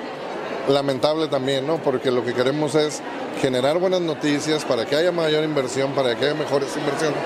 Lamentable 0.70 1.26
también, 1.26 1.66
¿no? 1.66 1.82
Porque 1.82 2.12
lo 2.12 2.24
que 2.24 2.32
queremos 2.32 2.76
es 2.76 3.02
generar 3.40 3.78
buenas 3.78 4.00
noticias 4.00 4.64
para 4.64 4.86
que 4.86 4.94
haya 4.94 5.10
mayor 5.10 5.42
inversión, 5.42 5.92
para 5.94 6.14
que 6.14 6.26
haya 6.26 6.34
mejores 6.34 6.76
inversiones. 6.76 7.18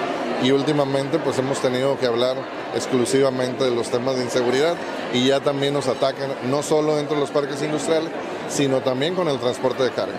Y 0.43 0.51
últimamente 0.51 1.19
pues 1.19 1.39
hemos 1.39 1.61
tenido 1.61 1.99
que 1.99 2.07
hablar 2.07 2.39
exclusivamente 2.75 3.65
de 3.65 3.71
los 3.71 3.91
temas 3.91 4.17
de 4.17 4.25
inseguridad 4.25 4.77
y 5.13 5.29
ya 5.29 5.41
también 5.41 5.75
nos 5.75 5.89
atacan 5.89 6.31
no 6.51 6.63
solo 6.63 6.97
dentro 6.97 7.17
de 7.17 7.21
los 7.21 7.31
parques 7.31 7.61
industriales, 7.63 8.11
sino 8.49 8.81
también 8.81 9.15
con 9.15 9.29
el 9.29 9.39
transporte 9.39 9.83
de 9.83 9.91
carga. 9.91 10.19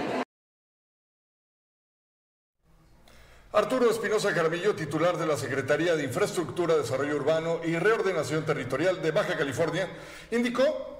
Arturo 3.51 3.89
Espinosa 3.89 4.34
Jaramillo, 4.34 4.76
titular 4.76 5.17
de 5.17 5.26
la 5.26 5.38
Secretaría 5.38 5.95
de 5.95 6.03
Infraestructura, 6.03 6.76
Desarrollo 6.76 7.15
Urbano 7.15 7.61
y 7.63 7.76
Reordenación 7.76 8.45
Territorial 8.45 9.01
de 9.01 9.11
Baja 9.11 9.36
California, 9.36 9.88
indicó 10.30 10.94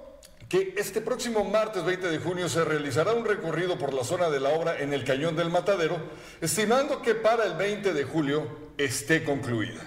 que 0.56 0.74
este 0.78 1.02
próximo 1.02 1.44
martes 1.44 1.84
20 1.84 2.08
de 2.08 2.18
junio 2.18 2.48
se 2.48 2.64
realizará 2.64 3.12
un 3.12 3.26
recorrido 3.26 3.78
por 3.78 3.94
la 3.94 4.06
zona 4.06 4.30
de 4.30 4.40
la 4.40 4.58
obra 4.58 4.80
en 4.80 4.94
el 4.94 5.04
Cañón 5.04 5.36
del 5.36 5.50
Matadero, 5.50 5.98
estimando 6.40 7.02
que 7.02 7.14
para 7.14 7.44
el 7.44 7.56
20 7.56 7.92
de 7.92 8.04
julio 8.06 8.44
esté 8.78 9.26
concluida. 9.26 9.82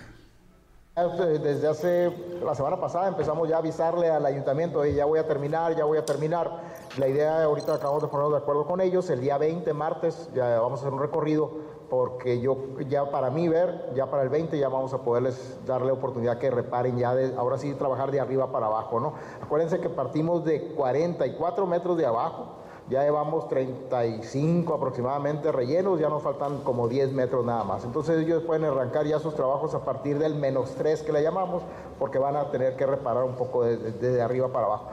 Desde 1.43 1.69
hace 1.69 2.13
la 2.45 2.55
semana 2.55 2.79
pasada 2.79 3.09
empezamos 3.09 3.49
ya 3.49 3.57
a 3.57 3.59
avisarle 3.61 4.11
al 4.11 4.27
ayuntamiento, 4.27 4.81
"Oye, 4.81 4.93
ya 4.93 5.07
voy 5.07 5.21
a 5.21 5.27
terminar, 5.27 5.75
ya 5.75 5.85
voy 5.85 5.97
a 5.97 6.05
terminar. 6.05 6.51
La 6.99 7.09
idea, 7.09 7.45
ahorita 7.45 7.75
acabamos 7.75 8.03
de 8.03 8.09
ponernos 8.09 8.33
de 8.33 8.39
acuerdo 8.39 8.67
con 8.67 8.83
ellos, 8.83 9.09
el 9.09 9.23
día 9.23 9.39
20, 9.39 9.73
martes, 9.73 10.29
ya 10.35 10.61
vamos 10.61 10.81
a 10.81 10.83
hacer 10.83 10.93
un 10.93 11.01
recorrido 11.01 11.51
porque 11.91 12.41
yo 12.41 12.57
ya 12.89 13.11
para 13.11 13.31
mí 13.31 13.49
ver, 13.49 13.93
ya 13.95 14.11
para 14.11 14.23
el 14.23 14.29
20 14.29 14.59
ya 14.59 14.69
vamos 14.69 14.93
a 14.93 14.99
poderles 14.99 15.59
darle 15.67 15.93
oportunidad 15.93 16.39
que 16.39 16.51
reparen 16.51 16.99
ya, 16.99 17.15
de, 17.15 17.35
ahora 17.37 17.59
sí 17.59 17.73
trabajar 17.75 18.11
de 18.11 18.21
arriba 18.21 18.53
para 18.53 18.67
abajo, 18.67 19.01
¿no? 19.01 19.15
Acuérdense 19.43 19.81
que 19.81 19.89
partimos 19.89 20.45
de 20.45 20.75
44 20.75 21.67
metros 21.67 21.97
de 21.97 22.05
abajo, 22.05 22.57
ya 22.91 23.03
llevamos 23.03 23.49
35 23.49 24.73
aproximadamente 24.75 25.53
rellenos, 25.53 25.99
ya 26.01 26.09
nos 26.09 26.23
faltan 26.23 26.59
como 26.59 26.89
10 26.89 27.13
metros 27.13 27.45
nada 27.45 27.65
más. 27.65 27.85
Entonces 27.85 28.25
ellos 28.25 28.43
pueden 28.45 28.65
arrancar 28.65 29.07
ya 29.07 29.19
sus 29.19 29.35
trabajos 29.35 29.75
a 29.75 29.85
partir 29.85 30.19
del 30.19 30.35
menos 30.35 30.75
3 30.77 31.03
que 31.03 31.13
le 31.13 31.23
llamamos, 31.23 31.63
porque 31.99 32.19
van 32.19 32.37
a 32.37 32.51
tener 32.51 32.77
que 32.77 32.87
reparar 32.87 33.25
un 33.25 33.35
poco 33.35 33.65
desde 33.65 33.93
de, 33.93 34.13
de 34.13 34.23
arriba 34.23 34.49
para 34.49 34.67
abajo. 34.67 34.87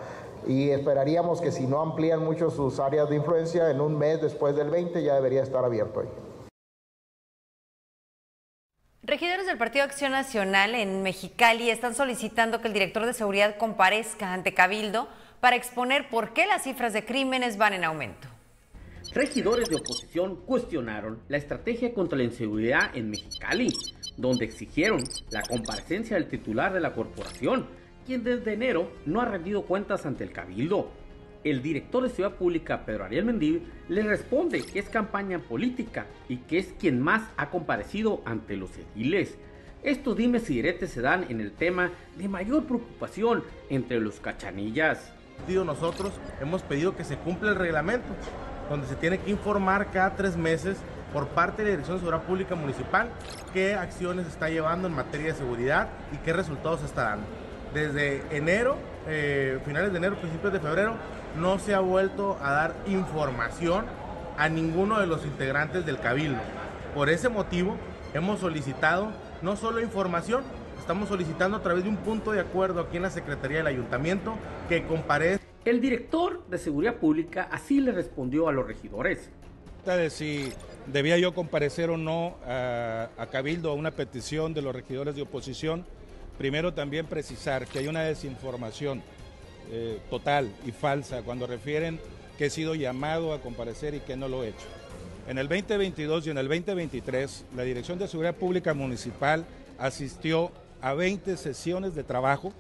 Y 0.48 0.70
esperaríamos 0.70 1.42
que 1.42 1.52
si 1.52 1.68
no 1.68 1.82
amplían 1.82 2.24
mucho 2.24 2.52
sus 2.52 2.80
áreas 2.80 3.10
de 3.10 3.16
influencia, 3.16 3.70
en 3.72 3.82
un 3.82 3.98
mes 3.98 4.22
después 4.22 4.56
del 4.56 4.70
20 4.70 5.02
ya 5.02 5.16
debería 5.16 5.42
estar 5.42 5.64
abierto 5.64 6.02
ahí. 6.02 6.10
Regidores 9.08 9.46
del 9.46 9.60
Partido 9.60 9.86
Acción 9.86 10.14
Nacional 10.14 10.74
en 10.74 11.04
Mexicali 11.04 11.70
están 11.70 11.94
solicitando 11.94 12.60
que 12.60 12.68
el 12.68 12.74
director 12.74 13.06
de 13.06 13.14
seguridad 13.14 13.56
comparezca 13.56 14.34
ante 14.34 14.56
Cabildo 14.56 15.08
para 15.42 15.56
exponer 15.56 16.10
por 16.10 16.34
qué 16.34 16.48
las 16.48 16.64
cifras 16.64 16.92
de 16.92 17.06
crímenes 17.06 17.60
van 17.60 17.74
en 17.74 17.84
aumento. 17.84 18.28
Regidores 19.14 19.70
de 19.70 19.76
oposición 19.76 20.38
cuestionaron 20.38 21.22
la 21.28 21.38
estrategia 21.38 21.94
contra 21.94 22.18
la 22.18 22.24
inseguridad 22.24 22.98
en 22.98 23.12
Mexicali, 23.12 23.72
donde 24.18 24.46
exigieron 24.46 25.04
la 25.30 25.44
comparecencia 25.44 26.18
del 26.18 26.28
titular 26.28 26.74
de 26.74 26.80
la 26.80 26.94
corporación, 26.94 27.68
quien 28.08 28.24
desde 28.24 28.54
enero 28.54 28.92
no 29.06 29.22
ha 29.22 29.26
rendido 29.26 29.68
cuentas 29.68 30.08
ante 30.08 30.24
el 30.24 30.32
Cabildo. 30.32 30.90
El 31.46 31.62
director 31.62 32.02
de 32.02 32.10
Ciudad 32.10 32.34
Pública, 32.34 32.88
Pedro 32.88 33.06
Ariel 33.06 33.26
Mendívil, 33.26 33.72
le 33.88 34.02
responde 34.02 34.64
que 34.64 34.80
es 34.80 34.90
campaña 34.90 35.38
política 35.38 36.08
y 36.28 36.38
que 36.38 36.58
es 36.58 36.74
quien 36.80 37.00
más 37.00 37.22
ha 37.38 37.52
comparecido 37.52 38.24
ante 38.26 38.58
los 38.58 38.72
ediles. 38.76 39.38
Estos 39.84 40.18
dimes 40.18 40.50
y 40.50 40.56
diretes 40.56 40.90
se 40.90 41.02
dan 41.02 41.28
en 41.30 41.40
el 41.40 41.52
tema 41.52 41.92
de 42.18 42.28
mayor 42.28 42.64
preocupación 42.64 43.44
entre 43.70 44.00
los 44.00 44.20
cachanillas. 44.20 45.14
Nosotros 45.48 46.14
hemos 46.42 46.64
pedido 46.64 46.96
que 46.96 47.04
se 47.04 47.18
cumpla 47.18 47.52
el 47.52 47.58
reglamento, 47.58 48.08
donde 48.68 48.88
se 48.88 48.96
tiene 48.96 49.20
que 49.20 49.30
informar 49.30 49.92
cada 49.92 50.16
tres 50.16 50.36
meses 50.36 50.78
por 51.14 51.28
parte 51.28 51.62
de 51.62 51.70
la 51.70 51.72
Dirección 51.76 51.98
de 51.98 52.02
Seguridad 52.02 52.28
Pública 52.28 52.56
Municipal 52.56 53.10
qué 53.54 53.76
acciones 53.76 54.26
está 54.26 54.50
llevando 54.50 54.88
en 54.88 54.96
materia 54.96 55.28
de 55.28 55.36
seguridad 55.36 55.90
y 56.12 56.18
qué 56.18 56.34
resultados 56.34 56.84
está 56.84 57.04
dando. 57.04 57.28
Desde 57.72 58.24
enero, 58.36 58.78
eh, 59.08 59.60
finales 59.64 59.92
de 59.92 59.98
enero, 60.00 60.16
principios 60.16 60.52
de 60.52 60.60
febrero, 60.60 60.96
no 61.38 61.60
se 61.60 61.74
ha 61.74 61.80
vuelto 61.80 62.38
a 62.42 62.52
dar 62.52 62.76
información 62.88 63.86
a 64.38 64.50
ninguno 64.50 65.00
de 65.00 65.08
los 65.08 65.26
integrantes 65.26 65.86
del 65.86 66.00
cabildo. 66.00 66.40
Por 66.94 67.10
ese 67.10 67.30
motivo 67.30 67.78
hemos 68.14 68.40
solicitado 68.40 69.12
no 69.42 69.56
solo 69.56 69.82
información, 69.82 70.44
estamos 70.80 71.10
solicitando 71.10 71.58
a 71.58 71.62
través 71.62 71.84
de 71.84 71.90
un 71.90 71.98
punto 71.98 72.32
de 72.32 72.40
acuerdo 72.40 72.82
aquí 72.82 72.98
en 72.98 73.04
la 73.04 73.10
Secretaría 73.10 73.58
del 73.58 73.68
Ayuntamiento 73.68 74.36
que 74.70 74.86
comparezca. 74.86 75.46
El 75.66 75.82
director 75.82 76.46
de 76.48 76.58
Seguridad 76.58 76.96
Pública 76.96 77.48
así 77.52 77.82
le 77.82 77.92
respondió 77.92 78.48
a 78.48 78.52
los 78.52 78.68
regidores. 78.68 79.30
De 79.86 80.10
si 80.10 80.52
debía 80.88 81.18
yo 81.18 81.34
comparecer 81.34 81.90
o 81.90 81.98
no 81.98 82.38
a, 82.46 83.10
a 83.18 83.28
Cabildo 83.28 83.72
a 83.72 83.74
una 83.74 83.92
petición 83.92 84.54
de 84.54 84.62
los 84.62 84.74
regidores 84.74 85.16
de 85.16 85.22
oposición, 85.22 85.86
primero 86.38 86.74
también 86.74 87.06
precisar 87.06 87.68
que 87.68 87.80
hay 87.80 87.88
una 87.88 88.02
desinformación 88.02 89.04
eh, 89.72 90.00
total 90.10 90.52
y 90.66 90.72
falsa 90.72 91.22
cuando 91.24 91.48
refieren 91.48 92.00
que 92.38 92.48
he 92.48 92.50
sido 92.50 92.76
llamado 92.76 93.34
a 93.34 93.42
comparecer 93.42 93.96
y 93.96 94.00
que 94.00 94.16
no 94.16 94.28
lo 94.28 94.44
he 94.44 94.50
hecho. 94.50 94.68
En 95.28 95.38
el 95.38 95.48
2022 95.48 96.28
y 96.28 96.30
en 96.30 96.38
el 96.38 96.48
2023, 96.48 97.46
la 97.56 97.64
Dirección 97.64 97.98
de 97.98 98.08
Seguridad 98.08 98.36
Pública 98.36 98.74
Municipal 98.74 99.46
asistió 99.80 100.52
a 100.82 100.94
20 100.94 101.36
sesiones 101.38 101.96
de 101.96 102.04
trabajo, 102.04 102.54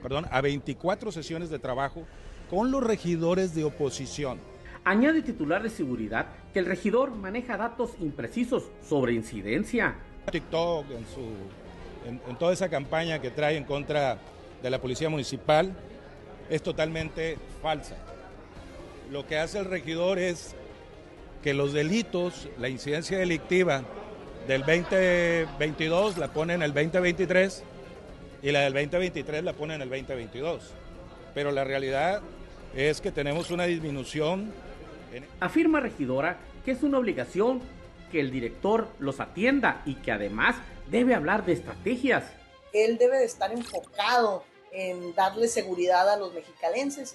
perdón, 0.00 0.26
a 0.30 0.40
24 0.40 1.10
sesiones 1.10 1.50
de 1.50 1.58
trabajo 1.58 2.04
con 2.48 2.70
los 2.70 2.84
regidores 2.84 3.54
de 3.54 3.64
oposición. 3.64 4.38
Añade 4.84 5.22
titular 5.22 5.62
de 5.62 5.70
seguridad 5.70 6.26
que 6.52 6.60
el 6.60 6.66
regidor 6.66 7.10
maneja 7.12 7.56
datos 7.56 7.92
imprecisos 8.00 8.64
sobre 8.88 9.14
incidencia. 9.14 9.96
TikTok, 10.30 10.86
en, 10.90 11.06
su, 11.06 12.08
en, 12.08 12.20
en 12.28 12.38
toda 12.38 12.52
esa 12.52 12.68
campaña 12.68 13.20
que 13.20 13.30
trae 13.30 13.56
en 13.56 13.64
contra 13.64 14.18
de 14.62 14.70
la 14.70 14.80
Policía 14.80 15.08
Municipal, 15.08 15.74
es 16.50 16.62
totalmente 16.62 17.38
falsa. 17.60 17.96
Lo 19.10 19.26
que 19.26 19.38
hace 19.38 19.58
el 19.58 19.66
regidor 19.66 20.18
es 20.18 20.54
que 21.42 21.54
los 21.54 21.72
delitos, 21.72 22.48
la 22.58 22.68
incidencia 22.68 23.18
delictiva 23.18 23.82
del 24.46 24.60
2022 24.60 26.18
la 26.18 26.32
pone 26.32 26.54
en 26.54 26.62
el 26.62 26.72
2023 26.72 27.62
y 28.42 28.50
la 28.52 28.60
del 28.60 28.72
2023 28.72 29.44
la 29.44 29.52
pone 29.52 29.74
en 29.74 29.82
el 29.82 29.88
2022. 29.88 30.72
Pero 31.34 31.50
la 31.50 31.64
realidad 31.64 32.22
es 32.74 33.00
que 33.00 33.12
tenemos 33.12 33.50
una 33.50 33.64
disminución. 33.64 34.52
En... 35.12 35.26
Afirma 35.40 35.80
regidora 35.80 36.38
que 36.64 36.72
es 36.72 36.82
una 36.82 36.98
obligación 36.98 37.60
que 38.10 38.20
el 38.20 38.30
director 38.30 38.88
los 38.98 39.20
atienda 39.20 39.82
y 39.84 39.94
que 39.96 40.12
además 40.12 40.56
debe 40.90 41.14
hablar 41.14 41.44
de 41.44 41.54
estrategias. 41.54 42.24
Él 42.72 42.98
debe 42.98 43.18
de 43.18 43.24
estar 43.24 43.52
enfocado 43.52 44.44
en 44.72 45.14
darle 45.14 45.48
seguridad 45.48 46.08
a 46.08 46.16
los 46.16 46.32
mexicalenses. 46.34 47.14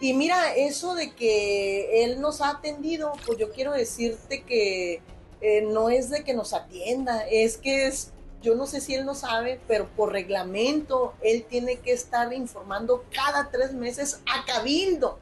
Y 0.00 0.12
mira, 0.12 0.54
eso 0.54 0.94
de 0.94 1.14
que 1.14 2.04
él 2.04 2.20
nos 2.20 2.40
ha 2.40 2.50
atendido, 2.50 3.12
pues 3.26 3.38
yo 3.38 3.50
quiero 3.52 3.72
decirte 3.72 4.42
que 4.42 5.00
eh, 5.40 5.62
no 5.62 5.88
es 5.90 6.10
de 6.10 6.24
que 6.24 6.34
nos 6.34 6.52
atienda, 6.52 7.26
es 7.30 7.56
que 7.56 7.86
es, 7.86 8.12
yo 8.42 8.54
no 8.54 8.66
sé 8.66 8.80
si 8.80 8.94
él 8.94 9.06
no 9.06 9.14
sabe, 9.14 9.60
pero 9.66 9.88
por 9.96 10.12
reglamento 10.12 11.14
él 11.22 11.44
tiene 11.48 11.76
que 11.76 11.92
estar 11.92 12.32
informando 12.32 13.04
cada 13.10 13.50
tres 13.50 13.72
meses 13.72 14.20
a 14.26 14.44
Cabildo 14.44 15.18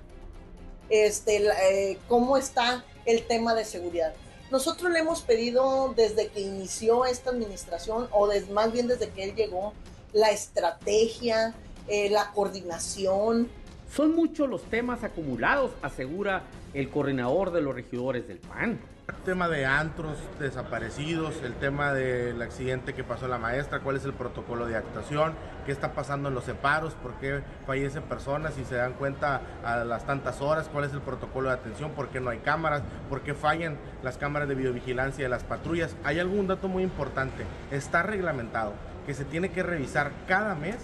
este, 0.89 1.47
eh, 1.47 1.99
cómo 2.09 2.37
está 2.37 2.85
el 3.07 3.27
tema 3.27 3.55
de 3.55 3.65
seguridad. 3.65 4.15
Nosotros 4.51 4.93
le 4.93 5.01
hemos 5.01 5.23
pedido 5.23 5.93
desde 5.97 6.29
que 6.29 6.41
inició 6.41 7.05
esta 7.07 7.31
administración, 7.31 8.09
o 8.13 8.29
más 8.51 8.73
bien 8.73 8.87
desde 8.87 9.11
que 9.11 9.25
él 9.25 9.35
llegó, 9.35 9.73
la 10.13 10.31
estrategia, 10.31 11.55
eh, 11.89 12.11
la 12.11 12.31
coordinación. 12.33 13.49
Son 13.93 14.15
muchos 14.15 14.49
los 14.49 14.63
temas 14.63 15.05
acumulados, 15.05 15.73
asegura 15.83 16.43
el 16.73 16.89
coordinador 16.89 17.53
de 17.53 17.61
los 17.61 17.75
regidores 17.75 18.27
del 18.27 18.39
PAN. 18.39 18.81
El 19.07 19.15
tema 19.17 19.49
de 19.49 19.67
antros 19.67 20.17
desaparecidos, 20.41 21.43
el 21.43 21.53
tema 21.55 21.93
del 21.93 22.41
accidente 22.41 22.95
que 22.95 23.05
pasó 23.05 23.29
la 23.29 23.37
maestra, 23.37 23.81
cuál 23.81 23.97
es 23.97 24.05
el 24.07 24.15
protocolo 24.15 24.67
de 24.67 24.77
actuación, 24.77 25.35
qué 25.67 25.73
está 25.73 25.93
pasando 25.93 26.31
en 26.31 26.35
los 26.35 26.45
separos, 26.45 26.95
por 26.95 27.13
qué 27.17 27.43
fallecen 27.67 28.03
personas 28.05 28.57
y 28.57 28.65
se 28.65 28.77
dan 28.77 28.95
cuenta 28.95 29.43
a 29.63 29.85
las 29.85 30.07
tantas 30.07 30.41
horas, 30.41 30.71
cuál 30.73 30.85
es 30.85 30.93
el 30.95 31.03
protocolo 31.03 31.51
de 31.51 31.55
atención, 31.55 31.91
por 31.91 32.09
qué 32.09 32.19
no 32.19 32.31
hay 32.31 32.39
cámaras, 32.39 32.83
por 33.11 33.21
qué 33.21 33.35
fallan 33.35 33.77
las 34.03 34.17
cámaras 34.17 34.49
de 34.49 34.55
videovigilancia 34.55 35.25
de 35.25 35.29
las 35.29 35.45
patrullas. 35.45 35.95
Hay 36.03 36.19
algún 36.19 36.47
dato 36.47 36.67
muy 36.67 36.83
importante, 36.83 37.45
está 37.71 38.03
reglamentado 38.03 38.73
que 39.07 39.13
se 39.13 39.27
tiene 39.27 39.51
que 39.51 39.63
revisar 39.63 40.13
cada 40.27 40.55
mes 40.55 40.79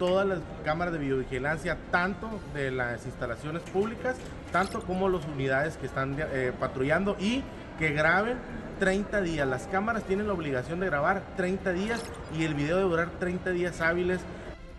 todas 0.00 0.26
las 0.26 0.40
cámaras 0.64 0.94
de 0.94 0.98
videovigilancia, 0.98 1.76
tanto 1.92 2.40
de 2.54 2.70
las 2.70 3.04
instalaciones 3.04 3.62
públicas, 3.64 4.16
tanto 4.50 4.80
como 4.80 5.10
las 5.10 5.24
unidades 5.26 5.76
que 5.76 5.86
están 5.86 6.16
eh, 6.18 6.52
patrullando 6.58 7.16
y 7.20 7.44
que 7.78 7.90
graben 7.90 8.38
30 8.80 9.20
días. 9.20 9.46
Las 9.46 9.66
cámaras 9.66 10.04
tienen 10.04 10.26
la 10.26 10.32
obligación 10.32 10.80
de 10.80 10.86
grabar 10.86 11.22
30 11.36 11.72
días 11.74 12.02
y 12.36 12.44
el 12.44 12.54
video 12.54 12.78
de 12.78 12.82
durar 12.84 13.10
30 13.20 13.50
días 13.50 13.80
hábiles. 13.82 14.20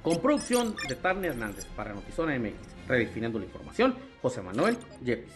Con 0.02 0.20
producción 0.20 0.76
de 0.90 0.96
Tarne 0.96 1.28
Hernández 1.28 1.66
para 1.76 1.94
Notizona 1.94 2.36
MX, 2.40 2.88
redefiniendo 2.88 3.38
la 3.38 3.46
información, 3.46 3.96
José 4.24 4.42
Manuel 4.42 4.76
Yepis. 5.04 5.32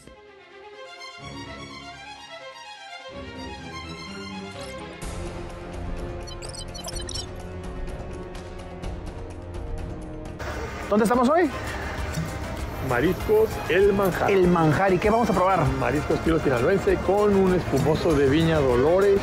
¿Dónde 10.96 11.04
estamos 11.04 11.28
hoy? 11.28 11.50
Mariscos 12.90 13.50
El 13.68 13.92
Manjar. 13.92 14.32
El 14.32 14.48
Manjar. 14.48 14.94
¿Y 14.94 14.98
qué 14.98 15.10
vamos 15.10 15.30
a 15.30 15.34
probar? 15.34 15.68
Mariscos 15.78 16.20
estilo 16.20 16.40
sinaloense 16.40 16.96
con 17.06 17.36
un 17.36 17.54
espumoso 17.54 18.14
de 18.14 18.30
Viña 18.30 18.60
Dolores 18.60 19.20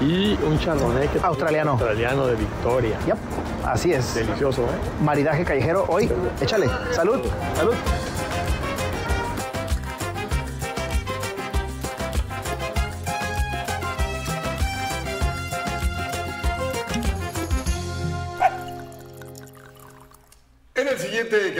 y 0.00 0.38
un 0.42 0.58
chardonnay 0.58 1.10
australiano. 1.22 1.72
Australiano 1.72 2.26
de 2.26 2.36
Victoria. 2.36 2.96
Yep. 3.04 3.16
Así 3.66 3.92
es. 3.92 4.14
Delicioso, 4.14 4.62
¿eh? 4.62 5.02
Maridaje 5.02 5.44
callejero 5.44 5.84
hoy. 5.86 6.10
Échale. 6.40 6.70
Salud. 6.92 7.20
Salud. 7.54 7.74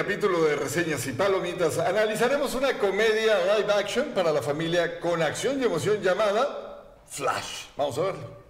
Capítulo 0.07 0.45
de 0.45 0.55
Reseñas 0.55 1.05
y 1.09 1.13
Palomitas 1.13 1.79
analizaremos 1.79 2.55
una 2.55 2.79
comedia 2.79 3.59
live 3.59 3.73
action 3.73 4.11
para 4.15 4.31
la 4.31 4.41
familia 4.41 5.01
con 5.01 5.21
acción 5.21 5.61
y 5.61 5.65
emoción 5.65 6.01
llamada 6.01 6.85
Flash. 7.09 7.65
Vamos 7.77 7.99
a 7.99 8.03
verlo. 8.03 8.46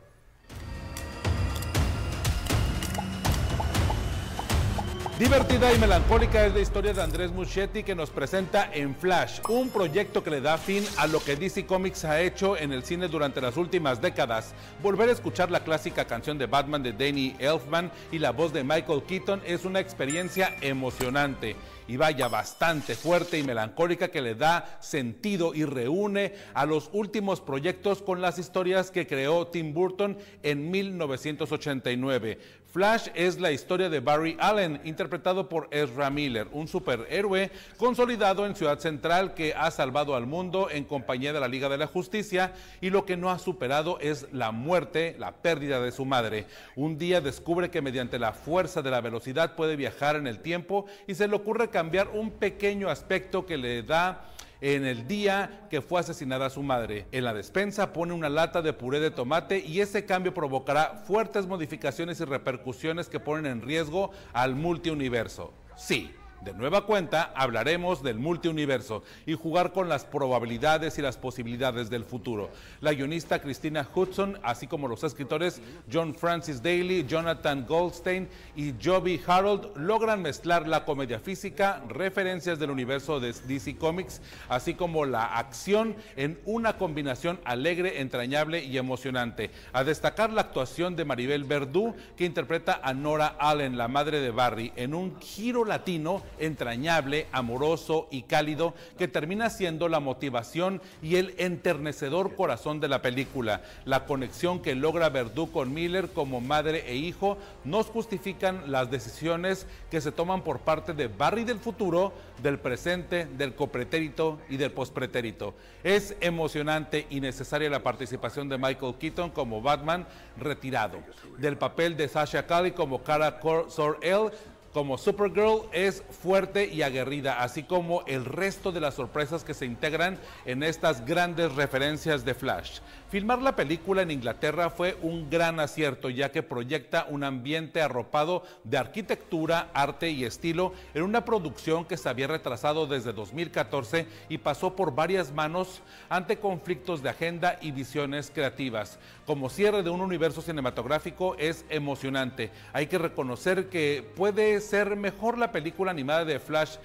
Divertida 5.18 5.72
y 5.72 5.78
melancólica 5.78 6.44
es 6.44 6.52
la 6.52 6.60
historia 6.60 6.92
de 6.92 7.02
Andrés 7.02 7.32
Muschietti 7.32 7.82
que 7.82 7.94
nos 7.94 8.10
presenta 8.10 8.70
en 8.74 8.94
Flash, 8.94 9.40
un 9.48 9.70
proyecto 9.70 10.22
que 10.22 10.28
le 10.28 10.42
da 10.42 10.58
fin 10.58 10.84
a 10.98 11.06
lo 11.06 11.24
que 11.24 11.36
DC 11.36 11.64
Comics 11.64 12.04
ha 12.04 12.20
hecho 12.20 12.54
en 12.54 12.70
el 12.70 12.84
cine 12.84 13.08
durante 13.08 13.40
las 13.40 13.56
últimas 13.56 14.02
décadas. 14.02 14.52
Volver 14.82 15.08
a 15.08 15.12
escuchar 15.12 15.50
la 15.50 15.64
clásica 15.64 16.04
canción 16.04 16.36
de 16.36 16.44
Batman 16.44 16.82
de 16.82 16.92
Danny 16.92 17.34
Elfman 17.38 17.90
y 18.12 18.18
la 18.18 18.32
voz 18.32 18.52
de 18.52 18.62
Michael 18.62 19.04
Keaton 19.04 19.40
es 19.46 19.64
una 19.64 19.80
experiencia 19.80 20.54
emocionante 20.60 21.56
y 21.88 21.96
vaya 21.96 22.28
bastante 22.28 22.94
fuerte 22.94 23.38
y 23.38 23.42
melancólica 23.42 24.08
que 24.08 24.20
le 24.20 24.34
da 24.34 24.78
sentido 24.80 25.54
y 25.54 25.64
reúne 25.64 26.34
a 26.52 26.66
los 26.66 26.90
últimos 26.92 27.40
proyectos 27.40 28.02
con 28.02 28.20
las 28.20 28.38
historias 28.38 28.90
que 28.90 29.06
creó 29.06 29.46
Tim 29.46 29.72
Burton 29.72 30.18
en 30.42 30.70
1989. 30.70 32.38
Flash 32.76 33.08
es 33.14 33.40
la 33.40 33.52
historia 33.52 33.88
de 33.88 34.00
Barry 34.00 34.36
Allen, 34.38 34.82
interpretado 34.84 35.48
por 35.48 35.66
Ezra 35.70 36.10
Miller, 36.10 36.46
un 36.52 36.68
superhéroe 36.68 37.50
consolidado 37.78 38.44
en 38.44 38.54
Ciudad 38.54 38.78
Central 38.80 39.32
que 39.32 39.54
ha 39.54 39.70
salvado 39.70 40.14
al 40.14 40.26
mundo 40.26 40.68
en 40.70 40.84
compañía 40.84 41.32
de 41.32 41.40
la 41.40 41.48
Liga 41.48 41.70
de 41.70 41.78
la 41.78 41.86
Justicia 41.86 42.52
y 42.82 42.90
lo 42.90 43.06
que 43.06 43.16
no 43.16 43.30
ha 43.30 43.38
superado 43.38 43.98
es 44.00 44.26
la 44.30 44.50
muerte, 44.50 45.16
la 45.18 45.32
pérdida 45.32 45.80
de 45.80 45.90
su 45.90 46.04
madre. 46.04 46.48
Un 46.74 46.98
día 46.98 47.22
descubre 47.22 47.70
que 47.70 47.80
mediante 47.80 48.18
la 48.18 48.34
fuerza 48.34 48.82
de 48.82 48.90
la 48.90 49.00
velocidad 49.00 49.56
puede 49.56 49.76
viajar 49.76 50.16
en 50.16 50.26
el 50.26 50.40
tiempo 50.40 50.84
y 51.06 51.14
se 51.14 51.28
le 51.28 51.36
ocurre 51.36 51.70
cambiar 51.70 52.08
un 52.08 52.30
pequeño 52.30 52.90
aspecto 52.90 53.46
que 53.46 53.56
le 53.56 53.84
da 53.84 54.26
en 54.61 54.84
el 54.84 55.07
día 55.07 55.66
que 55.70 55.80
fue 55.80 56.00
asesinada 56.00 56.50
su 56.50 56.62
madre. 56.62 57.07
En 57.12 57.24
la 57.24 57.34
despensa 57.34 57.92
pone 57.92 58.12
una 58.12 58.28
lata 58.28 58.62
de 58.62 58.72
puré 58.72 59.00
de 59.00 59.11
tomate 59.11 59.59
y 59.59 59.80
ese 59.80 60.04
cambio 60.04 60.34
provocará 60.34 61.02
fuertes 61.07 61.46
modificaciones 61.46 62.20
y 62.20 62.24
repercusiones 62.24 63.09
que 63.09 63.20
ponen 63.20 63.46
en 63.46 63.62
riesgo 63.62 64.11
al 64.32 64.54
multiuniverso. 64.54 65.52
Sí. 65.76 66.14
De 66.47 66.55
nueva 66.55 66.86
cuenta 66.86 67.32
hablaremos 67.34 68.05
del 68.05 68.20
multiuniverso 68.20 69.03
y 69.26 69.34
jugar 69.34 69.72
con 69.72 69.88
las 69.88 70.05
probabilidades 70.05 70.97
y 70.97 71.03
las 71.03 71.16
posibilidades 71.16 71.90
del 71.90 72.05
futuro. 72.05 72.51
La 72.80 72.94
guionista 72.94 73.40
Christina 73.40 73.84
Hudson, 73.92 74.38
así 74.44 74.68
como 74.68 74.86
los 74.86 75.03
escritores 75.03 75.61
John 75.92 76.14
Francis 76.14 76.62
Daly, 76.62 77.05
Jonathan 77.05 77.66
Goldstein 77.66 78.28
y 78.55 78.74
Joby 78.80 79.20
Harold 79.26 79.76
logran 79.76 80.22
mezclar 80.22 80.68
la 80.68 80.84
comedia 80.84 81.18
física, 81.18 81.82
referencias 81.88 82.61
del 82.61 82.70
universo 82.70 83.18
de 83.18 83.32
DC 83.32 83.76
Comics, 83.76 84.20
así 84.49 84.74
como 84.74 85.05
la 85.05 85.24
acción 85.24 85.97
en 86.14 86.38
una 86.44 86.78
combinación 86.78 87.40
alegre, 87.44 88.01
entrañable 88.01 88.62
y 88.62 88.78
emocionante. 88.78 89.51
A 89.72 89.82
destacar 89.82 90.32
la 90.32 90.42
actuación 90.42 90.94
de 90.94 91.05
Maribel 91.05 91.42
Verdú, 91.42 91.97
que 92.16 92.24
interpreta 92.24 92.78
a 92.84 92.94
Nora 92.94 93.34
Allen, 93.40 93.76
la 93.76 93.88
madre 93.88 94.20
de 94.20 94.30
Barry, 94.30 94.72
en 94.76 94.94
un 94.94 95.20
giro 95.20 95.64
latino 95.64 96.22
entrañable, 96.39 97.26
amoroso 97.32 98.09
y 98.11 98.22
cálido 98.22 98.74
que 98.99 99.09
termina 99.09 99.51
siendo 99.51 99.89
la 99.89 100.01
motivación 100.01 100.80
y 101.03 101.16
el 101.16 101.34
enternecedor 101.39 102.34
corazón 102.34 102.80
de 102.80 102.89
la 102.89 103.03
película. 103.03 103.62
La 103.84 104.05
conexión 104.07 104.61
que 104.61 104.74
logra 104.74 105.09
Verdú 105.09 105.51
con 105.51 105.72
Miller 105.72 106.09
como 106.09 106.41
madre 106.41 106.84
e 106.87 106.97
hijo 106.97 107.39
nos 107.64 107.87
justifican 107.87 108.70
las 108.70 108.91
decisiones 108.91 109.66
que 109.91 110.01
se 110.01 110.12
toman 110.12 110.43
por 110.43 110.61
parte 110.61 110.93
de 110.93 111.09
Barry 111.09 111.45
del 111.45 111.59
futuro, 111.59 112.12
del 112.43 112.59
presente, 112.59 113.26
del 113.26 113.55
copretérito 113.55 114.39
y 114.49 114.57
del 114.57 114.72
pospretérito. 114.72 115.55
Es 115.84 116.16
emocionante 116.20 117.07
y 117.11 117.20
necesaria 117.20 117.70
la 117.70 117.82
participación 117.82 118.49
de 118.49 118.59
Michael 118.59 118.97
Keaton 118.99 119.30
como 119.30 119.62
Batman 119.62 120.07
retirado, 120.39 120.99
del 121.39 121.57
papel 121.57 121.97
de 121.97 122.09
Sasha 122.09 122.47
Cali 122.47 122.72
como 122.72 123.03
Kara 123.03 123.41
Sor-El 123.68 124.30
como 124.76 124.98
Supergirl 124.98 125.62
es 125.72 126.02
fuerte 126.22 126.66
y 126.66 126.82
aguerrida, 126.82 127.42
así 127.42 127.62
como 127.62 128.04
el 128.06 128.26
resto 128.26 128.72
de 128.72 128.80
las 128.80 128.92
sorpresas 128.92 129.42
que 129.42 129.54
se 129.54 129.64
integran 129.64 130.18
en 130.44 130.62
estas 130.62 131.02
grandes 131.06 131.54
referencias 131.54 132.26
de 132.26 132.34
Flash. 132.34 132.80
Filmar 133.09 133.40
la 133.40 133.54
película 133.54 134.02
en 134.02 134.11
Inglaterra 134.11 134.68
fue 134.68 134.98
un 135.00 135.30
gran 135.30 135.61
acierto, 135.61 136.11
ya 136.11 136.32
que 136.32 136.42
proyecta 136.42 137.07
un 137.09 137.22
ambiente 137.22 137.80
arropado 137.80 138.42
de 138.64 138.78
arquitectura, 138.78 139.70
arte 139.74 140.11
y 140.11 140.24
estilo 140.24 140.72
en 140.92 141.04
una 141.04 141.24
producción 141.24 141.84
que 141.84 141.96
se 141.96 142.09
había 142.09 142.26
retrasado 142.26 142.88
desde 142.88 143.12
2014 143.12 144.09
y 144.28 144.38
pasó 144.38 144.74
por 144.74 144.96
varias 144.96 145.32
manos 145.32 145.82
ante 146.09 146.38
conflictos 146.38 147.00
de 147.00 147.11
agenda 147.11 147.59
y 147.62 147.70
visiones 147.70 148.32
creativas. 148.34 148.98
Como 149.24 149.50
cierre 149.50 149.84
de 149.84 149.90
un 149.90 150.00
universo 150.00 150.42
cinematográfico 150.42 151.36
es 151.38 151.64
emocionante. 151.68 152.50
Hay 152.72 152.88
que 152.88 152.98
reconocer 152.98 153.68
que 153.68 154.04
puede 154.16 154.61
ser 154.61 154.96
mejor 154.96 155.38
la 155.38 155.52
película 155.52 155.92
animada 155.92 156.24
de 156.24 156.40
Flash 156.40 156.78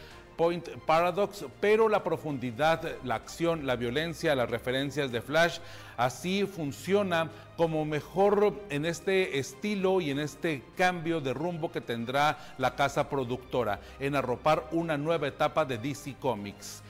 Paradox, 0.85 1.45
pero 1.59 1.87
la 1.89 2.03
profundidad, 2.03 2.95
la 3.03 3.15
acción, 3.15 3.65
la 3.65 3.75
violencia, 3.75 4.35
las 4.35 4.49
referencias 4.49 5.11
de 5.11 5.21
Flash, 5.21 5.59
así 5.97 6.45
funciona 6.45 7.29
como 7.57 7.85
mejor 7.85 8.53
en 8.69 8.85
este 8.85 9.37
estilo 9.37 10.01
y 10.01 10.09
en 10.09 10.19
este 10.19 10.63
cambio 10.75 11.21
de 11.21 11.33
rumbo 11.33 11.71
que 11.71 11.81
tendrá 11.81 12.55
la 12.57 12.75
casa 12.75 13.09
productora, 13.09 13.79
en 13.99 14.15
arropar 14.15 14.67
una 14.71 14.97
nueva 14.97 15.27
etapa 15.27 15.65
de 15.65 15.77
DC 15.77 16.15
Comics. 16.19 16.81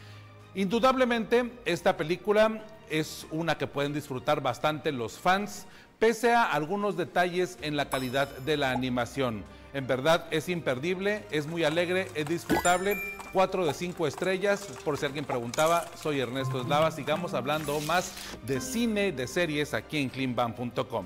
Indudablemente, 0.55 1.51
esta 1.65 1.97
película 1.97 2.63
es 2.89 3.25
una 3.31 3.57
que 3.57 3.67
pueden 3.67 3.93
disfrutar 3.93 4.41
bastante 4.41 4.91
los 4.91 5.17
fans, 5.17 5.65
pese 5.99 6.33
a 6.33 6.43
algunos 6.43 6.97
detalles 6.97 7.57
en 7.61 7.75
la 7.75 7.89
calidad 7.89 8.27
de 8.39 8.57
la 8.57 8.71
animación. 8.71 9.43
En 9.73 9.87
verdad 9.87 10.25
es 10.31 10.49
imperdible, 10.49 11.23
es 11.31 11.47
muy 11.47 11.63
alegre, 11.63 12.07
es 12.15 12.25
disfrutable. 12.27 12.97
4 13.31 13.65
de 13.65 13.73
5 13.73 14.07
estrellas, 14.07 14.67
por 14.83 14.97
si 14.97 15.05
alguien 15.05 15.23
preguntaba, 15.23 15.85
soy 15.95 16.19
Ernesto 16.19 16.61
Eslava. 16.61 16.91
Sigamos 16.91 17.33
hablando 17.33 17.79
más 17.81 18.13
de 18.45 18.59
cine, 18.59 19.13
de 19.13 19.27
series 19.27 19.73
aquí 19.73 19.99
en 19.99 20.09
cleanban.com. 20.09 21.05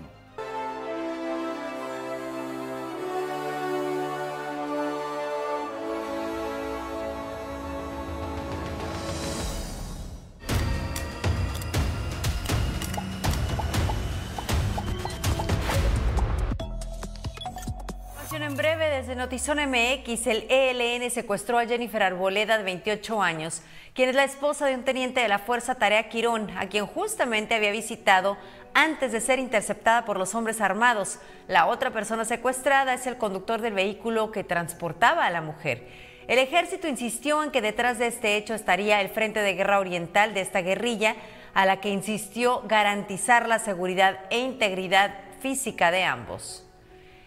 Notizón 19.35 19.59
MX, 19.69 20.27
el 20.27 20.45
ELN 20.49 21.11
secuestró 21.11 21.59
a 21.59 21.65
Jennifer 21.65 22.01
Arboleda, 22.01 22.57
de 22.57 22.63
28 22.63 23.21
años, 23.21 23.63
quien 23.93 24.07
es 24.07 24.15
la 24.15 24.23
esposa 24.23 24.65
de 24.65 24.75
un 24.75 24.85
teniente 24.85 25.19
de 25.19 25.27
la 25.27 25.39
Fuerza 25.39 25.75
Tarea 25.75 26.07
Quirón, 26.07 26.49
a 26.57 26.67
quien 26.67 26.85
justamente 26.85 27.53
había 27.53 27.71
visitado 27.71 28.37
antes 28.73 29.11
de 29.11 29.19
ser 29.19 29.39
interceptada 29.39 30.05
por 30.05 30.17
los 30.17 30.33
hombres 30.35 30.61
armados. 30.61 31.19
La 31.49 31.65
otra 31.65 31.91
persona 31.91 32.23
secuestrada 32.23 32.93
es 32.93 33.07
el 33.07 33.17
conductor 33.17 33.59
del 33.59 33.73
vehículo 33.73 34.31
que 34.31 34.45
transportaba 34.45 35.25
a 35.25 35.31
la 35.31 35.41
mujer. 35.41 35.85
El 36.29 36.39
ejército 36.39 36.87
insistió 36.87 37.43
en 37.43 37.51
que 37.51 37.61
detrás 37.61 37.99
de 37.99 38.07
este 38.07 38.37
hecho 38.37 38.53
estaría 38.53 39.01
el 39.01 39.09
Frente 39.09 39.41
de 39.41 39.53
Guerra 39.53 39.79
Oriental 39.79 40.33
de 40.33 40.39
esta 40.39 40.61
guerrilla, 40.61 41.17
a 41.53 41.65
la 41.65 41.81
que 41.81 41.89
insistió 41.89 42.61
garantizar 42.69 43.49
la 43.49 43.59
seguridad 43.59 44.17
e 44.29 44.39
integridad 44.39 45.13
física 45.41 45.91
de 45.91 46.05
ambos. 46.05 46.65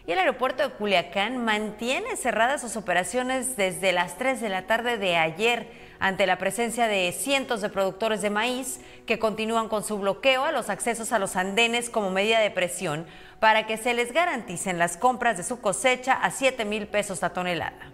Y 0.09 0.12
el 0.12 0.20
aeropuerto 0.20 0.62
de 0.62 0.70
Culiacán 0.74 1.44
mantiene 1.44 2.16
cerradas 2.16 2.62
sus 2.62 2.78
operaciones 2.78 3.59
desde 3.59 3.92
las 3.92 4.16
3 4.16 4.40
de 4.40 4.48
la 4.48 4.66
tarde 4.66 4.96
de 4.96 5.18
ayer 5.18 5.66
ante 6.00 6.26
la 6.26 6.38
presencia 6.38 6.86
de 6.86 7.12
cientos 7.12 7.61
de 7.61 7.68
productores 7.68 8.22
de 8.22 8.30
maíz 8.30 8.80
que 9.04 9.18
continúan 9.18 9.68
con 9.68 9.84
su 9.84 9.98
bloqueo 9.98 10.46
a 10.46 10.50
los 10.50 10.70
accesos 10.70 11.12
a 11.12 11.18
los 11.18 11.36
andenes 11.36 11.90
como 11.90 12.11
medida 12.11 12.40
de 12.40 12.50
presión 12.50 13.06
para 13.38 13.66
que 13.66 13.76
se 13.76 13.92
les 13.92 14.14
garanticen 14.14 14.78
las 14.78 14.96
compras 14.96 15.36
de 15.36 15.42
su 15.42 15.61
cosecha 15.61 16.14
a 16.14 16.30
7 16.30 16.64
mil 16.64 16.86
pesos 16.86 17.20
la 17.20 17.34
tonelada. 17.34 17.92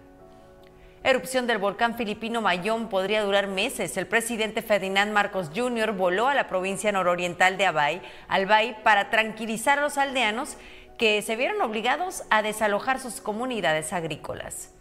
Erupción 1.03 1.45
del 1.45 1.57
volcán 1.57 1.97
filipino 1.97 2.41
Mayón 2.41 2.87
podría 2.87 3.23
durar 3.23 3.45
meses. 3.47 3.95
El 3.97 4.07
presidente 4.07 4.63
Ferdinand 4.63 5.11
Marcos 5.11 5.51
Jr. 5.53 5.91
voló 5.91 6.27
a 6.29 6.33
la 6.33 6.47
provincia 6.47 6.91
nororiental 6.91 7.57
de 7.57 7.65
Abay, 7.67 8.01
Albay, 8.27 8.81
para 8.83 9.11
tranquilizar 9.11 9.77
a 9.77 9.83
los 9.83 9.99
aldeanos 9.99 10.57
que 10.97 11.21
se 11.21 11.35
vieron 11.35 11.61
obligados 11.61 12.23
a 12.29 12.41
desalojar 12.41 12.99
sus 12.99 13.21
comunidades 13.21 13.93
agrícolas. 13.93 14.71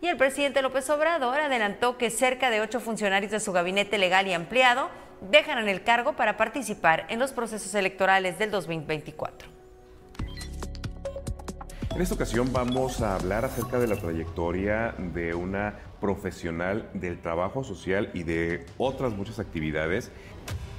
Y 0.00 0.08
el 0.08 0.16
presidente 0.16 0.62
López 0.62 0.88
Obrador 0.90 1.40
adelantó 1.40 1.98
que 1.98 2.10
cerca 2.10 2.50
de 2.50 2.60
ocho 2.60 2.80
funcionarios 2.80 3.30
de 3.30 3.40
su 3.40 3.52
gabinete 3.52 3.98
legal 3.98 4.26
y 4.26 4.32
ampliado 4.32 4.88
dejarán 5.20 5.68
el 5.68 5.84
cargo 5.84 6.14
para 6.14 6.36
participar 6.36 7.06
en 7.08 7.18
los 7.18 7.32
procesos 7.32 7.74
electorales 7.74 8.38
del 8.38 8.50
2024. 8.50 9.48
En 11.94 12.00
esta 12.00 12.14
ocasión 12.14 12.50
vamos 12.52 13.02
a 13.02 13.16
hablar 13.16 13.44
acerca 13.44 13.78
de 13.78 13.86
la 13.86 13.96
trayectoria 13.96 14.94
de 14.96 15.34
una 15.34 15.74
profesional 16.00 16.88
del 16.94 17.20
trabajo 17.20 17.62
social 17.62 18.10
y 18.14 18.22
de 18.22 18.64
otras 18.78 19.12
muchas 19.12 19.38
actividades 19.38 20.10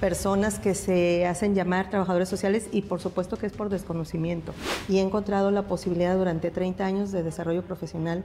personas 0.02 0.58
que 0.58 0.74
se 0.74 1.28
hacen 1.28 1.54
llamar 1.54 1.92
trabajadores 1.92 2.28
sociales 2.28 2.68
y 2.72 2.82
por 2.82 3.00
supuesto 3.00 3.38
que 3.38 3.46
es 3.46 3.54
por 3.54 3.70
desconocimiento. 3.70 4.52
Y 4.90 4.98
he 4.98 5.02
encontrado 5.02 5.52
la 5.52 5.62
posibilidad 5.62 6.18
durante 6.18 6.50
30 6.50 6.84
años 6.84 7.12
de 7.12 7.22
desarrollo 7.22 7.62
profesional 7.62 8.24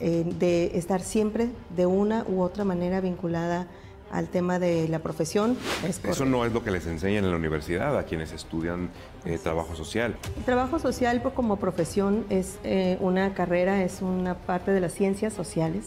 eh, 0.00 0.24
de 0.38 0.76
estar 0.76 1.00
siempre 1.00 1.50
de 1.76 1.86
una 1.86 2.24
u 2.28 2.42
otra 2.42 2.64
manera 2.64 3.00
vinculada 3.00 3.68
al 4.10 4.28
tema 4.28 4.58
de 4.58 4.88
la 4.88 4.98
profesión. 4.98 5.56
Eso 5.86 6.24
no 6.24 6.44
es 6.44 6.52
lo 6.52 6.64
que 6.64 6.72
les 6.72 6.86
enseñan 6.86 7.24
en 7.24 7.30
la 7.30 7.36
universidad 7.36 7.96
a 7.96 8.02
quienes 8.02 8.32
estudian 8.32 8.90
eh, 9.24 9.38
trabajo 9.38 9.76
social. 9.76 10.16
El 10.36 10.44
trabajo 10.44 10.80
social 10.80 11.22
pues, 11.22 11.32
como 11.32 11.56
profesión 11.56 12.26
es 12.28 12.58
eh, 12.64 12.98
una 13.00 13.34
carrera, 13.34 13.84
es 13.84 14.02
una 14.02 14.34
parte 14.34 14.72
de 14.72 14.80
las 14.80 14.92
ciencias 14.92 15.32
sociales. 15.32 15.86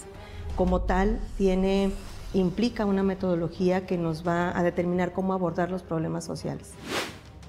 Como 0.55 0.82
tal, 0.82 1.19
tiene 1.38 1.91
implica 2.34 2.86
una 2.86 3.03
metodología 3.03 3.86
que 3.86 3.97
nos 3.97 4.28
va 4.28 4.57
a 4.57 4.63
determinar 4.63 5.13
cómo 5.13 5.34
abordar 5.34 5.71
los 5.71 5.84
problemas 5.84 6.25
sociales. 6.25 6.71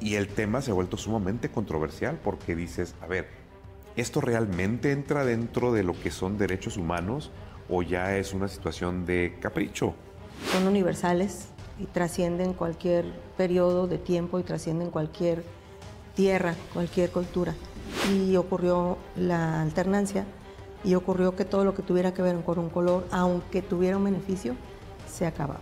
Y 0.01 0.14
el 0.14 0.29
tema 0.29 0.62
se 0.62 0.70
ha 0.70 0.74
vuelto 0.74 0.97
sumamente 0.97 1.51
controversial 1.51 2.18
porque 2.22 2.55
dices, 2.55 2.95
a 3.01 3.07
ver, 3.07 3.29
¿esto 3.97 4.20
realmente 4.20 4.93
entra 4.93 5.24
dentro 5.24 5.72
de 5.72 5.83
lo 5.83 5.99
que 6.01 6.11
son 6.11 6.39
derechos 6.39 6.76
humanos 6.76 7.31
o 7.68 7.83
ya 7.83 8.16
es 8.16 8.33
una 8.33 8.49
situación 8.49 9.07
de 9.07 9.37
capricho? 9.41 9.95
Son 10.53 10.66
universales 10.66 11.49
y 11.81 11.87
trascienden 11.87 12.55
cualquier 12.55 13.07
periodo 13.37 13.89
de 13.89 13.99
tiempo 13.99 14.39
y 14.39 14.45
trascienden 14.45 14.91
cualquier 14.91 15.43
tierra, 16.14 16.55
cualquier 16.72 17.11
cultura. 17.11 17.55
Y 18.12 18.37
ocurrió 18.37 18.99
la 19.16 19.62
alternancia 19.62 20.24
y 20.85 20.95
ocurrió 20.95 21.35
que 21.35 21.45
todo 21.45 21.64
lo 21.64 21.74
que 21.74 21.83
tuviera 21.83 22.14
que 22.14 22.22
ver 22.22 22.41
con 22.43 22.59
un 22.59 22.70
color, 22.70 23.07
aunque 23.11 23.62
tuviera 23.62 23.97
un 23.97 24.05
beneficio, 24.05 24.55
se 25.09 25.27
acababa. 25.27 25.61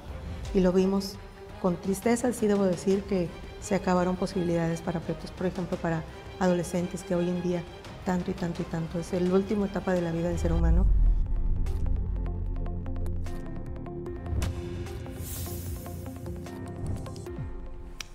Y 0.55 0.61
lo 0.61 0.73
vimos 0.73 1.17
con 1.63 1.77
tristeza, 1.77 2.33
sí 2.33 2.47
debo 2.47 2.65
decir 2.65 3.03
que 3.05 3.29
se 3.61 3.75
acabaron 3.75 4.17
posibilidades 4.17 4.81
para 4.81 5.01
pretos, 5.01 5.31
por 5.31 5.47
ejemplo, 5.47 5.77
para 5.79 6.03
adolescentes 6.39 7.03
que 7.03 7.15
hoy 7.15 7.29
en 7.29 7.43
día 7.43 7.63
tanto 8.05 8.31
y 8.31 8.35
tanto 8.35 8.63
y 8.63 8.65
tanto 8.67 9.01
es 9.01 9.13
la 9.13 9.35
última 9.35 9.67
etapa 9.67 9.93
de 9.93 10.03
la 10.03 10.13
vida 10.13 10.29
del 10.29 10.39
ser 10.39 10.53
humano. 10.53 10.87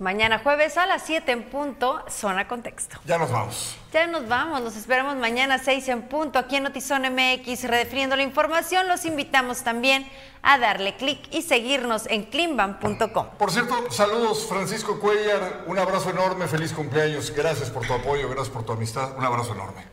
Mañana 0.02 0.40
jueves 0.40 0.78
a 0.78 0.88
las 0.88 1.04
7 1.04 1.32
en 1.32 1.44
punto, 1.44 2.04
Zona 2.10 2.48
Contexto. 2.48 2.98
Ya 3.06 3.20
nos 3.20 3.30
vamos. 3.30 3.78
Ya 3.94 4.08
nos 4.08 4.28
vamos, 4.28 4.60
los 4.62 4.76
esperamos 4.76 5.16
mañana 5.18 5.56
a 5.56 5.60
6 5.60 5.90
en 5.90 6.02
punto 6.02 6.40
aquí 6.40 6.56
en 6.56 6.64
Notizón 6.64 7.04
MX, 7.04 7.66
redefiniendo 7.66 8.16
la 8.16 8.24
información. 8.24 8.88
Los 8.88 9.06
invitamos 9.06 9.62
también 9.62 10.10
a 10.42 10.58
darle 10.58 10.96
clic 10.96 11.20
y 11.30 11.44
seguirnos 11.44 12.08
en 12.08 12.24
climban.com. 12.24 13.28
Por 13.38 13.52
cierto, 13.52 13.92
saludos 13.92 14.48
Francisco 14.50 15.00
Cuellar, 15.00 15.66
un 15.68 15.78
abrazo 15.78 16.10
enorme, 16.10 16.48
feliz 16.48 16.74
cumpleaños, 16.74 17.30
gracias 17.30 17.70
por 17.70 17.86
tu 17.86 17.94
apoyo, 17.94 18.28
gracias 18.28 18.50
por 18.50 18.66
tu 18.66 18.72
amistad, 18.72 19.16
un 19.20 19.24
abrazo 19.24 19.54
enorme. 19.54 19.91